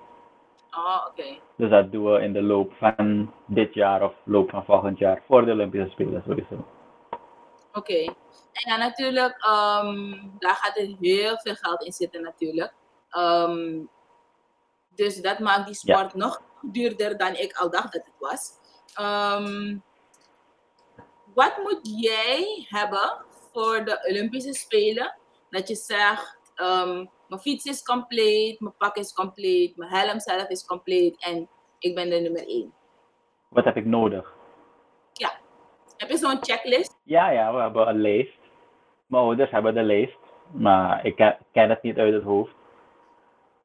Oh, 0.71 1.06
oké. 1.10 1.45
Dus 1.58 1.70
dat 1.70 1.91
doen 1.91 2.12
we 2.13 2.22
in 2.22 2.34
de 2.34 2.41
loop 2.41 2.74
van 2.74 3.32
dit 3.48 3.74
jaar 3.74 4.04
of 4.04 4.13
loop 4.24 4.50
van 4.50 4.65
volgend 4.65 4.98
jaar 4.98 5.22
voor 5.28 5.46
de 5.46 5.52
Olympische 5.52 5.89
Spelen 5.89 6.24
sowieso. 6.28 6.65
Oké. 7.74 8.04
En 8.52 8.72
ja, 8.72 8.78
natuurlijk, 8.78 9.44
ehm, 9.44 10.13
daar 10.39 10.56
gaat 10.56 10.78
er 10.78 10.96
heel 11.00 11.38
veel 11.38 11.56
geld 11.56 11.84
in 11.84 11.91
zitten 11.91 12.22
natuurlijk. 12.22 12.74
Ehm, 13.10 13.80
dus 14.96 15.22
dat 15.22 15.39
maakt 15.39 15.65
die 15.68 15.78
Ja. 15.82 15.98
sport 15.98 16.13
nog 16.15 16.41
duurder 16.62 17.18
dan 17.18 17.34
ik 17.36 17.58
al 17.58 17.70
dacht 17.70 17.94
dat 17.94 18.06
het 18.06 18.13
was. 18.20 18.52
Ehm, 18.94 19.78
wat 21.34 21.58
moet 21.58 21.80
jij 22.02 22.65
hebben 22.70 23.26
voor 23.54 23.86
de 23.86 24.06
Olympische 24.10 24.54
Spelen? 24.54 25.18
Dat 25.50 25.68
je 25.68 25.76
zegt, 25.76 26.38
ehm, 26.56 27.06
mijn 27.28 27.41
fiets 27.41 27.65
is 27.65 27.84
compleet, 27.84 28.60
mijn 28.60 28.76
pak 28.78 28.96
is 28.96 29.13
compleet, 29.13 29.78
mijn 29.78 29.91
helm 29.91 30.20
zelf 30.20 30.48
is 30.48 30.65
compleet 30.65 31.24
en 31.24 31.48
ik 31.80 31.96
ben 31.96 32.10
de 32.10 32.20
nummer 32.20 32.48
één. 32.48 32.74
Wat 33.50 33.63
heb 33.65 33.76
ik 33.78 33.86
nodig? 33.86 34.34
Heb 35.98 36.10
je 36.10 36.18
zo'n 36.18 36.38
checklist? 36.41 37.00
Ja, 37.04 37.30
ja, 37.30 37.54
we 37.54 37.62
hebben 37.62 37.88
een 37.88 38.02
lijst. 38.02 38.38
Mijn 39.08 39.24
ouders 39.24 39.52
hebben 39.52 39.74
de 39.74 39.84
lijst, 39.84 40.18
maar 40.52 41.06
ik 41.06 41.15
ken, 41.15 41.38
ken 41.52 41.70
het 41.70 41.82
niet 41.82 41.98
uit 41.98 42.13
het 42.13 42.24
hoofd. 42.24 42.52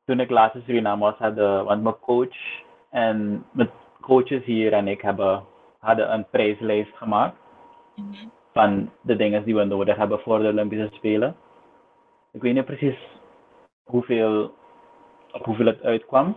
Toen 0.06 0.20
ik 0.20 0.30
laatst 0.30 0.54
in 0.56 0.62
Suriname 0.66 1.00
was, 1.04 1.16
hadden, 1.18 1.64
want 1.64 1.82
mijn 1.82 1.98
coach 2.00 2.36
en 2.90 3.46
mijn 3.52 3.70
coaches 4.00 4.44
hier 4.44 4.72
en 4.72 4.88
ik 4.88 5.00
hebben, 5.00 5.44
hadden 5.78 6.12
een 6.12 6.28
prijslijst 6.30 6.96
gemaakt 6.96 7.36
Mhm. 7.94 8.28
van 8.52 8.90
de 9.00 9.16
dingen 9.16 9.44
die 9.44 9.54
we 9.54 9.64
nodig 9.64 9.96
hebben 9.96 10.20
voor 10.20 10.38
de 10.38 10.48
Olympische 10.48 10.88
Spelen. 10.92 11.36
Ik 12.32 12.42
weet 12.42 12.54
niet 12.54 12.64
precies 12.64 12.98
hoeveel, 13.84 14.54
op 15.32 15.44
hoeveel 15.44 15.66
het 15.66 15.82
uitkwam. 15.82 16.36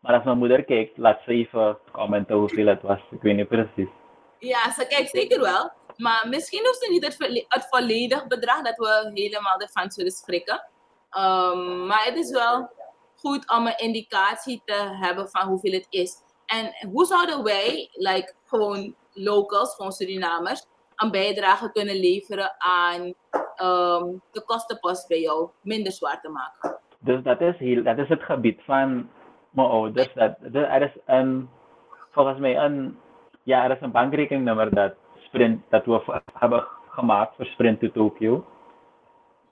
Maar 0.00 0.14
als 0.14 0.24
mijn 0.24 0.38
moeder 0.38 0.64
kijkt, 0.64 0.96
laat 0.96 1.20
ze 1.24 1.30
even 1.30 1.78
commenten 1.92 2.36
hoeveel 2.36 2.66
het 2.66 2.82
was. 2.82 3.00
Ik 3.10 3.22
weet 3.22 3.36
niet 3.36 3.48
precies. 3.48 3.88
Ja, 4.38 4.72
ze 4.72 4.86
kijkt 4.86 5.10
zeker 5.10 5.40
wel. 5.40 5.70
Maar 5.96 6.26
misschien 6.28 6.66
hoeft 6.66 6.84
ze 6.84 6.90
niet 6.90 7.04
het, 7.04 7.44
het 7.48 7.66
volledig 7.70 8.26
bedrag 8.26 8.62
dat 8.62 8.76
we 8.76 9.10
helemaal 9.14 9.58
ervan 9.58 9.90
zullen 9.90 10.10
schrikken. 10.12 10.68
Ehm, 11.10 11.86
maar 11.86 12.04
het 12.04 12.16
is 12.16 12.30
wel 12.30 12.70
goed 13.16 13.50
om 13.50 13.66
een 13.66 13.78
indicatie 13.78 14.62
te 14.64 14.96
hebben 15.00 15.30
van 15.30 15.48
hoeveel 15.48 15.72
het 15.72 15.86
is. 15.90 16.16
En 16.46 16.88
hoe 16.90 17.04
zouden 17.04 17.42
wij, 17.42 17.88
like, 17.92 18.34
gewoon 18.46 18.94
locals, 19.12 19.74
gewoon 19.74 19.92
Surinamers, 19.92 20.66
een 20.96 21.10
bijdrage 21.10 21.72
kunnen 21.72 21.96
leveren 21.96 22.54
aan 22.58 23.14
ehm, 23.56 24.06
de 24.32 24.44
kostenpost 24.44 25.08
bij 25.08 25.20
jou 25.20 25.48
minder 25.60 25.92
zwaar 25.92 26.20
te 26.20 26.28
maken? 26.28 26.78
Dus 26.98 27.22
dat 27.22 27.40
is, 27.40 27.56
heel, 27.58 27.82
dat 27.82 27.98
is 27.98 28.08
het 28.08 28.22
gebied 28.22 28.60
van 28.64 29.08
mijn 29.50 29.68
ouders. 29.68 30.12
Dat, 30.14 30.36
er 30.52 30.82
is 30.82 30.96
een, 31.06 31.48
volgens 32.10 32.38
mij 32.38 32.56
een, 32.56 32.98
ja, 33.42 33.64
er 33.64 33.70
is 33.70 33.80
een 33.80 33.90
bankrekeningnummer 33.90 34.74
dat, 34.74 34.94
sprint, 35.18 35.62
dat 35.68 35.84
we 35.84 36.20
hebben 36.34 36.66
gemaakt 36.88 37.36
voor 37.36 37.44
Sprint 37.44 37.80
to 37.80 37.90
Tokyo. 37.90 38.44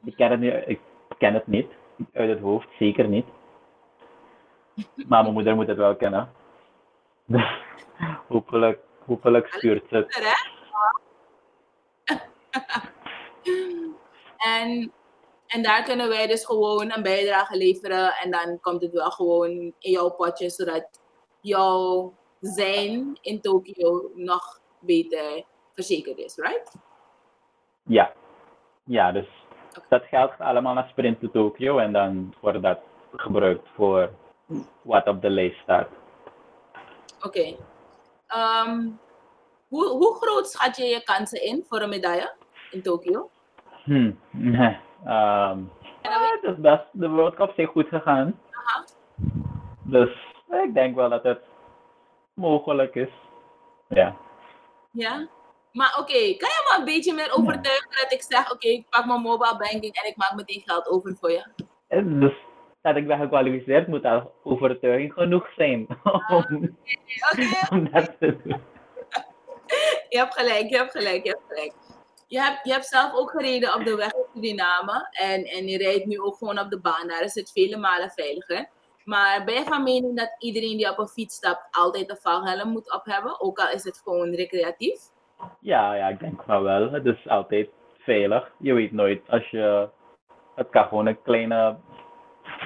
Ik 0.04 0.16
ken 0.16 0.30
het, 0.30 0.40
niet, 0.40 0.54
ik 0.66 0.80
ken 1.18 1.34
het 1.34 1.46
niet. 1.46 1.70
Uit 2.12 2.28
het 2.28 2.40
hoofd, 2.40 2.68
zeker 2.78 3.08
niet. 3.08 3.26
Maar 5.08 5.22
mijn 5.22 5.34
moeder 5.34 5.54
moet 5.54 5.66
het 5.66 5.76
wel 5.76 5.96
kennen. 5.96 6.30
Dus 7.24 7.62
hopelijk, 8.28 8.80
hopelijk 9.06 9.46
stuurt 9.46 9.84
ze 9.88 9.96
het. 9.96 10.20
En, 14.44 14.92
en 15.46 15.62
daar 15.62 15.82
kunnen 15.82 16.08
wij 16.08 16.26
dus 16.26 16.44
gewoon 16.44 16.92
een 16.92 17.02
bijdrage 17.02 17.56
leveren. 17.56 18.14
En 18.14 18.30
dan 18.30 18.60
komt 18.60 18.82
het 18.82 18.92
wel 18.92 19.10
gewoon 19.10 19.50
in 19.78 19.90
jouw 19.90 20.10
potje, 20.10 20.50
zodat 20.50 21.00
jouw 21.40 22.14
zijn 22.40 23.18
in 23.20 23.40
Tokio 23.40 24.10
nog 24.14 24.60
beter 24.78 25.44
verzekerd 25.74 26.18
is, 26.18 26.36
right? 26.36 26.74
Ja. 27.82 28.12
Ja, 28.84 29.12
dus 29.12 29.26
dat 29.88 30.04
geld 30.04 30.30
gaat 30.30 30.40
allemaal 30.48 30.74
naar 30.74 30.88
Sprint 30.88 31.20
to 31.20 31.30
Tokyo 31.30 31.78
en 31.78 31.92
dan 31.92 32.34
wordt 32.40 32.62
dat 32.62 32.78
gebruikt 33.16 33.68
voor 33.74 34.10
wat 34.82 35.06
op 35.06 35.22
de 35.22 35.30
lijst 35.30 35.60
staat. 35.62 35.88
Oké. 37.22 37.56
Ehm, 38.26 38.88
hoe, 39.68 39.88
hoe 39.88 40.14
groot 40.14 40.48
schat 40.48 40.76
je 40.76 40.84
je 40.84 41.02
kansen 41.02 41.42
in 41.42 41.64
voor 41.68 41.80
een 41.80 41.88
medaille 41.88 42.32
in 42.70 42.82
Tokio? 42.82 43.30
Hm. 43.84 44.12
Ehm, 45.04 45.58
ja, 46.02 46.38
het 46.40 46.42
is 46.42 46.60
best, 46.60 46.84
de 46.92 47.08
World 47.08 47.34
Cup 47.34 47.58
is 47.58 47.66
goed 47.66 47.88
gegaan. 47.88 48.40
Aha. 48.50 48.84
Dus 49.82 50.10
ik 50.64 50.74
denk 50.74 50.94
wel 50.94 51.08
dat 51.08 51.22
het 51.22 51.40
mogelijk 52.34 52.94
is. 52.94 53.10
Ja. 53.88 54.16
Ja? 54.92 55.28
Maar 55.72 55.96
oké, 56.00 56.12
kan 56.12 56.48
je 56.48 56.68
me 56.68 56.76
een 56.78 56.84
beetje 56.84 57.14
meer 57.14 57.32
overtuigen 57.36 57.90
dat 57.90 58.12
ik 58.12 58.22
zeg, 58.22 58.52
oké, 58.52 58.68
ik 58.68 58.88
pak 58.90 59.06
mijn 59.06 59.20
mobile 59.20 59.56
banking 59.56 59.94
en 59.94 60.08
ik 60.08 60.16
maak 60.16 60.34
meteen 60.34 60.62
geld 60.64 60.88
over 60.88 61.16
voor 61.20 61.30
je? 61.30 61.46
En 61.88 62.20
Dus 62.20 62.34
dat 62.82 62.96
ik 62.96 63.06
ben 63.06 63.18
gekwalificeerd 63.18 63.86
moet 63.88 64.04
al 64.04 64.32
overtuiging 64.42 65.12
genoeg 65.12 65.52
zijn 65.56 65.86
om, 66.36 66.76
om 67.70 67.90
dat 67.90 68.10
te 68.18 68.36
doen. 68.44 68.60
je 70.08 70.18
hebt 70.18 70.34
gelijk, 70.34 70.68
je 70.68 70.76
hebt 70.76 70.90
gelijk, 70.90 71.24
je 71.24 71.30
hebt 71.30 71.44
gelijk. 71.48 71.72
Je 72.32 72.40
hebt, 72.40 72.60
je 72.62 72.72
hebt 72.72 72.86
zelf 72.86 73.14
ook 73.14 73.30
gereden 73.30 73.74
op 73.74 73.84
de 73.84 73.96
weg 73.96 74.12
in 74.12 74.24
Suriname 74.34 75.08
en, 75.10 75.44
en 75.44 75.68
je 75.68 75.78
rijdt 75.78 76.06
nu 76.06 76.20
ook 76.20 76.36
gewoon 76.36 76.58
op 76.58 76.70
de 76.70 76.80
baan. 76.80 77.08
Daar 77.08 77.22
is 77.22 77.34
het 77.34 77.52
vele 77.52 77.76
malen 77.76 78.10
veiliger. 78.10 78.68
Maar 79.04 79.44
ben 79.44 79.54
je 79.54 79.64
van 79.64 79.82
mening 79.82 80.16
dat 80.16 80.36
iedereen 80.38 80.76
die 80.76 80.90
op 80.90 80.98
een 80.98 81.08
fiets 81.08 81.34
stapt 81.34 81.68
altijd 81.70 82.10
een 82.10 82.16
valhelm 82.16 82.68
moet 82.68 82.94
op 82.94 83.04
hebben? 83.04 83.40
Ook 83.40 83.58
al 83.58 83.70
is 83.70 83.84
het 83.84 84.00
gewoon 84.04 84.34
recreatief? 84.34 85.00
Ja, 85.60 85.94
ja, 85.94 86.08
ik 86.08 86.20
denk 86.20 86.42
van 86.46 86.62
wel. 86.62 86.90
Het 86.92 87.06
is 87.06 87.28
altijd 87.28 87.68
veilig. 87.98 88.50
Je 88.58 88.72
weet 88.72 88.92
nooit 88.92 89.22
als 89.28 89.48
je. 89.48 89.88
Het 90.54 90.68
kan 90.70 90.86
gewoon 90.88 91.06
een 91.06 91.22
kleine, 91.22 91.76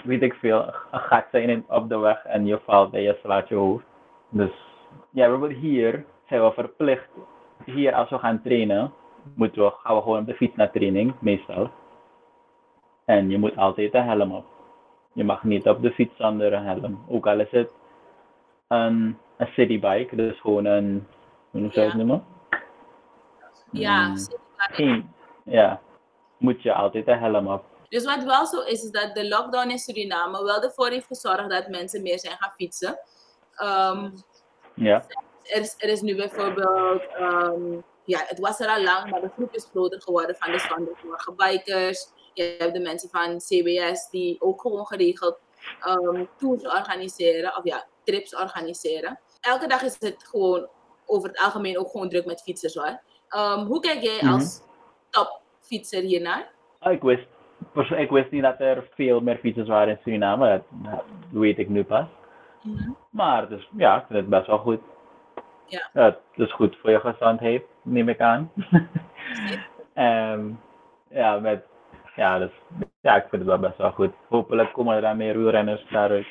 weet 0.04 0.22
ik 0.22 0.34
veel, 0.34 0.74
een 0.90 1.00
gat 1.00 1.24
zijn 1.30 1.48
in, 1.48 1.64
op 1.68 1.88
de 1.88 1.98
weg 1.98 2.24
en 2.24 2.46
je 2.46 2.60
valt 2.64 2.94
en 2.94 3.02
je 3.02 3.18
slaat 3.22 3.48
je 3.48 3.54
hoofd. 3.54 3.84
Dus 4.28 4.52
ja, 5.10 5.28
bijvoorbeeld 5.28 5.60
hier 5.60 6.04
zijn 6.28 6.44
we 6.44 6.52
verplicht. 6.52 7.08
Hier, 7.64 7.94
als 7.94 8.10
we 8.10 8.18
gaan 8.18 8.42
trainen, 8.42 8.92
moeten 9.34 9.62
we, 9.64 9.70
gaan 9.82 9.96
we 9.96 10.02
gewoon 10.02 10.18
op 10.20 10.26
de 10.26 10.34
fiets 10.34 10.56
naar 10.56 10.70
training, 10.72 11.14
meestal. 11.20 11.70
En 13.04 13.30
je 13.30 13.38
moet 13.38 13.56
altijd 13.56 13.94
een 13.94 14.04
helm 14.04 14.32
op. 14.34 14.44
Je 15.12 15.24
mag 15.24 15.44
niet 15.44 15.68
op 15.68 15.82
de 15.82 15.92
fiets 15.92 16.16
zonder 16.16 16.52
een 16.52 16.64
helm. 16.64 17.04
Ook 17.08 17.26
al 17.26 17.40
is 17.40 17.50
het 17.50 17.70
een, 18.68 19.18
een 19.36 19.46
citybike, 19.46 20.16
dus 20.16 20.40
gewoon 20.40 20.64
een, 20.64 21.06
hoe 21.50 21.60
zou 21.60 21.72
je 21.72 21.80
het 21.80 21.90
Ja. 21.90 21.96
noemen? 21.96 22.24
Ja. 23.70 24.14
Geen, 24.56 25.12
ja, 25.44 25.80
moet 26.38 26.62
je 26.62 26.72
altijd 26.74 27.08
een 27.08 27.18
helm 27.18 27.46
op. 27.48 27.64
Dus 27.88 28.04
wat 28.04 28.24
wel 28.24 28.46
zo 28.46 28.60
is, 28.60 28.82
is 28.84 28.90
dat 28.90 29.14
de 29.14 29.28
lockdown 29.28 29.70
in 29.70 29.78
Suriname 29.78 30.44
wel 30.44 30.62
ervoor 30.62 30.88
heeft 30.88 31.06
gezorgd 31.06 31.50
dat 31.50 31.68
mensen 31.68 32.02
meer 32.02 32.18
zijn 32.18 32.36
gaan 32.38 32.52
fietsen. 32.56 32.98
Ehm, 33.54 34.10
Ja, 34.74 35.04
er, 35.42 35.60
is, 35.60 35.74
er 35.78 35.88
is 35.88 36.00
nu 36.00 36.16
bijvoorbeeld, 36.16 37.02
ehm, 37.18 37.62
ja, 38.06 38.20
het 38.26 38.38
was 38.38 38.60
er 38.60 38.68
al 38.68 38.82
lang, 38.82 39.10
maar 39.10 39.20
de 39.20 39.30
groep 39.36 39.54
is 39.54 39.68
groter 39.70 40.02
geworden 40.02 40.36
van 40.36 40.52
de 40.52 40.58
standaardmorgen 40.58 41.36
bikers. 41.36 42.12
Je 42.34 42.54
hebt 42.58 42.74
de 42.74 42.80
mensen 42.80 43.08
van 43.08 43.38
CBS 43.38 44.10
die 44.10 44.36
ook 44.40 44.60
gewoon 44.60 44.86
geregeld 44.86 45.38
ehm, 45.80 46.24
tours 46.36 46.62
organiseren, 46.62 47.56
of 47.56 47.64
ja, 47.64 47.84
trips 48.04 48.36
organiseren. 48.36 49.20
Elke 49.40 49.66
dag 49.66 49.82
is 49.82 49.96
het 49.98 50.24
gewoon 50.30 50.68
over 51.06 51.28
het 51.28 51.38
algemeen 51.38 51.78
ook 51.78 51.90
gewoon 51.90 52.08
druk 52.08 52.24
met 52.26 52.42
fietsers 52.42 52.74
hoor. 52.74 53.00
Ehm, 53.28 53.64
hoe 53.66 53.80
kijk 53.80 54.02
jij 54.02 54.18
Mhm. 54.22 54.32
als 54.32 54.60
topfietser 55.10 56.02
hiernaar? 56.02 56.50
Ah, 56.78 56.92
ik 56.92 57.02
wist, 57.02 57.26
ik 57.96 58.10
wist 58.10 58.30
niet 58.30 58.42
dat 58.42 58.60
er 58.60 58.88
veel 58.94 59.20
meer 59.20 59.36
fietsers 59.38 59.68
waren 59.68 59.88
in 59.88 60.00
Suriname. 60.02 60.48
Dat, 60.48 60.62
dat 60.92 61.04
weet 61.30 61.58
ik 61.58 61.68
nu 61.68 61.84
pas. 61.84 62.06
Mhm. 62.62 62.90
Maar 63.10 63.48
dus, 63.48 63.68
ja, 63.76 63.96
ik 63.96 64.04
vind 64.06 64.18
het 64.18 64.28
best 64.28 64.46
wel 64.46 64.58
goed. 64.58 64.80
Ja. 65.66 65.90
het 65.92 66.18
is 66.34 66.52
goed 66.52 66.76
voor 66.80 66.90
je 66.90 67.00
gezondheid, 67.00 67.62
neem 67.82 68.08
ik 68.08 68.20
aan. 68.20 68.52
Ehm, 69.94 70.50
ja, 71.10 71.38
met, 71.38 71.64
ja, 72.16 72.38
dus, 72.38 72.50
ja, 73.00 73.16
ik 73.16 73.26
vind 73.28 73.42
het 73.42 73.50
wel 73.50 73.58
best 73.58 73.76
wel 73.76 73.90
goed. 73.92 74.12
Hopelijk 74.28 74.72
komen 74.72 74.94
er 74.94 75.00
dan 75.00 75.16
meer 75.16 75.38
wielrenners 75.38 75.86
daaruit. 75.90 76.26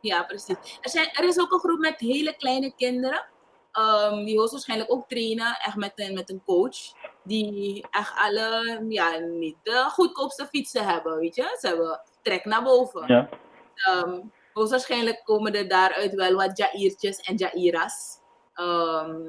Ja, 0.00 0.22
precies. 0.22 0.78
Er, 0.80 0.90
zijn, 0.90 1.08
er 1.12 1.24
is 1.28 1.40
ook 1.40 1.52
een 1.52 1.58
groep 1.58 1.78
met 1.78 2.00
hele 2.00 2.36
kleine 2.36 2.74
kinderen. 2.76 3.24
ehm, 3.72 4.24
die 4.24 4.36
hoogstwaarschijnlijk 4.38 4.92
ook 4.92 5.08
trainen, 5.08 5.56
echt 5.64 5.76
met 5.76 5.92
een, 5.94 6.14
met 6.14 6.30
een 6.30 6.42
coach. 6.46 6.76
Die 7.22 7.86
echt 7.90 8.12
alle, 8.16 8.80
ja, 8.88 9.18
niet 9.18 9.56
de 9.62 9.86
goedkoopste 9.90 10.46
fietsen 10.46 10.84
hebben, 10.86 11.18
weet 11.18 11.34
je. 11.34 11.56
Ze 11.60 11.66
hebben 11.68 12.00
trek 12.22 12.44
naar 12.44 12.62
boven. 12.62 13.04
Ja, 13.06 13.28
Ehm, 13.74 14.20
hoogstwaarschijnlijk 14.52 15.20
komen 15.24 15.54
er 15.54 15.68
daaruit 15.68 16.14
wel 16.14 16.34
wat 16.34 16.58
Jairtjes 16.58 17.20
en 17.20 17.36
Jairas. 17.36 18.22
Ehm, 18.54 19.22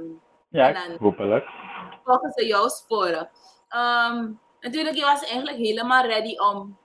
ja 0.50 0.72
dan- 0.72 0.98
hopelijk. 1.00 1.48
volgen 2.04 2.32
ze 2.32 2.46
jouw 2.48 2.68
sporen. 2.68 3.30
Ehm, 3.70 4.32
natuurlijk, 4.60 4.96
je 4.96 5.02
was 5.06 5.24
eigenlijk 5.26 5.58
helemaal 5.58 6.06
ready 6.06 6.38
om 6.38 6.78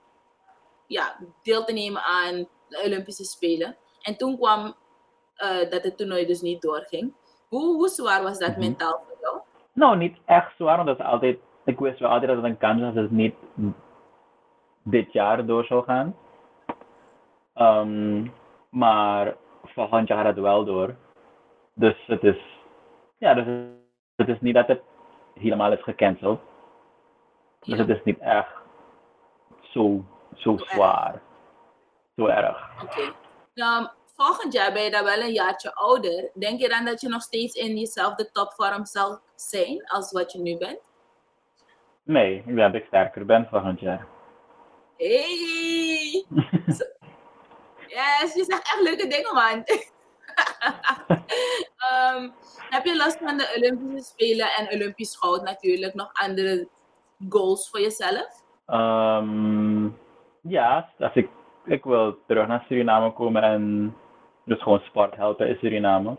ja, 0.87 1.15
deel 1.43 1.63
te 1.63 1.73
nemen 1.73 2.01
aan 2.03 2.47
de 2.67 2.81
Olympische 2.85 3.23
Spelen. 3.23 3.77
En 4.01 4.17
toen 4.17 4.37
kwam 4.37 4.73
eh, 5.35 5.69
dat 5.69 5.83
het 5.83 5.97
toernooi 5.97 6.25
dus 6.25 6.41
niet 6.41 6.61
doorging. 6.61 7.13
Hoe, 7.47 7.75
hoe 7.75 7.87
zwaar 7.87 8.23
was 8.23 8.37
dat 8.37 8.49
Mhm. 8.49 8.59
mentaal 8.59 9.03
voor 9.07 9.17
jou? 9.21 9.39
Nou, 9.73 9.97
niet 9.97 10.17
echt 10.25 10.55
zwaar, 10.55 10.75
want 10.75 10.87
dat 10.87 10.99
is 10.99 11.05
altijd, 11.05 11.39
ik 11.65 11.79
wist 11.79 11.99
wel 11.99 12.09
altijd 12.09 12.27
dat 12.31 12.41
het 12.41 12.51
een 12.51 12.57
kans 12.57 12.81
was 12.81 12.93
dat 12.93 13.03
het 13.03 13.11
niet 13.11 13.35
dit 14.83 15.13
jaar 15.13 15.45
door 15.45 15.65
zou 15.65 15.83
gaan. 15.83 16.15
Ehm, 17.53 18.27
maar 18.69 19.35
volgend 19.63 20.07
jaar 20.07 20.17
gaat 20.25 20.35
het 20.35 20.43
wel 20.43 20.65
door. 20.65 20.95
Dus 21.81 21.95
het 22.07 22.23
is, 22.23 22.37
ja, 23.17 23.33
dus 23.33 23.45
het 24.15 24.27
is 24.27 24.39
niet 24.39 24.53
dat 24.53 24.67
het 24.67 24.81
helemaal 25.33 25.71
is 25.71 25.83
gecanceld. 25.83 26.39
Dus 27.59 27.77
Ja. 27.77 27.85
het 27.85 27.89
is 27.97 28.03
niet 28.03 28.19
echt 28.19 28.51
zo, 29.61 30.05
zo 30.35 30.57
zwaar. 30.57 31.21
Zo 32.15 32.25
erg. 32.25 32.83
Oké. 32.83 33.13
Nou, 33.53 33.87
volgend 34.15 34.53
jaar 34.53 34.73
ben 34.73 34.83
je 34.83 34.91
dan 34.91 35.03
wel 35.03 35.19
een 35.21 35.31
jaartje 35.33 35.73
ouder. 35.75 36.29
Denk 36.33 36.59
je 36.59 36.69
dan 36.69 36.85
dat 36.85 37.01
je 37.01 37.09
nog 37.09 37.21
steeds 37.21 37.55
in 37.55 37.77
jezelf 37.77 38.15
de 38.15 38.31
topvorm 38.31 38.85
zal 38.85 39.19
zijn 39.35 39.83
als 39.87 40.11
wat 40.11 40.31
je 40.31 40.39
nu 40.39 40.57
bent? 40.57 40.79
Nee, 42.03 42.35
ik 42.35 42.45
denk 42.45 42.57
dat 42.57 42.73
ik 42.73 42.85
sterker 42.87 43.25
ben 43.25 43.47
volgend 43.49 43.79
jaar. 43.79 44.07
Hey! 44.97 46.25
Yes, 47.87 48.33
je 48.33 48.43
zegt 48.43 48.61
echt 48.73 48.81
leuke 48.81 49.07
dingen, 49.07 49.33
man. 49.33 49.63
Ehm, 51.91 52.29
heb 52.69 52.85
je 52.85 52.97
last 52.97 53.17
van 53.17 53.37
de 53.37 53.53
Olympische 53.57 54.11
Spelen 54.11 54.47
en 54.57 54.73
Olympisch 54.73 55.17
goud 55.17 55.43
natuurlijk 55.43 55.93
nog 55.93 56.09
andere 56.13 56.67
goals 57.29 57.69
voor 57.69 57.79
jezelf? 57.79 58.43
Ehm, 58.65 59.89
ja, 60.41 60.89
als 60.99 61.13
ik, 61.13 61.29
ik 61.65 61.83
wil 61.83 62.17
terug 62.27 62.47
naar 62.47 62.63
Suriname 62.67 63.13
komen 63.13 63.43
en 63.43 63.95
dus 64.45 64.61
gewoon 64.61 64.79
sport 64.79 65.15
helpen 65.15 65.47
in 65.47 65.57
Suriname. 65.59 66.15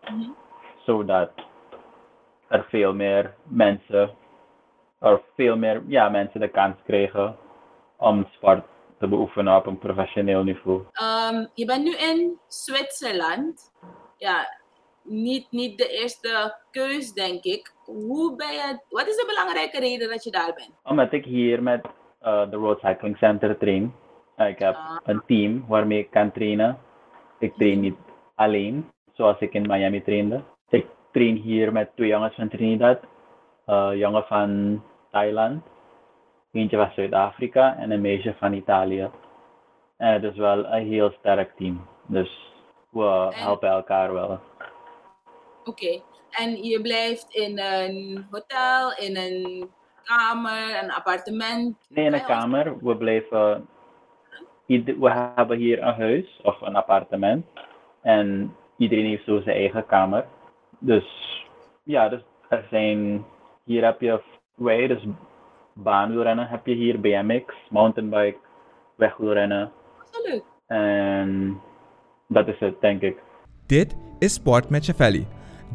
Mhm. 0.00 0.30
Zodat 0.84 1.30
er 2.48 2.66
veel 2.68 2.94
meer 2.94 3.34
mensen, 3.42 4.10
of 5.00 5.20
veel 5.34 5.56
meer 5.56 5.82
ja, 5.86 6.08
mensen 6.08 6.40
de 6.40 6.48
kans 6.48 6.76
krijgen 6.84 7.36
om 7.96 8.26
sport 8.30 8.64
te 8.98 9.08
beoefenen 9.08 9.56
op 9.56 9.66
een 9.66 9.78
professioneel 9.78 10.42
niveau. 10.42 10.82
Ehm, 10.92 11.46
je 11.54 11.64
bent 11.64 11.84
nu 11.84 11.94
in 11.96 12.38
Zwitserland. 12.48 13.72
Ja, 14.16 14.46
niet, 15.02 15.46
niet 15.50 15.78
de 15.78 15.88
eerste 15.88 16.56
keus, 16.70 17.12
denk 17.12 17.42
ik. 17.44 17.72
Hoe 17.84 18.36
ben 18.36 18.52
je, 18.52 18.78
wat 18.88 19.06
is 19.06 19.16
de 19.16 19.24
belangrijke 19.26 19.80
reden 19.80 20.08
dat 20.10 20.24
je 20.24 20.30
daar 20.30 20.52
bent? 20.54 20.70
Omdat 20.84 21.12
ik 21.12 21.24
hier 21.24 21.62
met 21.62 21.86
eh, 22.20 22.50
de 22.50 22.56
Road 22.56 22.78
Cycling 22.80 23.16
Center 23.16 23.58
train. 23.58 23.94
Eh, 24.36 24.48
ik 24.48 24.58
heb 24.58 24.74
Ah. 24.74 24.96
een 25.04 25.22
team 25.26 25.64
waarmee 25.68 25.98
ik 25.98 26.10
kan 26.10 26.32
trainen. 26.32 26.78
Ik 27.38 27.54
train 27.56 27.80
niet 27.80 27.96
alleen, 28.34 28.90
zoals 29.12 29.38
ik 29.40 29.52
in 29.52 29.66
Miami 29.66 30.02
trainde. 30.02 30.42
Ik 30.68 30.86
train 31.12 31.36
hier 31.36 31.72
met 31.72 31.90
twee 31.96 32.08
jongens 32.08 32.34
van 32.34 32.48
Trinidad, 32.48 32.98
eh 33.66 33.90
jongen 33.94 34.22
van 34.24 34.82
Thailand, 35.10 35.62
eentje 36.58 36.76
van 36.76 36.90
Zuid-Afrika 36.94 37.76
en 37.76 37.90
een 37.90 38.00
meisje 38.00 38.34
van 38.38 38.52
Italië. 38.52 39.10
En 39.96 40.12
het 40.12 40.22
is 40.22 40.36
wel 40.36 40.66
een 40.66 40.86
heel 40.86 41.10
sterk 41.18 41.56
team. 41.56 41.86
Dus 42.06 42.52
we 42.90 43.28
En- 43.32 43.42
helpen 43.42 43.68
elkaar 43.68 44.12
wel. 44.12 44.38
Oké. 45.64 46.00
En 46.30 46.62
je 46.62 46.80
blijft 46.80 47.34
in 47.34 47.58
een 47.58 48.26
hotel, 48.30 48.92
in 48.96 49.16
een 49.16 49.70
kamer, 50.04 50.82
een 50.82 50.90
appartement? 50.92 51.76
Nee, 51.88 52.04
in 52.04 52.12
een 52.12 52.24
kamer. 52.24 52.78
We 52.84 52.96
blijven. 52.96 53.68
We 54.66 55.30
hebben 55.34 55.58
hier 55.58 55.82
een 55.82 55.94
huis 55.94 56.40
of 56.42 56.60
een 56.60 56.76
appartement. 56.76 57.46
En 58.02 58.54
iedereen 58.76 59.06
heeft 59.06 59.24
zo 59.24 59.40
zijn 59.40 59.56
eigen 59.56 59.86
kamer. 59.86 60.26
Dus 60.78 61.04
ja, 61.82 62.08
dus 62.08 62.20
er 62.48 62.66
zijn. 62.70 63.24
Hier 63.64 63.84
heb 63.84 64.00
je 64.00 64.22
wij, 64.54 64.86
dus 64.86 65.02
baanwielrennen 65.82 66.48
heb 66.48 66.66
je 66.66 66.74
hier, 66.74 67.00
BMX, 67.00 67.54
mountainbike, 67.70 68.38
wegwielrennen. 68.94 69.70
Zo 70.10 70.30
leuk. 70.30 70.42
En 70.66 71.60
dat 72.28 72.48
is 72.48 72.58
het, 72.58 72.80
denk 72.80 73.02
ik. 73.02 73.16
Dit 73.66 73.96
is 74.18 74.34
Sport 74.34 74.68
met 74.68 74.84
Chavelli, 74.84 75.26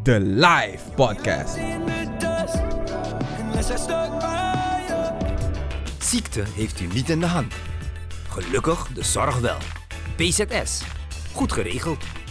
de 0.03 0.19
live 0.19 0.93
podcast. 0.95 1.59
Ziekte 5.99 6.43
heeft 6.55 6.79
u 6.79 6.87
niet 6.87 7.09
in 7.09 7.19
de 7.19 7.25
hand. 7.25 7.55
Gelukkig 8.29 8.87
de 8.87 9.03
zorg 9.03 9.39
wel. 9.39 9.57
PZS. 10.15 10.85
Goed 11.33 11.51
geregeld. 11.51 12.22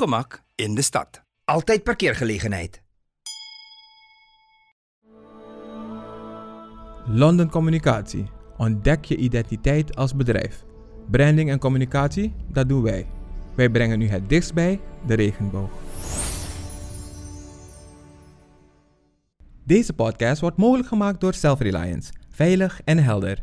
Gemak 0.00 0.42
in 0.54 0.74
de 0.74 0.82
stad. 0.82 1.22
Altijd 1.44 1.82
parkeergelegenheid. 1.82 2.82
London 7.06 7.50
Communicatie. 7.50 8.30
Ontdek 8.56 9.04
je 9.04 9.16
identiteit 9.16 9.96
als 9.96 10.16
bedrijf. 10.16 10.64
Branding 11.10 11.50
en 11.50 11.58
communicatie, 11.58 12.34
dat 12.48 12.68
doen 12.68 12.82
wij. 12.82 13.06
Wij 13.54 13.68
brengen 13.68 14.00
u 14.00 14.08
het 14.08 14.28
dichtst 14.28 14.54
bij 14.54 14.80
de 15.06 15.14
regenboog. 15.14 15.70
Deze 19.64 19.92
podcast 19.92 20.40
wordt 20.40 20.56
mogelijk 20.56 20.88
gemaakt 20.88 21.20
door 21.20 21.34
Self-Reliance. 21.34 22.12
Veilig 22.28 22.80
en 22.84 22.98
helder. 22.98 23.38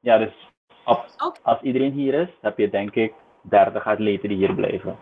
Ja, 0.00 0.18
dus 0.18 0.44
op, 0.84 1.38
als 1.42 1.60
iedereen 1.60 1.92
hier 1.92 2.14
is, 2.14 2.28
heb 2.40 2.58
je 2.58 2.70
denk 2.70 2.94
ik 2.94 3.14
30 3.40 3.86
atleten 3.86 4.28
die 4.28 4.38
hier 4.38 4.54
blijven. 4.54 4.98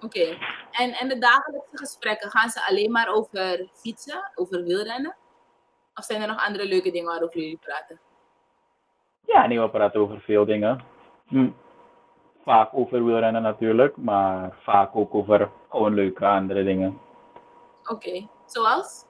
Oké. 0.00 0.36
En, 0.70 0.92
en 0.92 1.08
de 1.08 1.18
dagelijkse 1.18 1.76
gesprekken, 1.76 2.30
gaan 2.30 2.48
ze 2.50 2.66
alleen 2.68 2.92
maar 2.92 3.08
over 3.08 3.68
fietsen, 3.72 4.30
over 4.34 4.62
wielrennen? 4.62 5.16
Of 5.94 6.04
zijn 6.04 6.22
er 6.22 6.28
nog 6.28 6.46
andere 6.46 6.66
leuke 6.66 6.90
dingen 6.90 7.08
waarover 7.08 7.40
jullie 7.40 7.58
praten? 7.58 8.00
Ja, 9.26 9.46
nee, 9.46 9.60
we 9.60 9.70
praten 9.70 10.00
over 10.00 10.20
veel 10.20 10.44
dingen. 10.44 10.84
Hm, 11.26 11.50
Vaak 12.44 12.74
over 12.74 13.04
wielrennen 13.04 13.42
natuurlijk, 13.42 13.96
maar 13.96 14.56
vaak 14.62 14.96
ook 14.96 15.14
over 15.14 15.50
gewoon 15.68 15.94
leuke 15.94 16.26
andere 16.26 16.64
dingen. 16.64 16.98
Oké. 17.84 18.26
Zoals? 18.46 19.04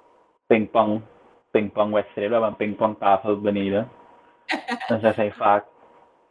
Pingpong, 0.46 1.02
pingpongwedstrijden, 1.50 2.32
we 2.32 2.44
hebben 2.44 2.50
een 2.50 2.66
pingpongtafel 2.66 3.40
beneden. 3.40 3.90
En 4.86 5.00
ze 5.00 5.12
zijn 5.14 5.32
vaak, 5.32 5.64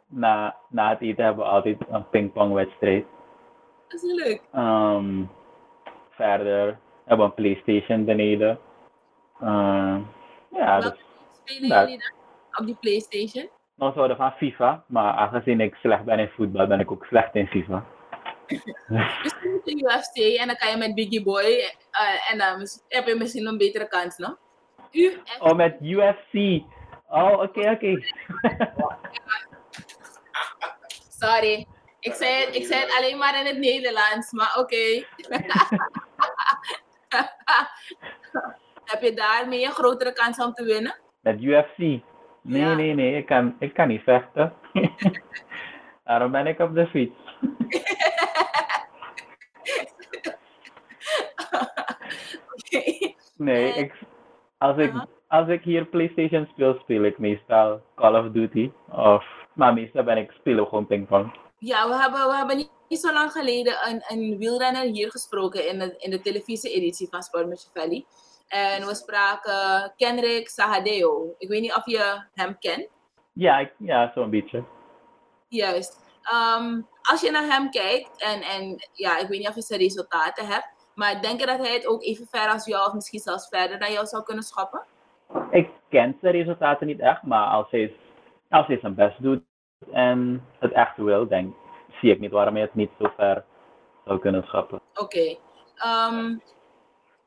na, 0.06 0.56
na 0.68 0.88
het 0.88 1.00
eten 1.00 1.24
hebben 1.24 1.44
we 1.44 1.50
altijd 1.50 1.76
een 1.90 2.08
pingpongwedstrijd. 2.08 3.04
Dat 3.88 4.02
is 4.02 4.24
leuk. 4.24 4.42
Ehm, 4.52 5.24
verder 6.10 6.78
hebben 7.04 7.26
we 7.26 7.32
een 7.32 7.34
Playstation 7.34 8.04
beneden. 8.04 8.58
Ehm, 9.40 10.00
ja, 10.50 10.78
Welke 10.78 10.90
dus 10.90 10.98
spelen 11.32 11.68
dat. 11.68 11.80
jullie 11.80 11.98
dan 11.98 12.60
op 12.60 12.66
die 12.66 12.76
Playstation? 12.80 13.48
nog 13.82 13.94
zouden 13.94 14.16
van 14.16 14.32
FIFA, 14.32 14.84
maar 14.86 15.12
aangezien 15.12 15.60
ik 15.60 15.74
slecht 15.74 16.04
ben 16.04 16.18
in 16.18 16.28
voetbal, 16.28 16.66
ben 16.66 16.80
ik 16.80 16.90
ook 16.90 17.04
slecht 17.04 17.34
in 17.34 17.46
FIFA. 17.46 17.84
Misschien 19.22 19.52
met 19.52 19.64
de 19.64 19.76
UFC 19.76 20.38
en 20.40 20.46
dan 20.46 20.56
kan 20.56 20.70
je 20.70 20.76
met 20.76 20.94
Biggie 20.94 21.22
Boy 21.22 21.74
eh, 21.90 22.32
en 22.32 22.38
dan 22.38 22.66
heb 22.88 23.06
je 23.06 23.14
misschien 23.14 23.46
een 23.46 23.58
betere 23.58 23.88
kans, 23.88 24.16
no? 24.16 24.36
UFC. 24.90 25.36
Oh, 25.40 25.56
met 25.56 25.76
UFC. 25.80 26.62
Oh, 27.12 27.32
oké, 27.42 27.70
oké. 27.70 28.00
Sorry. 31.18 31.66
Ik 32.00 32.12
zei, 32.14 32.44
het, 32.44 32.54
ik 32.54 32.64
zei 32.66 32.80
het 32.80 32.96
alleen 32.98 33.18
maar 33.18 33.40
in 33.40 33.46
het 33.46 33.58
Nederlands, 33.58 34.32
maar 34.32 34.54
oké. 34.58 34.76
heb 38.84 39.02
je 39.02 39.12
daarmee 39.14 39.64
een 39.64 39.72
grotere 39.72 40.12
kans 40.12 40.38
om 40.38 40.52
te 40.52 40.64
winnen? 40.64 40.96
Met 41.20 41.42
UFC. 41.42 41.76
Nee, 41.76 42.02
Ja. 42.42 42.74
nee, 42.74 42.94
nee, 42.94 43.16
ik 43.16 43.26
kan, 43.26 43.56
ik 43.58 43.74
kan 43.74 43.88
niet 43.88 44.02
vechten. 44.02 44.54
Daarom 46.04 46.30
ben 46.30 46.46
ik 46.46 46.58
op 46.58 46.74
de 46.74 46.86
fiets. 46.86 47.14
Nee, 53.36 53.72
Eh, 53.72 53.78
ik, 53.78 53.94
als, 54.58 54.76
ik. 54.76 54.92
Als 55.32 55.48
ik 55.48 55.62
hier 55.62 55.84
PlayStation 55.84 56.48
speel, 56.52 56.78
speel 56.80 57.02
ik 57.02 57.18
meestal 57.18 57.80
Call 57.94 58.18
of 58.18 58.32
Duty. 58.32 58.70
Of, 58.90 59.24
maar 59.54 59.74
meestal 59.74 60.04
ben 60.04 60.16
ik 60.16 60.30
speel 60.30 60.64
gewoon 60.64 60.86
pingpong. 60.86 61.36
Ja, 61.58 61.88
we 61.88 61.96
hebben, 61.96 62.28
we 62.28 62.36
hebben 62.36 62.56
niet, 62.56 62.70
niet 62.88 63.00
zo 63.00 63.12
lang 63.12 63.32
geleden 63.32 63.74
een, 63.88 64.02
een 64.08 64.38
wielrenner 64.38 64.82
hier 64.82 65.10
gesproken 65.10 65.68
in 65.68 65.78
de, 65.78 65.94
in 65.98 66.10
de 66.10 66.20
televisie-editie 66.20 67.08
van 67.10 67.22
Sport 67.22 67.70
Valley. 67.74 68.04
En 68.48 68.86
we 68.86 68.94
spraken 68.94 69.92
Kenrick 69.96 70.48
Sahadeo. 70.48 71.34
Ik 71.38 71.48
weet 71.48 71.60
niet 71.60 71.74
of 71.74 71.86
je 71.86 72.24
hem 72.34 72.58
kent. 72.58 72.88
Ja, 73.32 73.58
ik, 73.58 73.72
ja 73.78 74.12
zo'n 74.14 74.30
beetje. 74.30 74.64
Juist. 75.48 76.00
Ehm, 76.22 76.80
als 77.02 77.20
je 77.20 77.30
naar 77.30 77.46
hem 77.46 77.70
kijkt, 77.70 78.22
en, 78.22 78.42
en 78.42 78.88
ja, 78.92 79.18
ik 79.18 79.28
weet 79.28 79.38
niet 79.38 79.48
of 79.48 79.54
je 79.54 79.62
zijn 79.62 79.80
resultaten 79.80 80.46
hebt, 80.46 80.68
maar 80.94 81.22
denk 81.22 81.40
je 81.40 81.46
dat 81.46 81.58
hij 81.58 81.74
het 81.74 81.86
ook 81.86 82.02
even 82.02 82.26
ver 82.30 82.48
als 82.48 82.64
jou, 82.64 82.86
of 82.86 82.94
misschien 82.94 83.20
zelfs 83.20 83.48
verder 83.48 83.78
dan 83.78 83.92
jou 83.92 84.06
zou 84.06 84.22
kunnen 84.22 84.44
schoppen? 84.44 84.82
Ik 85.50 85.70
ken 85.88 86.16
zijn 86.20 86.32
resultaten 86.34 86.86
niet 86.86 87.00
echt, 87.00 87.22
maar 87.22 87.46
als 87.46 87.70
hij, 87.70 87.94
als 88.50 88.66
hij 88.66 88.78
zijn 88.78 88.94
best 88.94 89.22
doet 89.22 89.42
en 89.92 90.44
het 90.58 90.72
echt 90.72 90.96
wil, 90.96 91.28
denk, 91.28 91.54
zie 92.00 92.10
ik 92.10 92.20
niet 92.20 92.30
waarom 92.30 92.54
hij 92.54 92.62
het 92.62 92.74
niet 92.74 92.90
zo 92.98 93.12
ver 93.16 93.44
zou 94.04 94.18
kunnen 94.18 94.44
schappen. 94.44 94.80
Oké. 94.94 95.36
Ehm, 95.76 96.36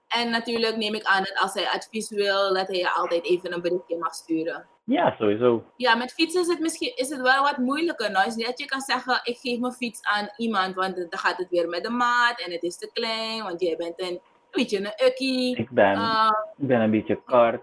en 0.07 0.29
natuurlijk 0.29 0.75
neem 0.75 0.93
ik 0.93 1.03
aan 1.03 1.23
dat 1.23 1.39
als 1.41 1.53
hij 1.53 1.67
advies 1.67 2.09
wil, 2.09 2.53
dat 2.53 2.67
hij 2.67 2.77
je 2.77 2.93
altijd 2.93 3.23
even 3.25 3.53
een 3.53 3.61
berichtje 3.61 3.97
mag 3.97 4.13
sturen. 4.13 4.65
Ja, 4.83 5.15
sowieso. 5.17 5.63
Ja, 5.75 5.95
met 5.95 6.13
fietsen 6.13 6.41
is 6.41 6.47
het 6.47 6.59
misschien 6.59 6.95
is 6.95 7.09
het 7.09 7.21
wel 7.21 7.43
wat 7.43 7.57
moeilijker. 7.57 8.11
Nou, 8.11 8.27
is 8.27 8.35
niet 8.35 8.45
dat 8.45 8.59
je 8.59 8.65
kan 8.65 8.81
zeggen, 8.81 9.19
ik 9.23 9.37
geef 9.37 9.59
mijn 9.59 9.73
fiets 9.73 10.03
aan 10.03 10.29
iemand, 10.37 10.75
want 10.75 10.95
dan 10.95 11.19
gaat 11.19 11.37
het 11.37 11.49
weer 11.49 11.67
met 11.67 11.83
de 11.83 11.89
maat 11.89 12.41
en 12.41 12.51
het 12.51 12.63
is 12.63 12.77
te 12.77 12.89
klein, 12.93 13.43
want 13.43 13.61
jij 13.61 13.75
bent 13.75 14.01
een, 14.01 14.21
weet 14.51 14.69
je, 14.69 14.77
een 14.77 15.05
ukkie. 15.07 15.57
Ik 15.57 15.69
ben, 15.69 15.95
Ah, 15.95 16.31
ik 16.57 16.67
ben 16.67 16.81
een 16.81 16.91
beetje 16.91 17.21
kort. 17.25 17.61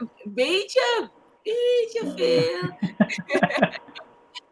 Een 0.00 0.10
beetje, 0.34 1.10
beetje 1.42 2.12
veel. 2.16 2.70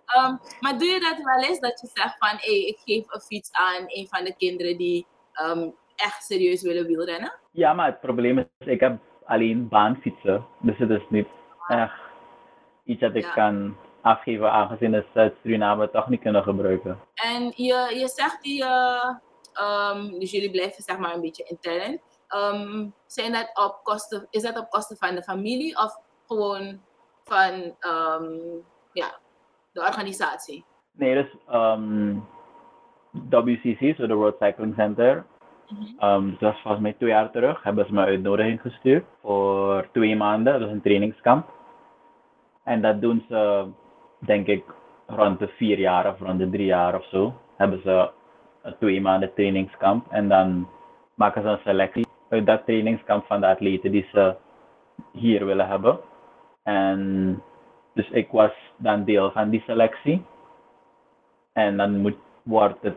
Ehm, 0.06 0.36
maar 0.60 0.78
doe 0.78 0.88
je 0.88 1.00
dat 1.00 1.16
wel 1.22 1.48
eens, 1.48 1.60
dat 1.60 1.80
je 1.80 1.88
zegt 1.94 2.16
van, 2.18 2.28
hé, 2.40 2.50
ik 2.50 2.78
geef 2.84 3.04
een 3.08 3.20
fiets 3.20 3.52
aan 3.52 3.84
een 3.86 4.06
van 4.10 4.24
de 4.24 4.34
kinderen 4.36 4.76
die 4.76 5.06
ehm, 5.32 5.70
echt 5.96 6.24
serieus 6.24 6.62
willen 6.62 6.86
wielrennen? 6.86 7.32
Ja, 7.50 7.72
maar 7.72 7.86
het 7.86 8.00
probleem 8.00 8.38
is, 8.38 8.44
ik 8.66 8.80
heb 8.80 8.98
alleen 9.24 9.68
baanfietsen. 9.68 10.46
Dus 10.60 10.78
het 10.78 10.90
is 10.90 11.02
niet 11.08 11.26
echt 11.68 12.00
iets 12.84 13.00
dat 13.00 13.14
ik 13.14 13.22
Ja. 13.24 13.32
kan 13.32 13.76
afgeven, 14.02 14.52
aangezien 14.52 15.04
ze 15.12 15.18
het 15.20 15.34
Suriname 15.42 15.90
toch 15.90 16.08
niet 16.08 16.20
kunnen 16.20 16.42
gebruiken. 16.42 17.00
En 17.14 17.42
je, 17.56 17.92
je 17.98 18.08
zegt 18.14 18.42
die, 18.42 18.64
eh, 18.64 19.14
ehm, 19.52 20.18
dus 20.18 20.30
jullie 20.30 20.50
blijven 20.50 20.82
zeg 20.82 20.98
maar 20.98 21.14
een 21.14 21.20
beetje 21.20 21.44
intern. 21.44 22.00
Zijn 23.06 23.32
dat 23.32 23.50
op 23.54 23.80
kosten, 23.82 24.26
is 24.30 24.42
dat 24.42 24.58
op 24.58 24.70
kosten 24.70 24.96
van 24.96 25.14
de 25.14 25.22
familie 25.22 25.76
of 25.78 25.96
gewoon 26.26 26.80
van 27.24 27.74
ehm, 27.80 28.34
ja, 28.92 29.06
de 29.72 29.80
organisatie? 29.80 30.64
Nee, 30.92 31.14
dus 31.14 31.36
ehm, 31.48 32.14
WCC, 33.30 33.96
zo 33.96 34.06
de 34.06 34.14
World 34.14 34.36
Cycling 34.38 34.74
Center, 34.74 35.24
Mhm. 35.68 35.82
ehm, 35.98 36.30
dat 36.30 36.40
was 36.40 36.60
volgens 36.60 36.82
mij 36.82 36.92
twee 36.92 37.08
jaar 37.10 37.30
terug, 37.30 37.62
hebben 37.62 37.86
ze 37.86 37.92
me 37.92 38.04
uitnodiging 38.04 38.60
gestuurd 38.60 39.04
voor 39.22 39.88
twee 39.92 40.16
maanden, 40.16 40.58
dus 40.60 40.70
een 40.70 40.82
trainingskamp. 40.82 41.48
En 42.64 42.82
dat 42.82 43.00
doen 43.00 43.24
ze, 43.28 43.66
denk 44.18 44.46
ik, 44.46 44.64
rond 45.06 45.38
de 45.38 45.48
vier 45.48 45.78
jaar 45.78 46.12
of 46.12 46.20
rond 46.20 46.38
de 46.38 46.50
drie 46.50 46.66
jaar 46.66 46.94
of 46.94 47.04
zo. 47.04 47.34
Hebben 47.56 47.80
ze 47.82 48.10
een 48.62 48.76
twee 48.78 49.00
maanden 49.00 49.34
trainingskamp 49.34 50.06
en 50.10 50.28
dan 50.28 50.68
maken 51.14 51.42
ze 51.42 51.48
een 51.48 51.58
selectie 51.64 52.05
uit 52.36 52.46
dat 52.46 52.64
trainingskamp 52.64 53.26
van 53.26 53.40
de 53.40 53.46
atleten 53.46 53.90
die 53.90 54.08
ze 54.12 54.34
hier 55.12 55.46
willen 55.46 55.68
hebben. 55.68 55.98
En 56.62 57.42
dus 57.94 58.10
ik 58.10 58.30
was 58.30 58.52
dan 58.76 59.04
deel 59.04 59.30
van 59.30 59.50
die 59.50 59.62
selectie. 59.66 60.24
En 61.52 61.76
dan 61.76 61.96
moet, 61.96 62.16
wordt 62.42 62.82
het, 62.82 62.96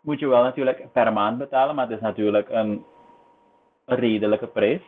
moet 0.00 0.18
je 0.18 0.28
wel 0.28 0.42
natuurlijk 0.42 0.92
per 0.92 1.12
maand 1.12 1.38
betalen, 1.38 1.74
maar 1.74 1.86
het 1.86 1.96
is 1.96 2.02
natuurlijk 2.02 2.48
een, 2.48 2.84
een 3.84 3.96
redelijke 3.96 4.46
prijs 4.46 4.82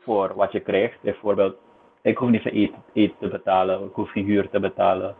voor 0.00 0.34
wat 0.34 0.52
je 0.52 0.60
krijgt. 0.60 1.00
Bijvoorbeeld, 1.00 1.56
ik 2.02 2.16
hoef 2.16 2.30
niet 2.30 2.42
voor 2.42 2.50
eten, 2.50 2.82
eten 2.92 3.16
te 3.18 3.28
betalen, 3.28 3.84
ik 3.84 3.94
hoef 3.94 4.10
geen 4.10 4.24
huur 4.24 4.50
te 4.50 4.60
betalen. 4.60 5.16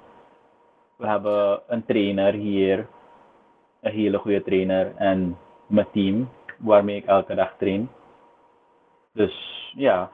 We 0.97 1.07
hebben 1.07 1.61
een 1.67 1.85
trainer 1.85 2.33
hier, 2.33 2.87
een 3.81 3.93
hele 3.93 4.19
goede 4.19 4.43
trainer 4.43 4.93
en 4.97 5.37
mijn 5.67 5.87
team 5.93 6.29
waarmee 6.59 6.97
ik 6.97 7.05
elke 7.07 7.35
dag 7.35 7.55
train. 7.59 7.91
Dus 9.13 9.35
ja, 9.77 10.11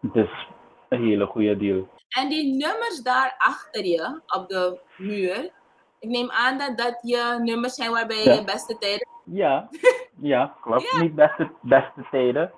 het 0.00 0.14
is 0.14 0.46
een 0.88 1.04
hele 1.04 1.26
goede 1.26 1.56
deal. 1.56 1.88
En 2.08 2.28
die 2.28 2.50
nummers 2.56 3.02
daar 3.02 3.34
achter 3.38 3.84
je 3.84 4.20
op 4.26 4.48
de 4.48 4.80
muur, 4.96 5.50
ik 5.98 6.08
neem 6.08 6.30
aan 6.30 6.58
dat 6.58 6.78
dat 6.78 6.98
je 7.02 7.38
nummers 7.42 7.74
zijn 7.74 7.90
waarbij 7.90 8.16
je 8.24 8.30
Ja. 8.34 8.44
beste 8.44 8.78
tijden. 8.78 9.06
Ja, 9.24 9.68
ja 10.32 10.54
klopt. 10.60 10.98
Niet 11.00 11.14
beste, 11.14 11.50
beste 11.60 12.06
tijden, 12.10 12.52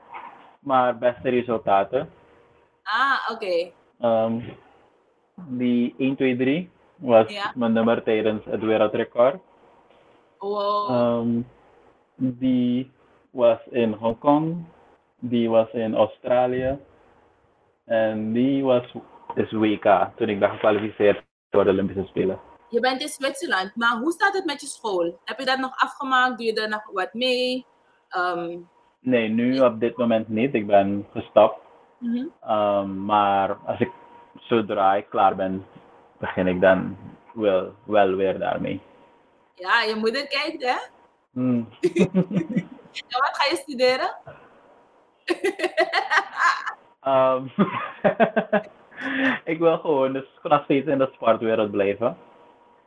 maar 0.60 0.98
beste 0.98 1.28
resultaten. 1.28 2.10
Ah, 2.82 3.28
oké. 3.32 3.70
Ehm, 4.00 4.40
die 5.34 5.94
1, 5.98 6.16
2, 6.16 6.36
3 6.36 6.70
was 6.96 7.32
Ja. 7.32 7.52
mijn 7.54 7.72
nummer 7.72 8.02
tijdens 8.02 8.44
het 8.44 8.60
wereldrecord. 8.60 9.40
Wow. 10.38 10.90
Ehm, 10.90 11.40
die 12.20 12.90
was 13.30 13.58
in 13.70 13.92
Hongkong, 13.92 14.64
die 15.18 15.50
was 15.50 15.68
in 15.72 15.94
Australië 15.94 16.78
en 17.84 18.32
die 18.32 18.64
was 18.64 18.84
is 19.34 19.50
WK 19.52 20.08
toen 20.16 20.28
ik 20.28 20.38
ben 20.38 20.50
gekwalificeerd 20.50 21.22
voor 21.50 21.64
de 21.64 21.70
Olympische 21.70 22.04
Spelen. 22.06 22.38
Je 22.68 22.80
bent 22.80 23.00
in 23.00 23.08
Zwitserland, 23.08 23.76
maar 23.76 23.96
hoe 23.96 24.12
staat 24.12 24.34
het 24.34 24.44
met 24.44 24.60
je 24.60 24.66
school? 24.66 25.18
Heb 25.24 25.38
je 25.38 25.44
dat 25.44 25.58
nog 25.58 25.76
afgemaakt? 25.76 26.36
Doe 26.38 26.46
je 26.46 26.60
er 26.62 26.68
nog 26.68 26.90
wat 26.92 27.14
mee? 27.14 27.66
Ehm, 28.08 28.58
Nee, 29.00 29.28
nu 29.28 29.60
op 29.60 29.80
dit 29.80 29.96
moment 29.96 30.28
niet. 30.28 30.54
Ik 30.54 30.66
ben 30.66 31.06
gestopt. 31.12 31.58
mhm. 31.98 32.26
Ehm, 32.40 33.04
maar 33.04 33.56
als 33.66 33.80
ik 33.80 33.90
zodra 34.38 34.94
ik 34.94 35.06
klaar 35.08 35.36
ben, 35.36 35.66
begin 36.18 36.46
ik 36.46 36.60
dan 36.60 36.96
wel, 37.32 37.74
wel 37.84 38.14
weer 38.14 38.38
daarmee. 38.38 38.80
Ja, 39.54 39.82
je 39.82 39.94
moeder 39.94 40.26
kijkt, 40.26 40.62
hè? 40.64 40.76
Hmm. 41.32 41.68
Wat 43.08 43.36
ga 43.36 43.50
je 43.50 43.56
studeren? 43.62 44.16
Ehm, 47.00 47.46
ik 49.52 49.58
wil 49.58 49.78
gewoon 49.78 50.12
dus 50.12 50.24
nog 50.42 50.64
steeds 50.64 50.86
in 50.86 50.98
de 50.98 51.10
sportwereld 51.14 51.70
blijven. 51.70 52.16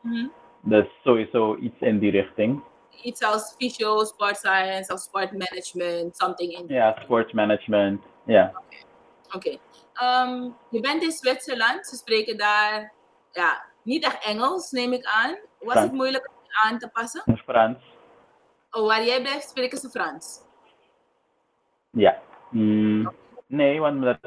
Mhm. 0.02 0.28
Dus 0.62 0.86
sowieso 1.04 1.56
iets 1.56 1.80
in 1.80 2.00
die 2.00 2.12
richting. 2.12 2.64
Iets 3.02 3.24
als 3.24 3.56
fysio, 3.58 4.04
sport 4.04 4.38
science 4.38 4.94
of 4.94 5.00
sport 5.00 5.32
management, 5.32 6.18
something 6.18 6.52
in. 6.58 6.66
Ja, 6.68 6.98
sportsmanagement. 7.02 8.04
Ja, 8.26 8.54
Oké. 9.36 9.58
Ehm, 9.94 10.50
je 10.70 10.80
bent 10.80 11.04
in 11.04 11.12
Zwitserland, 11.12 11.88
ze 11.88 11.96
spreken 11.96 12.38
daar 12.38 12.94
ja, 13.32 13.64
niet 13.82 14.04
echt 14.04 14.26
Engels, 14.26 14.72
neem 14.72 14.94
ik 14.94 15.06
aan. 15.06 15.32
Was 15.60 15.72
Frans. 15.72 15.80
het 15.80 15.92
moeilijk 15.92 16.30
om 16.30 16.36
je 16.44 16.70
aan 16.70 16.80
te 16.80 16.90
passen? 16.90 17.24
Frans. 17.46 17.78
Oh, 18.76 18.88
waar 18.88 19.04
jij 19.04 19.22
blijft, 19.22 19.50
spreken 19.50 19.78
ze 19.78 19.90
Frans. 19.90 20.42
Ja. 21.90 22.22
Mm, 22.50 23.12
nee, 23.48 23.80
want 23.80 24.02
dat, 24.02 24.18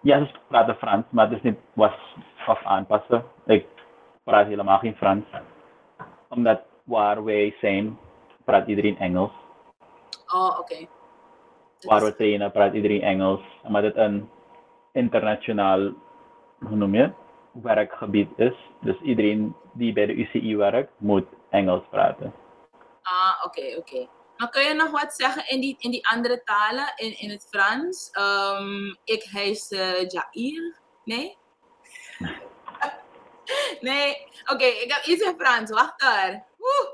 ja, 0.00 0.26
ze 0.26 0.34
praten 0.48 0.76
Frans, 0.76 1.04
maar 1.10 1.28
het 1.28 1.36
is 1.36 1.42
niet 1.42 1.58
was 1.72 2.16
of 2.46 2.62
aanpassen. 2.62 3.24
Ik 3.46 3.66
praat 4.24 4.46
helemaal 4.46 4.78
geen 4.78 4.96
Frans. 4.96 5.24
Omdat 6.28 6.60
waar 6.84 7.24
wij 7.24 7.56
zijn, 7.60 7.98
praat 8.44 8.66
iedereen 8.68 8.98
Engels. 8.98 9.32
Oh, 10.34 10.58
oké. 10.58 10.86
Waar 11.80 12.04
we 12.04 12.16
trainen, 12.16 12.52
praat 12.52 12.74
iedereen 12.74 13.02
Engels. 13.02 13.40
Omdat 13.62 13.82
het 13.82 13.96
een 13.96 14.30
internationaal, 14.92 15.80
hoe 16.58 16.76
noem 16.76 16.94
je, 16.94 17.02
het, 17.02 17.14
werkgebied 17.52 18.30
is. 18.36 18.54
Dus 18.80 19.00
iedereen 19.00 19.54
die 19.72 19.92
bij 19.92 20.06
de 20.06 20.14
UCI 20.14 20.56
werkt, 20.56 20.92
moet 20.96 21.26
Engels 21.50 21.82
praten. 21.90 22.32
Ah, 23.08 23.44
oké, 23.44 23.76
oké. 23.76 24.08
Maar 24.36 24.48
kun 24.48 24.62
je 24.62 24.74
nog 24.74 24.90
wat 24.90 25.14
zeggen 25.14 25.48
in 25.48 25.60
die, 25.60 25.76
in 25.78 25.90
die 25.90 26.08
andere 26.08 26.42
talen, 26.44 26.92
in, 26.96 27.18
in 27.18 27.30
het 27.30 27.46
Frans? 27.50 28.10
Ehm, 28.10 28.94
ik 29.04 29.22
heet 29.22 29.72
eh, 29.72 30.08
Jair. 30.08 30.76
Nee? 31.04 31.38
nee? 33.88 34.26
Oké, 34.44 34.64
ik 34.64 34.92
heb 34.92 35.04
iets 35.04 35.22
in 35.22 35.34
Frans. 35.38 35.70
Wacht 35.70 36.00
daar. 36.00 36.44
Woe. 36.56 36.92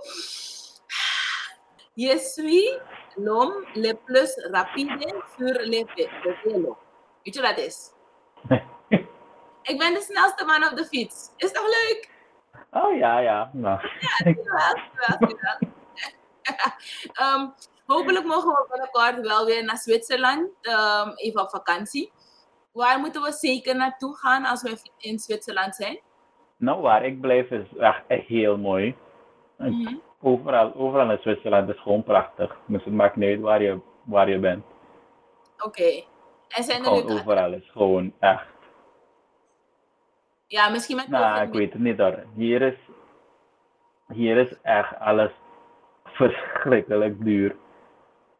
Je 1.94 2.18
suis 2.18 2.78
l'homme 3.16 3.66
le 3.74 3.94
plus 3.94 4.34
rapide 4.50 5.22
sur 5.36 5.66
le 5.66 5.84
vélo. 6.42 6.78
Weet 7.22 7.34
je 7.34 7.40
wat 7.40 7.56
dat 7.56 7.64
is? 7.64 7.90
Ik 9.62 9.78
ben 9.78 9.94
de 9.94 10.00
snelste 10.00 10.44
man 10.44 10.70
op 10.70 10.76
de 10.76 10.84
fiets. 10.84 11.30
Is 11.36 11.52
toch 11.52 11.66
leuk? 11.66 12.10
Oh 12.70 12.96
ja, 12.96 13.18
ja. 13.18 13.50
Nou. 13.52 13.80
Jawel. 14.24 15.72
Ehm, 17.12 17.46
hopelijk 17.86 18.24
mogen 18.24 18.48
we 18.48 18.66
binnenkort 18.70 19.26
wel 19.26 19.46
weer 19.46 19.64
naar 19.64 19.76
Zwitserland, 19.76 20.48
ehm, 20.60 21.08
even 21.14 21.40
op 21.40 21.50
vakantie. 21.50 22.12
Waar 22.72 22.98
moeten 23.00 23.22
we 23.22 23.32
zeker 23.32 23.76
naartoe 23.76 24.16
gaan 24.16 24.44
als 24.44 24.62
we 24.62 24.90
in 24.98 25.18
Zwitserland 25.18 25.74
zijn? 25.74 26.00
Nou, 26.56 26.80
waar 26.80 27.04
ik 27.04 27.20
blijf 27.20 27.50
is 27.50 27.66
echt 28.08 28.26
heel 28.26 28.56
mooi. 28.56 28.96
Mhm. 29.58 29.96
Overal, 30.20 30.74
overal 30.74 31.10
in 31.10 31.18
Zwitserland 31.20 31.68
is 31.68 31.80
gewoon 31.80 32.02
prachtig. 32.02 32.56
Dus 32.66 32.84
het 32.84 32.94
maakt 32.94 33.16
niet 33.16 33.28
uit 33.28 33.40
waar 33.40 33.62
je, 33.62 33.80
waar 34.04 34.30
je 34.30 34.38
bent. 34.38 34.64
Oké. 35.58 36.02
En 36.48 36.64
zijn 36.64 36.78
er 36.78 36.84
Gewoon 36.84 37.06
nu... 37.06 37.12
overal 37.12 37.52
is 37.52 37.70
gewoon 37.70 38.12
echt. 38.18 38.46
Ja, 40.46 40.68
misschien 40.68 40.96
met 40.96 41.08
Nou, 41.08 41.46
ik 41.46 41.52
weet 41.52 41.72
het 41.72 41.82
niet 41.82 41.98
hoor. 41.98 42.24
Hier 42.34 42.62
is, 42.62 42.78
hier 44.08 44.36
is 44.36 44.54
echt 44.62 44.98
alles 44.98 45.30
verschrikkelijk 46.14 47.24
duur. 47.24 47.56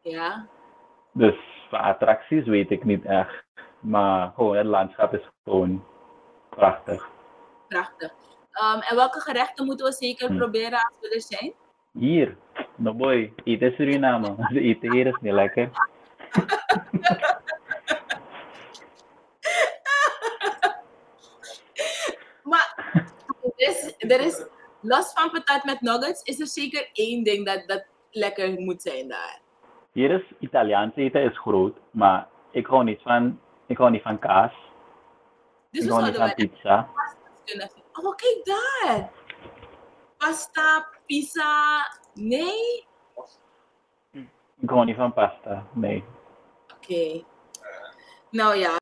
Ja, 0.01 0.47
Dus 1.11 1.35
voor 1.69 1.77
attracties 1.77 2.45
weet 2.45 2.71
ik 2.71 2.83
niet 2.83 3.05
echt. 3.05 3.43
Maar 3.79 4.31
gewoon 4.35 4.55
het 4.55 4.65
landschap 4.65 5.13
is 5.13 5.29
gewoon 5.43 5.85
prachtig. 6.49 7.09
prachtig. 7.67 8.11
Ehm, 8.51 8.79
en 8.79 8.95
welke 8.95 9.19
gerechten 9.19 9.65
moeten 9.65 9.85
we 9.85 9.91
zeker 9.93 10.27
Hm. 10.29 10.37
proberen 10.37 10.79
als 10.79 10.97
we 11.01 11.13
er 11.15 11.21
zijn? 11.21 11.53
Hier, 11.91 12.37
no 12.75 12.93
boy, 12.93 13.33
eten 13.43 13.71
Suriname. 13.71 14.35
Ze 14.53 14.59
eten 14.59 14.91
hier 14.91 15.07
is 15.07 15.17
niet 15.21 15.33
lekker. 15.33 15.69
Maar 22.43 22.75
er 23.41 23.51
is, 23.55 23.95
er 23.97 24.19
is, 24.21 24.45
los 24.87 25.11
van 25.13 25.31
patat 25.31 25.63
met 25.63 25.81
nuggets, 25.81 26.21
is 26.21 26.39
er 26.39 26.47
zeker 26.47 26.89
één 26.93 27.23
ding 27.23 27.45
dat, 27.45 27.63
dat 27.67 27.85
lekker 28.11 28.59
moet 28.59 28.81
zijn 28.81 29.07
daar. 29.07 29.39
Hier 29.91 30.11
is 30.11 30.23
Italiaans 30.39 30.95
eten 30.95 31.23
is 31.23 31.39
groot, 31.39 31.77
maar 31.91 32.27
ik 32.51 32.65
hou 32.65 32.83
niet 32.83 33.01
van, 33.01 33.39
ik 33.67 33.77
hou 33.77 33.91
niet 33.91 34.01
van 34.01 34.19
kaas. 34.19 34.51
Dus 35.71 35.83
ik 35.83 35.89
we 35.89 35.93
hou 35.93 36.05
niet 36.05 36.15
van 36.15 36.25
wel 36.25 36.35
pizza. 36.35 36.89
kunnen 37.45 37.69
vinden. 37.73 38.05
Oh, 38.05 38.15
kijk 38.15 38.41
daar! 38.43 39.09
Pasta, 40.17 40.87
pizza. 41.05 41.77
Nee? 42.13 42.85
Ik 44.59 44.69
hou 44.69 44.85
niet 44.85 44.95
van 44.95 45.13
pasta, 45.13 45.65
nee. 45.73 46.03
Oké. 46.75 47.23
Nou 48.31 48.55
ja. 48.55 48.75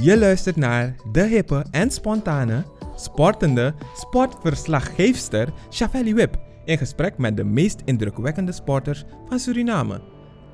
Je 0.00 0.18
luistert 0.18 0.56
naar 0.56 0.96
de 1.12 1.22
hippe 1.22 1.64
en 1.70 1.90
spontane, 1.90 2.64
sportende 3.00 3.74
sportverslaggeefster 3.94 5.48
Shavelli 5.70 6.14
Wip 6.14 6.36
in 6.64 6.78
gesprek 6.78 7.18
met 7.18 7.36
de 7.36 7.44
meest 7.44 7.80
indrukwekkende 7.84 8.52
sporters 8.52 9.04
van 9.28 9.38
Suriname. 9.38 10.00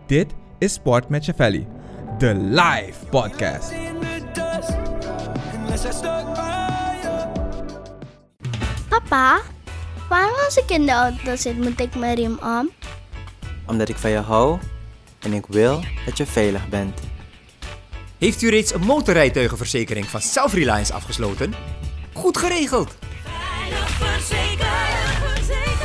Dit 0.07 0.35
is 0.59 0.73
Sport 0.73 1.09
met 1.09 1.25
Shavelli, 1.25 1.67
de 2.19 2.35
live 2.35 3.07
podcast. 3.11 3.73
Papa, 8.89 9.41
waarom 10.09 10.35
als 10.45 10.57
ik 10.57 10.71
in 10.71 10.87
de 10.87 10.93
auto 10.93 11.37
zit, 11.37 11.57
moet 11.57 11.81
ik 11.81 11.95
mijn 11.95 12.15
riem 12.15 12.39
om? 12.43 12.71
Omdat 13.67 13.89
ik 13.89 13.97
van 13.97 14.11
je 14.11 14.17
hou 14.17 14.59
en 15.21 15.33
ik 15.33 15.47
wil 15.47 15.81
dat 16.07 16.17
je 16.17 16.27
veilig 16.27 16.69
bent. 16.69 17.01
Heeft 18.19 18.43
u 18.43 18.49
reeds 18.49 18.75
een 18.75 18.81
motorrijtuigenverzekering 18.81 20.07
van 20.07 20.21
Self-Reliance 20.21 20.93
afgesloten? 20.93 21.55
Goed 22.15 22.39
geregeld! 22.39 22.97
Veilig 23.25 23.91
verzekerd, 23.91 25.35
verzekerd. 25.35 25.85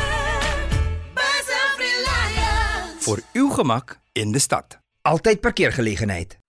Voor 3.00 3.20
uw 3.34 3.50
gemak 3.50 4.00
in 4.12 4.32
de 4.32 4.40
stad. 4.40 4.80
Altijd 5.02 5.40
parkeergelegenheid. 5.40 6.40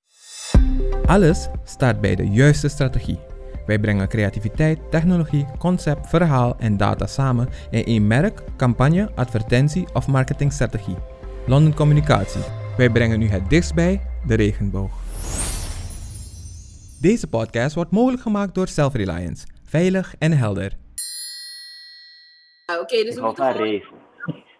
Alles 1.06 1.48
start 1.64 2.00
bij 2.00 2.14
de 2.14 2.28
juiste 2.28 2.68
strategie. 2.68 3.18
Wij 3.66 3.78
brengen 3.78 4.08
creativiteit, 4.08 4.78
technologie, 4.90 5.46
concept, 5.58 6.08
verhaal 6.08 6.56
en 6.58 6.76
data 6.76 7.06
samen 7.06 7.48
in 7.70 7.84
één 7.84 8.06
merk, 8.06 8.42
campagne, 8.56 9.10
advertentie 9.14 9.86
of 9.92 10.06
marketingstrategie. 10.06 10.96
London 11.46 11.74
Communicatie. 11.74 12.42
Wij 12.76 12.90
brengen 12.90 13.18
nu 13.18 13.28
het 13.28 13.50
dichtst 13.50 13.74
bij 13.74 14.00
de 14.26 14.34
regenboog. 14.34 14.92
Deze 17.00 17.26
podcast 17.26 17.74
wordt 17.74 17.90
mogelijk 17.90 18.22
gemaakt 18.22 18.54
door 18.54 18.68
Self-Reliance. 18.68 19.46
Veilig 19.70 20.14
en 20.18 20.32
helder. 20.32 20.72
Oké, 22.80 22.96
dus 23.02 23.14
Ik 23.14 23.14
we 23.14 23.20
moeten, 23.20 23.52
gewoon- 23.52 23.82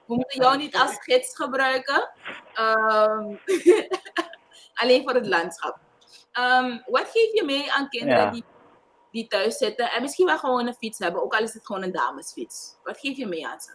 we 0.06 0.14
moeten 0.14 0.40
jou 0.42 0.56
niet 0.56 0.76
als 0.76 0.96
gids 1.02 1.36
gebruiken. 1.36 2.10
Ehm, 2.54 3.34
alleen 4.82 5.02
voor 5.02 5.14
het 5.14 5.26
landschap. 5.26 5.78
Ehm, 6.32 6.78
wat 6.86 7.10
geef 7.12 7.32
je 7.32 7.42
mee 7.46 7.72
aan 7.72 7.88
kinderen 7.88 8.24
Ja. 8.24 8.30
die, 8.30 8.44
die 9.10 9.26
thuis 9.26 9.56
zitten 9.56 9.90
en 9.90 10.02
misschien 10.02 10.26
wel 10.26 10.38
gewoon 10.38 10.66
een 10.66 10.74
fiets 10.74 10.98
hebben, 10.98 11.22
ook 11.22 11.34
al 11.34 11.42
is 11.42 11.54
het 11.54 11.66
gewoon 11.66 11.82
een 11.82 11.92
damesfiets? 11.92 12.76
Wat 12.82 12.98
geef 12.98 13.16
je 13.16 13.26
mee 13.26 13.46
aan 13.46 13.60
ze? 13.60 13.74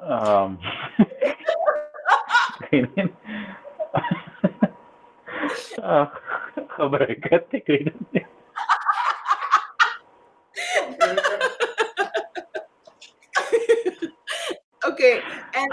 Ehm, 0.00 0.52
ik 2.58 2.68
weet 2.70 2.94
niet. 2.94 3.12
Ah, 5.82 6.14
gebruik 6.66 7.26
het, 7.30 7.44
ik 7.50 7.66
weet 7.66 7.84
het 7.84 7.94
niet. 8.10 8.26
Oké, 14.88 15.22
en, 15.50 15.68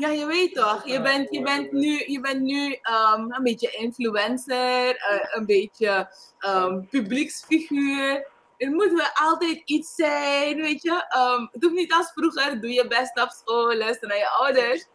ja, 0.00 0.08
je 0.08 0.26
weet 0.26 0.54
toch, 0.54 0.86
je 0.86 1.00
bent, 1.00 1.30
je 1.30 1.42
bent 1.42 1.72
nu, 1.72 2.04
je 2.06 2.20
bent 2.20 2.40
nu 2.40 2.78
ehm, 2.82 3.20
een 3.20 3.42
beetje 3.42 3.70
influencer, 3.70 4.96
eh, 4.96 5.26
een 5.30 5.46
beetje 5.46 6.08
ehm, 6.38 6.80
publieksfiguur. 6.80 8.26
Er 8.56 8.70
moet 8.70 8.92
wel 8.92 9.28
altijd 9.28 9.62
iets 9.64 9.94
zijn, 9.94 10.56
weet 10.56 10.82
je. 10.82 11.04
Ehm, 11.08 11.46
het 11.52 11.62
hoeft 11.62 11.74
niet 11.74 11.92
als 11.92 12.12
vroeger, 12.12 12.60
doe 12.60 12.72
je 12.72 12.86
best 12.86 13.22
op 13.22 13.28
school, 13.28 13.76
luister 13.76 14.08
naar 14.08 14.16
je 14.16 14.28
ouders. 14.28 14.86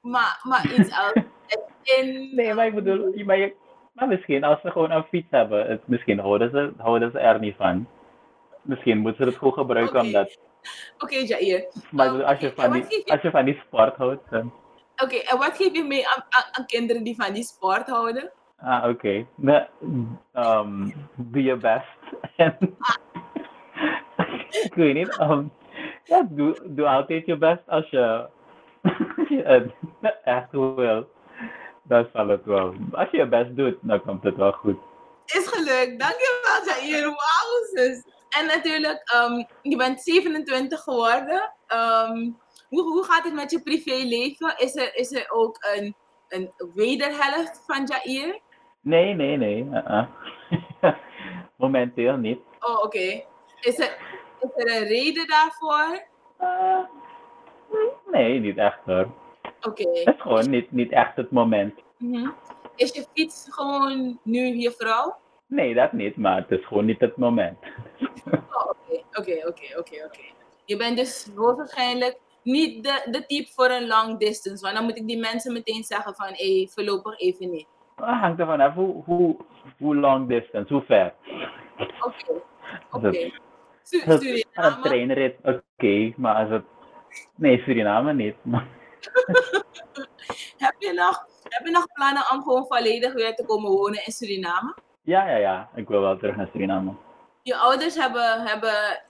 Maar, 0.00 0.40
maar 0.42 0.72
iets 0.78 0.90
anders. 0.90 1.26
Nee, 2.34 2.54
maar 2.54 2.66
ik 2.66 2.74
bedoel, 2.74 3.24
maar, 3.24 3.38
je, 3.38 3.54
maar 4.00 4.08
misschien 4.08 4.44
als 4.44 4.60
ze 4.60 4.70
gewoon 4.70 4.90
een 4.90 5.04
fiets 5.04 5.30
hebben, 5.30 5.66
het, 5.66 5.80
misschien 5.86 6.18
houden 6.18 6.50
ze, 6.50 6.72
houden 6.76 7.10
ze 7.10 7.18
er 7.18 7.38
niet 7.38 7.56
van. 7.56 7.88
Misschien 8.62 8.98
moeten 8.98 9.24
ze 9.24 9.30
het 9.30 9.38
goed 9.38 9.54
gebruiken 9.54 9.96
Oké. 9.98 10.06
omdat, 10.06 10.38
Oké, 10.98 11.16
Jair. 11.16 11.64
maar 11.90 12.10
bedoel, 12.10 12.26
als 12.26 12.38
je 12.38 12.52
van 12.54 12.72
die, 12.72 12.82
je- 12.88 13.12
als 13.12 13.20
je 13.20 13.30
van 13.30 13.44
die 13.44 13.60
sport 13.66 13.96
houdt, 13.96 14.30
dan, 14.30 14.52
Oké, 15.04 15.16
en 15.16 15.38
wat 15.38 15.56
geef 15.56 15.72
je 15.72 15.84
mee 15.84 16.08
aan, 16.08 16.24
aan, 16.28 16.44
aan 16.52 16.66
kinderen 16.66 17.02
die 17.04 17.14
van 17.16 17.32
die 17.34 17.42
sport 17.42 17.88
houden? 17.88 18.30
ah 18.56 18.88
oké, 18.88 19.26
Nee, 19.34 19.62
ehm, 20.32 20.90
doe 21.16 21.42
je 21.42 21.56
best. 21.56 21.86
En, 22.36 22.56
ik 24.64 24.74
weet 24.74 24.94
niet, 24.94 25.18
ehm, 25.18 25.44
ja, 26.04 26.26
doe, 26.30 26.56
doe 26.64 26.86
altijd 26.88 27.26
je 27.26 27.36
best 27.36 27.62
als 27.66 27.88
je, 27.90 28.26
je 29.28 29.42
het 30.00 30.16
echt 30.24 30.50
wil. 30.50 31.08
Dan 31.90 32.08
zal 32.12 32.28
het 32.28 32.44
wel. 32.44 32.74
Als 32.92 33.10
je 33.10 33.16
je 33.16 33.28
best 33.28 33.56
doet, 33.56 33.76
dan 33.80 34.02
komt 34.02 34.22
het 34.22 34.36
wel 34.36 34.52
goed. 34.52 34.78
Is 35.24 35.48
gelukt. 35.48 36.00
Dankjewel, 36.00 36.64
Jair. 36.64 37.04
Wauw, 37.04 37.64
zus. 37.72 38.04
En 38.28 38.46
natuurlijk, 38.46 39.10
ehm, 39.12 39.44
je 39.62 39.76
bent 39.76 40.00
27 40.00 40.80
geworden. 40.80 41.52
Ehm, 41.66 42.30
hoe, 42.68 42.82
hoe 42.82 43.04
gaat 43.04 43.24
het 43.24 43.34
met 43.34 43.50
je 43.50 43.62
privéleven? 43.62 44.54
Is 44.56 44.76
er, 44.76 44.96
is 44.96 45.12
er 45.12 45.30
ook 45.30 45.56
een, 45.74 45.94
een 46.28 46.52
wederhelft 46.74 47.64
van 47.66 47.84
Jair? 47.84 48.40
Nee, 48.80 49.14
nee, 49.14 49.36
nee. 49.36 49.64
uh-uh. 49.64 50.06
Momenteel 51.56 52.16
niet. 52.16 52.38
Oh, 52.60 52.82
oké. 52.82 53.24
Is, 53.60 53.78
er, 53.78 53.96
is 54.40 54.50
er 54.54 54.76
een 54.76 54.86
reden 54.86 55.26
daarvoor? 55.26 56.06
Uh, 56.40 56.78
nee, 58.10 58.40
niet 58.40 58.56
echt 58.56 58.78
hoor. 58.84 59.08
Oké. 59.62 59.88
Het 59.88 60.14
is 60.16 60.20
gewoon 60.22 60.50
niet, 60.50 60.72
niet 60.72 60.90
echt 60.92 61.16
het 61.16 61.30
moment. 61.30 61.74
Mhm. 61.98 62.30
Is 62.76 62.92
je 62.92 63.06
fiets 63.14 63.46
gewoon 63.50 64.18
nu 64.22 64.40
je 64.40 64.70
vrouw? 64.70 65.16
Nee, 65.46 65.74
dat 65.74 65.92
niet, 65.92 66.16
maar 66.16 66.36
het 66.36 66.50
is 66.50 66.66
gewoon 66.66 66.84
niet 66.84 67.00
het 67.00 67.16
moment. 67.16 67.58
Oh, 68.30 68.70
oké, 69.12 69.32
oké, 69.46 69.78
oké, 69.78 70.04
oké. 70.04 70.20
Je 70.64 70.76
bent 70.76 70.96
dus 70.96 71.30
waarschijnlijk 71.34 72.18
niet 72.42 72.84
de, 72.84 73.08
de 73.10 73.26
type 73.26 73.50
voor 73.52 73.70
een 73.70 73.86
long 73.86 74.18
distance. 74.18 74.62
Want 74.62 74.74
dan 74.76 74.84
moet 74.84 74.96
ik 74.96 75.06
die 75.06 75.18
mensen 75.18 75.52
meteen 75.52 75.82
zeggen 75.84 76.14
van, 76.14 76.26
hé, 76.26 76.56
hey, 76.56 76.68
voorlopig 76.70 77.18
even 77.18 77.50
niet. 77.50 77.66
Het 77.96 78.04
hangt 78.06 78.40
ervan 78.40 78.60
af 78.60 78.74
hoe, 78.74 79.02
hoe, 79.04 79.36
hoe 79.78 79.96
long 79.96 80.28
distance, 80.28 80.72
hoe 80.72 80.82
ver. 80.82 81.14
Oké, 82.00 82.42
oké. 82.90 83.30
Dat- 84.06 84.22
het 84.22 84.46
een 84.54 84.82
treinrit, 84.82 85.36
oké, 85.42 86.12
maar 86.16 86.34
als 86.34 86.50
het... 86.50 86.64
Nee, 87.36 87.58
Suriname 87.58 88.12
niet. 88.12 88.34
Maar, 88.42 88.66
Heb 90.64 90.74
je, 90.78 90.92
nog, 90.92 91.26
heb 91.48 91.66
je 91.66 91.72
nog 91.72 91.86
plannen 91.92 92.30
om 92.32 92.42
gewoon 92.42 92.66
volledig 92.66 93.12
weer 93.12 93.34
te 93.34 93.44
komen 93.44 93.70
wonen 93.70 94.06
in 94.06 94.12
Suriname? 94.12 94.74
ja, 95.02 95.28
ja, 95.28 95.36
ja, 95.36 95.68
ik 95.74 95.88
wil 95.88 96.00
wel 96.00 96.16
terug 96.18 96.36
naar 96.36 96.48
Suriname. 96.52 96.92
Je 97.42 97.56
ouders 97.56 97.94
hebben, 97.94 98.40
hebben, 98.40 99.02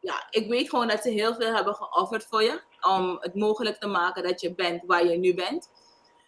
ja, 0.00 0.26
ik 0.30 0.48
weet 0.48 0.70
gewoon 0.70 0.88
dat 0.88 1.02
ze 1.02 1.10
heel 1.10 1.34
veel 1.34 1.54
hebben 1.54 1.74
geofferd 1.74 2.26
voor 2.26 2.42
je. 2.42 2.60
Om 2.80 3.16
het 3.20 3.34
mogelijk 3.34 3.76
te 3.76 3.86
maken 3.88 4.22
dat 4.22 4.40
je 4.40 4.54
bent 4.54 4.82
waar 4.86 5.04
je 5.04 5.18
nu 5.18 5.34
bent. 5.34 5.70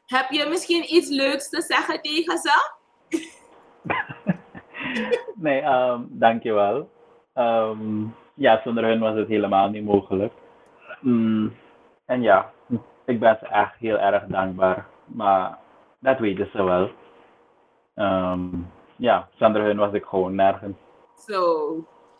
Heb 0.06 0.30
je 0.30 0.46
misschien 0.48 0.94
iets 0.94 1.08
leuks 1.08 1.48
te 1.48 1.62
zeggen 1.62 2.02
tegen 2.02 2.38
ze? 2.38 2.52
Nee, 5.34 5.62
um, 5.62 6.08
dankjewel. 6.10 6.90
Ehm 7.34 8.06
ja, 8.38 8.60
zonder 8.64 8.84
hun 8.84 9.00
was 9.00 9.16
het 9.16 9.28
helemaal 9.28 9.68
niet 9.68 9.84
mogelijk. 9.84 10.32
Mm, 11.00 11.56
en 12.04 12.22
ja, 12.22 12.52
ik 13.08 13.20
ben 13.20 13.36
ze 13.40 13.46
echt 13.46 13.74
heel 13.78 13.98
erg 13.98 14.24
dankbaar. 14.26 14.86
Maar 15.04 15.58
dat 15.98 16.18
weten 16.18 16.48
ze 16.52 16.62
wel. 16.62 16.90
Ehm, 17.94 18.48
ja, 18.96 19.28
zonder 19.38 19.62
hun 19.62 19.76
was 19.76 19.92
ik 19.92 20.04
gewoon 20.04 20.34
nergens. 20.34 20.76
Zo, 21.26 21.74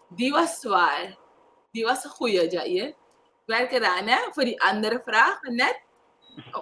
die 0.09 0.32
was 0.32 0.61
zwaar. 0.61 1.16
Die 1.70 1.84
was 1.84 2.05
een 2.05 2.11
goeie, 2.11 2.51
Jair. 2.51 2.95
Werk 3.47 3.72
eraan, 3.72 4.07
hè? 4.07 4.18
Voor 4.32 4.45
die 4.45 4.62
andere 4.62 5.01
vraag 5.05 5.41
net. 5.43 5.82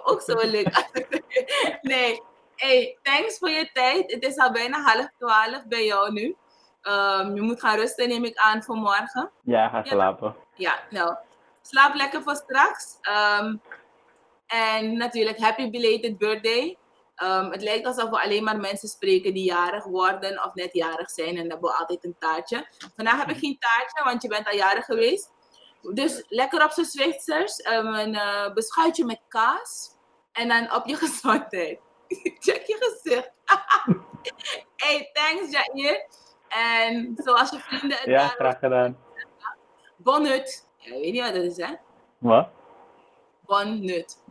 Ook 0.03 0.21
zo 0.21 0.35
leuk. 0.35 0.89
nee, 1.91 2.21
hey, 2.55 2.97
thanks 3.01 3.37
voor 3.37 3.49
je 3.49 3.69
tijd. 3.73 4.11
Het 4.11 4.23
is 4.23 4.37
al 4.37 4.51
bijna 4.51 4.81
half 4.81 5.09
twaalf 5.17 5.67
bij 5.67 5.85
jou 5.85 6.11
nu. 6.11 6.35
Ehm, 6.81 7.35
je 7.35 7.41
moet 7.41 7.59
gaan 7.59 7.77
rusten, 7.77 8.07
neem 8.07 8.25
ik 8.25 8.37
aan, 8.37 8.63
voor 8.63 8.75
morgen. 8.75 9.31
Ja, 9.43 9.69
ga 9.69 9.83
slapen. 9.83 10.35
Ja, 10.55 10.79
nou, 10.89 11.15
slaap 11.61 11.95
lekker 11.95 12.21
voor 12.21 12.35
straks. 12.35 12.97
Ehm, 13.01 13.55
en 14.47 14.97
natuurlijk, 14.97 15.37
happy 15.39 15.69
belated 15.69 16.17
birthday. 16.17 16.77
Ehm, 17.15 17.51
het 17.51 17.61
lijkt 17.61 17.85
alsof 17.85 18.09
we 18.09 18.21
alleen 18.21 18.43
maar 18.43 18.57
mensen 18.59 18.89
spreken 18.89 19.33
die 19.33 19.43
jarig 19.43 19.83
worden 19.83 20.43
of 20.43 20.53
net 20.53 20.73
jarig 20.73 21.09
zijn. 21.09 21.27
En 21.29 21.35
dan 21.35 21.49
hebben 21.49 21.69
we 21.69 21.75
altijd 21.77 22.03
een 22.03 22.15
taartje. 22.19 22.67
Vandaag 22.95 23.17
heb 23.17 23.29
ik 23.29 23.37
geen 23.37 23.57
taartje, 23.59 24.03
want 24.03 24.21
je 24.21 24.27
bent 24.27 24.47
al 24.47 24.55
jarig 24.55 24.85
geweest. 24.85 25.31
Dus 25.93 26.23
lekker 26.27 26.63
op 26.63 26.71
z'n 26.71 26.83
Zwitsers. 26.83 27.57
ehm, 27.57 27.85
een 27.85 28.15
eh, 28.15 28.53
beschuitje 28.53 29.05
met 29.05 29.21
kaas. 29.27 29.95
En 30.31 30.47
dan 30.47 30.73
op 30.75 30.85
je 30.85 30.95
gezondheid. 31.05 31.79
Check 32.39 32.65
je 32.65 32.77
gezicht. 32.79 33.31
hey, 34.83 35.09
thanks 35.13 35.51
Jair. 35.51 36.05
En 36.47 37.13
zoals 37.17 37.49
je 37.49 37.59
vrienden 37.59 37.97
het 37.97 38.05
Ja, 38.05 38.27
graag 38.27 38.59
gedaan. 38.59 38.97
Bonnut. 39.97 40.69
Ja, 40.77 40.93
ik 40.95 41.01
weet 41.01 41.11
niet 41.11 41.21
wat 41.21 41.33
dat 41.33 41.43
is, 41.43 41.57
hè? 41.57 41.73
Wat? 42.17 42.49
Bonnut. 43.45 44.23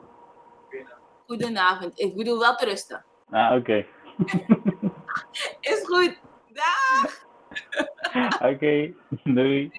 Goedenavond. 1.27 2.01
Ik 2.01 2.17
bedoel 2.17 2.39
wel 2.39 2.55
te 2.55 2.65
rusten. 2.65 3.05
Ah, 3.31 3.57
oké. 3.57 3.87
Is 5.61 5.85
goed. 5.85 6.19
Dag. 6.53 7.25
Oké, 8.53 8.95
doei. 9.25 9.71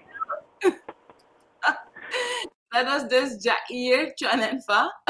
Dat 2.68 2.86
was 2.86 3.08
dus 3.08 3.44
Jair 3.44 4.12
Chanenfa. 4.16 5.02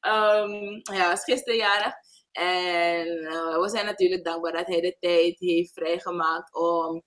um, 0.00 0.80
hij 0.96 1.08
was 1.08 1.24
gisteren 1.24 1.56
jarig. 1.56 1.94
En 2.32 3.06
eh, 3.06 3.60
we 3.60 3.68
zijn 3.68 3.86
natuurlijk 3.86 4.24
dankbaar 4.24 4.52
dat 4.52 4.66
hij 4.66 4.80
de 4.80 4.96
tijd 5.00 5.38
heeft 5.38 5.72
vrijgemaakt 5.72 6.54
om 6.54 7.02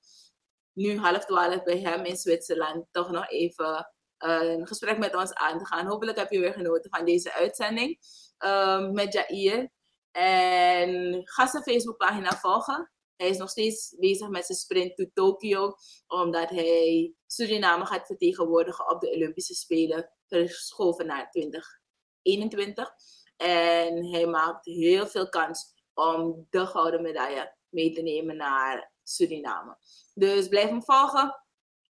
nu 0.73 0.97
half 0.97 1.25
twaalf 1.25 1.63
bij 1.63 1.79
hem 1.79 2.05
in 2.05 2.17
Zwitserland 2.17 2.85
toch 2.91 3.11
nog 3.11 3.29
even 3.29 3.91
eh, 4.17 4.41
een 4.41 4.67
gesprek 4.67 4.97
met 4.97 5.15
ons 5.15 5.33
aan 5.33 5.57
te 5.59 5.65
gaan. 5.65 5.87
Hopelijk 5.87 6.17
heb 6.17 6.31
je 6.31 6.39
weer 6.39 6.53
genoten 6.53 6.89
van 6.89 7.05
deze 7.05 7.33
uitzending 7.33 7.97
um, 8.39 8.93
met 8.93 9.13
Jair. 9.13 9.71
En 10.11 11.21
ga 11.23 11.47
zijn 11.47 11.63
Facebookpagina 11.63 12.31
volgen. 12.31 12.91
Hij 13.15 13.29
is 13.29 13.37
nog 13.37 13.49
steeds 13.49 13.95
bezig 13.99 14.29
met 14.29 14.45
zijn 14.45 14.57
sprint 14.57 14.95
to 14.95 15.05
Tokyo, 15.13 15.75
omdat 16.07 16.49
hij 16.49 17.13
Suriname 17.27 17.85
gaat 17.85 18.05
vertegenwoordigen 18.05 18.89
op 18.89 19.01
de 19.01 19.11
Olympische 19.11 19.53
Spelen, 19.53 20.11
verschoven 20.27 21.05
naar 21.05 21.29
2021. 21.31 22.93
En 23.37 24.05
hij 24.05 24.25
maakt 24.25 24.65
heel 24.65 25.07
veel 25.07 25.29
kans 25.29 25.73
om 25.93 26.47
de 26.49 26.65
gouden 26.65 27.01
medaille 27.01 27.55
mee 27.69 27.93
te 27.93 28.01
nemen 28.01 28.35
naar 28.37 28.91
Suriname. 29.03 29.77
Dus 30.13 30.47
blijf 30.47 30.69
hem 30.69 30.83
volgen. 30.83 31.44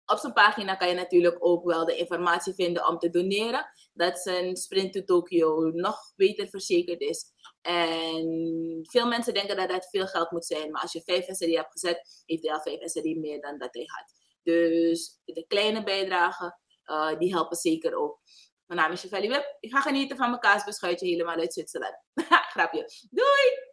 Op 0.06 0.18
zijn 0.18 0.34
pagina 0.34 0.76
kan 0.76 0.88
je 0.88 0.94
natuurlijk 0.94 1.38
ook 1.40 1.66
wel 1.66 1.86
de 1.86 1.98
informatie 1.98 2.54
vinden 2.54 2.88
om 2.88 2.98
te 2.98 3.10
doneren. 3.10 3.66
Dat 3.94 4.20
zijn 4.20 4.56
Sprint 4.56 4.94
to 4.94 5.04
Tokyo 5.04 5.70
nog 5.70 5.98
beter 6.16 6.48
verzekerd 6.48 7.00
is. 7.00 7.26
En 7.62 8.80
veel 8.82 9.08
mensen 9.08 9.34
denken 9.34 9.56
dat 9.56 9.70
dat 9.70 9.90
veel 9.90 10.08
geld 10.08 10.32
moet 10.32 10.46
zijn. 10.46 10.72
Maar 10.72 10.82
als 10.82 10.92
je 10.92 11.02
5 11.02 11.26
SRI 11.28 11.56
hebt 11.56 11.72
gezet, 11.72 12.24
heeft 12.26 12.44
hij 12.44 12.54
al 12.54 12.62
5 12.62 12.80
SRI 12.80 13.20
meer 13.20 13.42
dan 13.42 13.58
dat 13.58 13.74
hij 13.74 13.86
had. 13.86 14.14
Dus 14.44 15.20
de 15.24 15.46
kleine 15.48 15.84
bijdragen, 15.84 16.60
uh, 16.86 17.18
die 17.18 17.34
helpen 17.34 17.58
zeker 17.58 17.96
ook. 17.96 18.20
Mijn 18.66 18.80
naam 18.80 18.92
is 18.92 19.02
Chevelli 19.02 19.28
Web. 19.28 19.58
Ik 19.60 19.72
ga 19.72 19.82
genieten 19.82 20.18
van 20.18 20.30
mijn 20.30 20.42
kaasbeschuitje 20.42 21.08
helemaal 21.08 21.36
uit 21.36 21.54
Zwitserland. 21.54 21.96
Grapje. 22.54 22.90
Doei! 23.10 23.64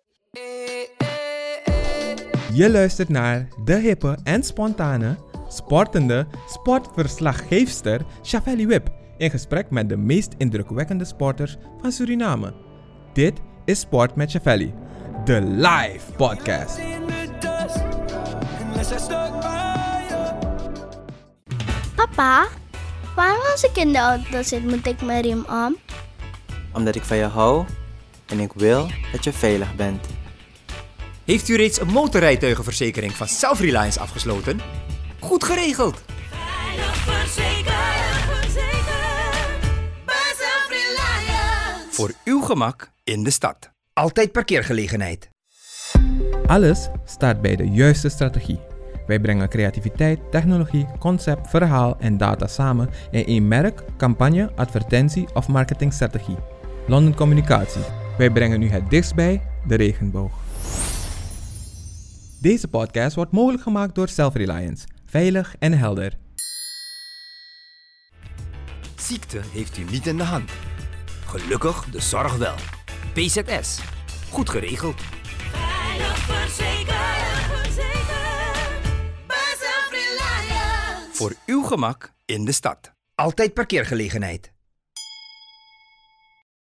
Je 2.54 2.70
luistert 2.70 3.08
naar 3.08 3.48
de 3.64 3.74
hippe 3.74 4.18
en 4.24 4.42
spontane, 4.42 5.16
sportende 5.52 6.26
sportverslaggeefster 6.48 8.00
Chavelli 8.22 8.66
Wip 8.66 8.90
in 9.16 9.30
gesprek 9.30 9.70
met 9.70 9.88
de 9.88 9.96
meest 9.96 10.34
indrukwekkende 10.38 11.04
sporters 11.04 11.56
van 11.80 11.92
Suriname. 11.92 12.54
Dit 13.12 13.40
is 13.64 13.80
Sport 13.80 14.14
met 14.14 14.30
Chavelli, 14.30 14.74
de 15.24 15.40
live 15.42 16.12
podcast. 16.16 16.80
Papa, 21.94 22.46
waarom 23.16 23.42
als 23.52 23.64
ik 23.64 23.76
in 23.76 23.92
de 23.92 23.98
auto 23.98 24.42
zit 24.42 24.64
moet 24.64 24.86
ik 24.86 25.02
mijn 25.02 25.22
riem 25.22 25.44
om? 25.50 25.76
Omdat 26.72 26.94
ik 26.94 27.02
van 27.02 27.16
je 27.16 27.24
hou 27.24 27.64
en 28.26 28.40
ik 28.40 28.52
wil 28.52 28.88
dat 29.12 29.24
je 29.24 29.32
veilig 29.32 29.76
bent. 29.76 30.06
Heeft 31.24 31.48
u 31.48 31.56
reeds 31.56 31.80
een 31.80 31.88
motorrijtuigenverzekering 31.88 33.12
van 33.12 33.28
Self-Reliance 33.28 34.00
afgesloten? 34.00 34.60
Goed 35.22 35.44
geregeld! 35.44 36.02
Veilig 36.30 36.96
verzekerd, 36.96 38.40
verzekerd. 38.40 38.82
Voor 41.90 42.12
uw 42.24 42.40
gemak 42.40 42.90
in 43.04 43.24
de 43.24 43.30
stad. 43.30 43.70
Altijd 43.92 44.32
parkeergelegenheid. 44.32 45.30
Alles 46.46 46.88
staat 47.04 47.40
bij 47.40 47.56
de 47.56 47.68
juiste 47.68 48.08
strategie. 48.08 48.60
Wij 49.06 49.20
brengen 49.20 49.48
creativiteit, 49.48 50.20
technologie, 50.30 50.86
concept, 50.98 51.50
verhaal 51.50 51.96
en 51.98 52.16
data 52.16 52.46
samen 52.46 52.90
in 53.10 53.24
één 53.24 53.48
merk, 53.48 53.82
campagne, 53.96 54.52
advertentie 54.56 55.26
of 55.34 55.48
marketingstrategie. 55.48 56.38
London 56.86 57.14
Communicatie. 57.14 57.84
Wij 58.18 58.30
brengen 58.30 58.62
u 58.62 58.68
het 58.68 58.90
dichtst 58.90 59.14
bij 59.14 59.42
de 59.66 59.74
regenboog. 59.74 60.32
Deze 62.40 62.68
podcast 62.68 63.16
wordt 63.16 63.32
mogelijk 63.32 63.62
gemaakt 63.62 63.94
door 63.94 64.08
Self-Reliance. 64.08 64.86
Veilig 65.12 65.54
en 65.58 65.72
helder. 65.72 66.12
Ziekte 68.96 69.40
heeft 69.52 69.76
u 69.78 69.84
niet 69.84 70.06
in 70.06 70.16
de 70.16 70.22
hand. 70.22 70.50
Gelukkig 71.26 71.84
de 71.84 72.00
zorg 72.00 72.36
wel. 72.36 72.54
PZS. 73.12 73.80
Goed 74.30 74.50
geregeld. 74.50 75.00
Veilig 75.00 76.18
verzekerd. 76.18 77.12
Voor 81.12 81.34
uw 81.46 81.62
gemak 81.62 82.12
in 82.24 82.44
de 82.44 82.52
stad. 82.52 82.92
Altijd 83.14 83.54
parkeergelegenheid. 83.54 84.51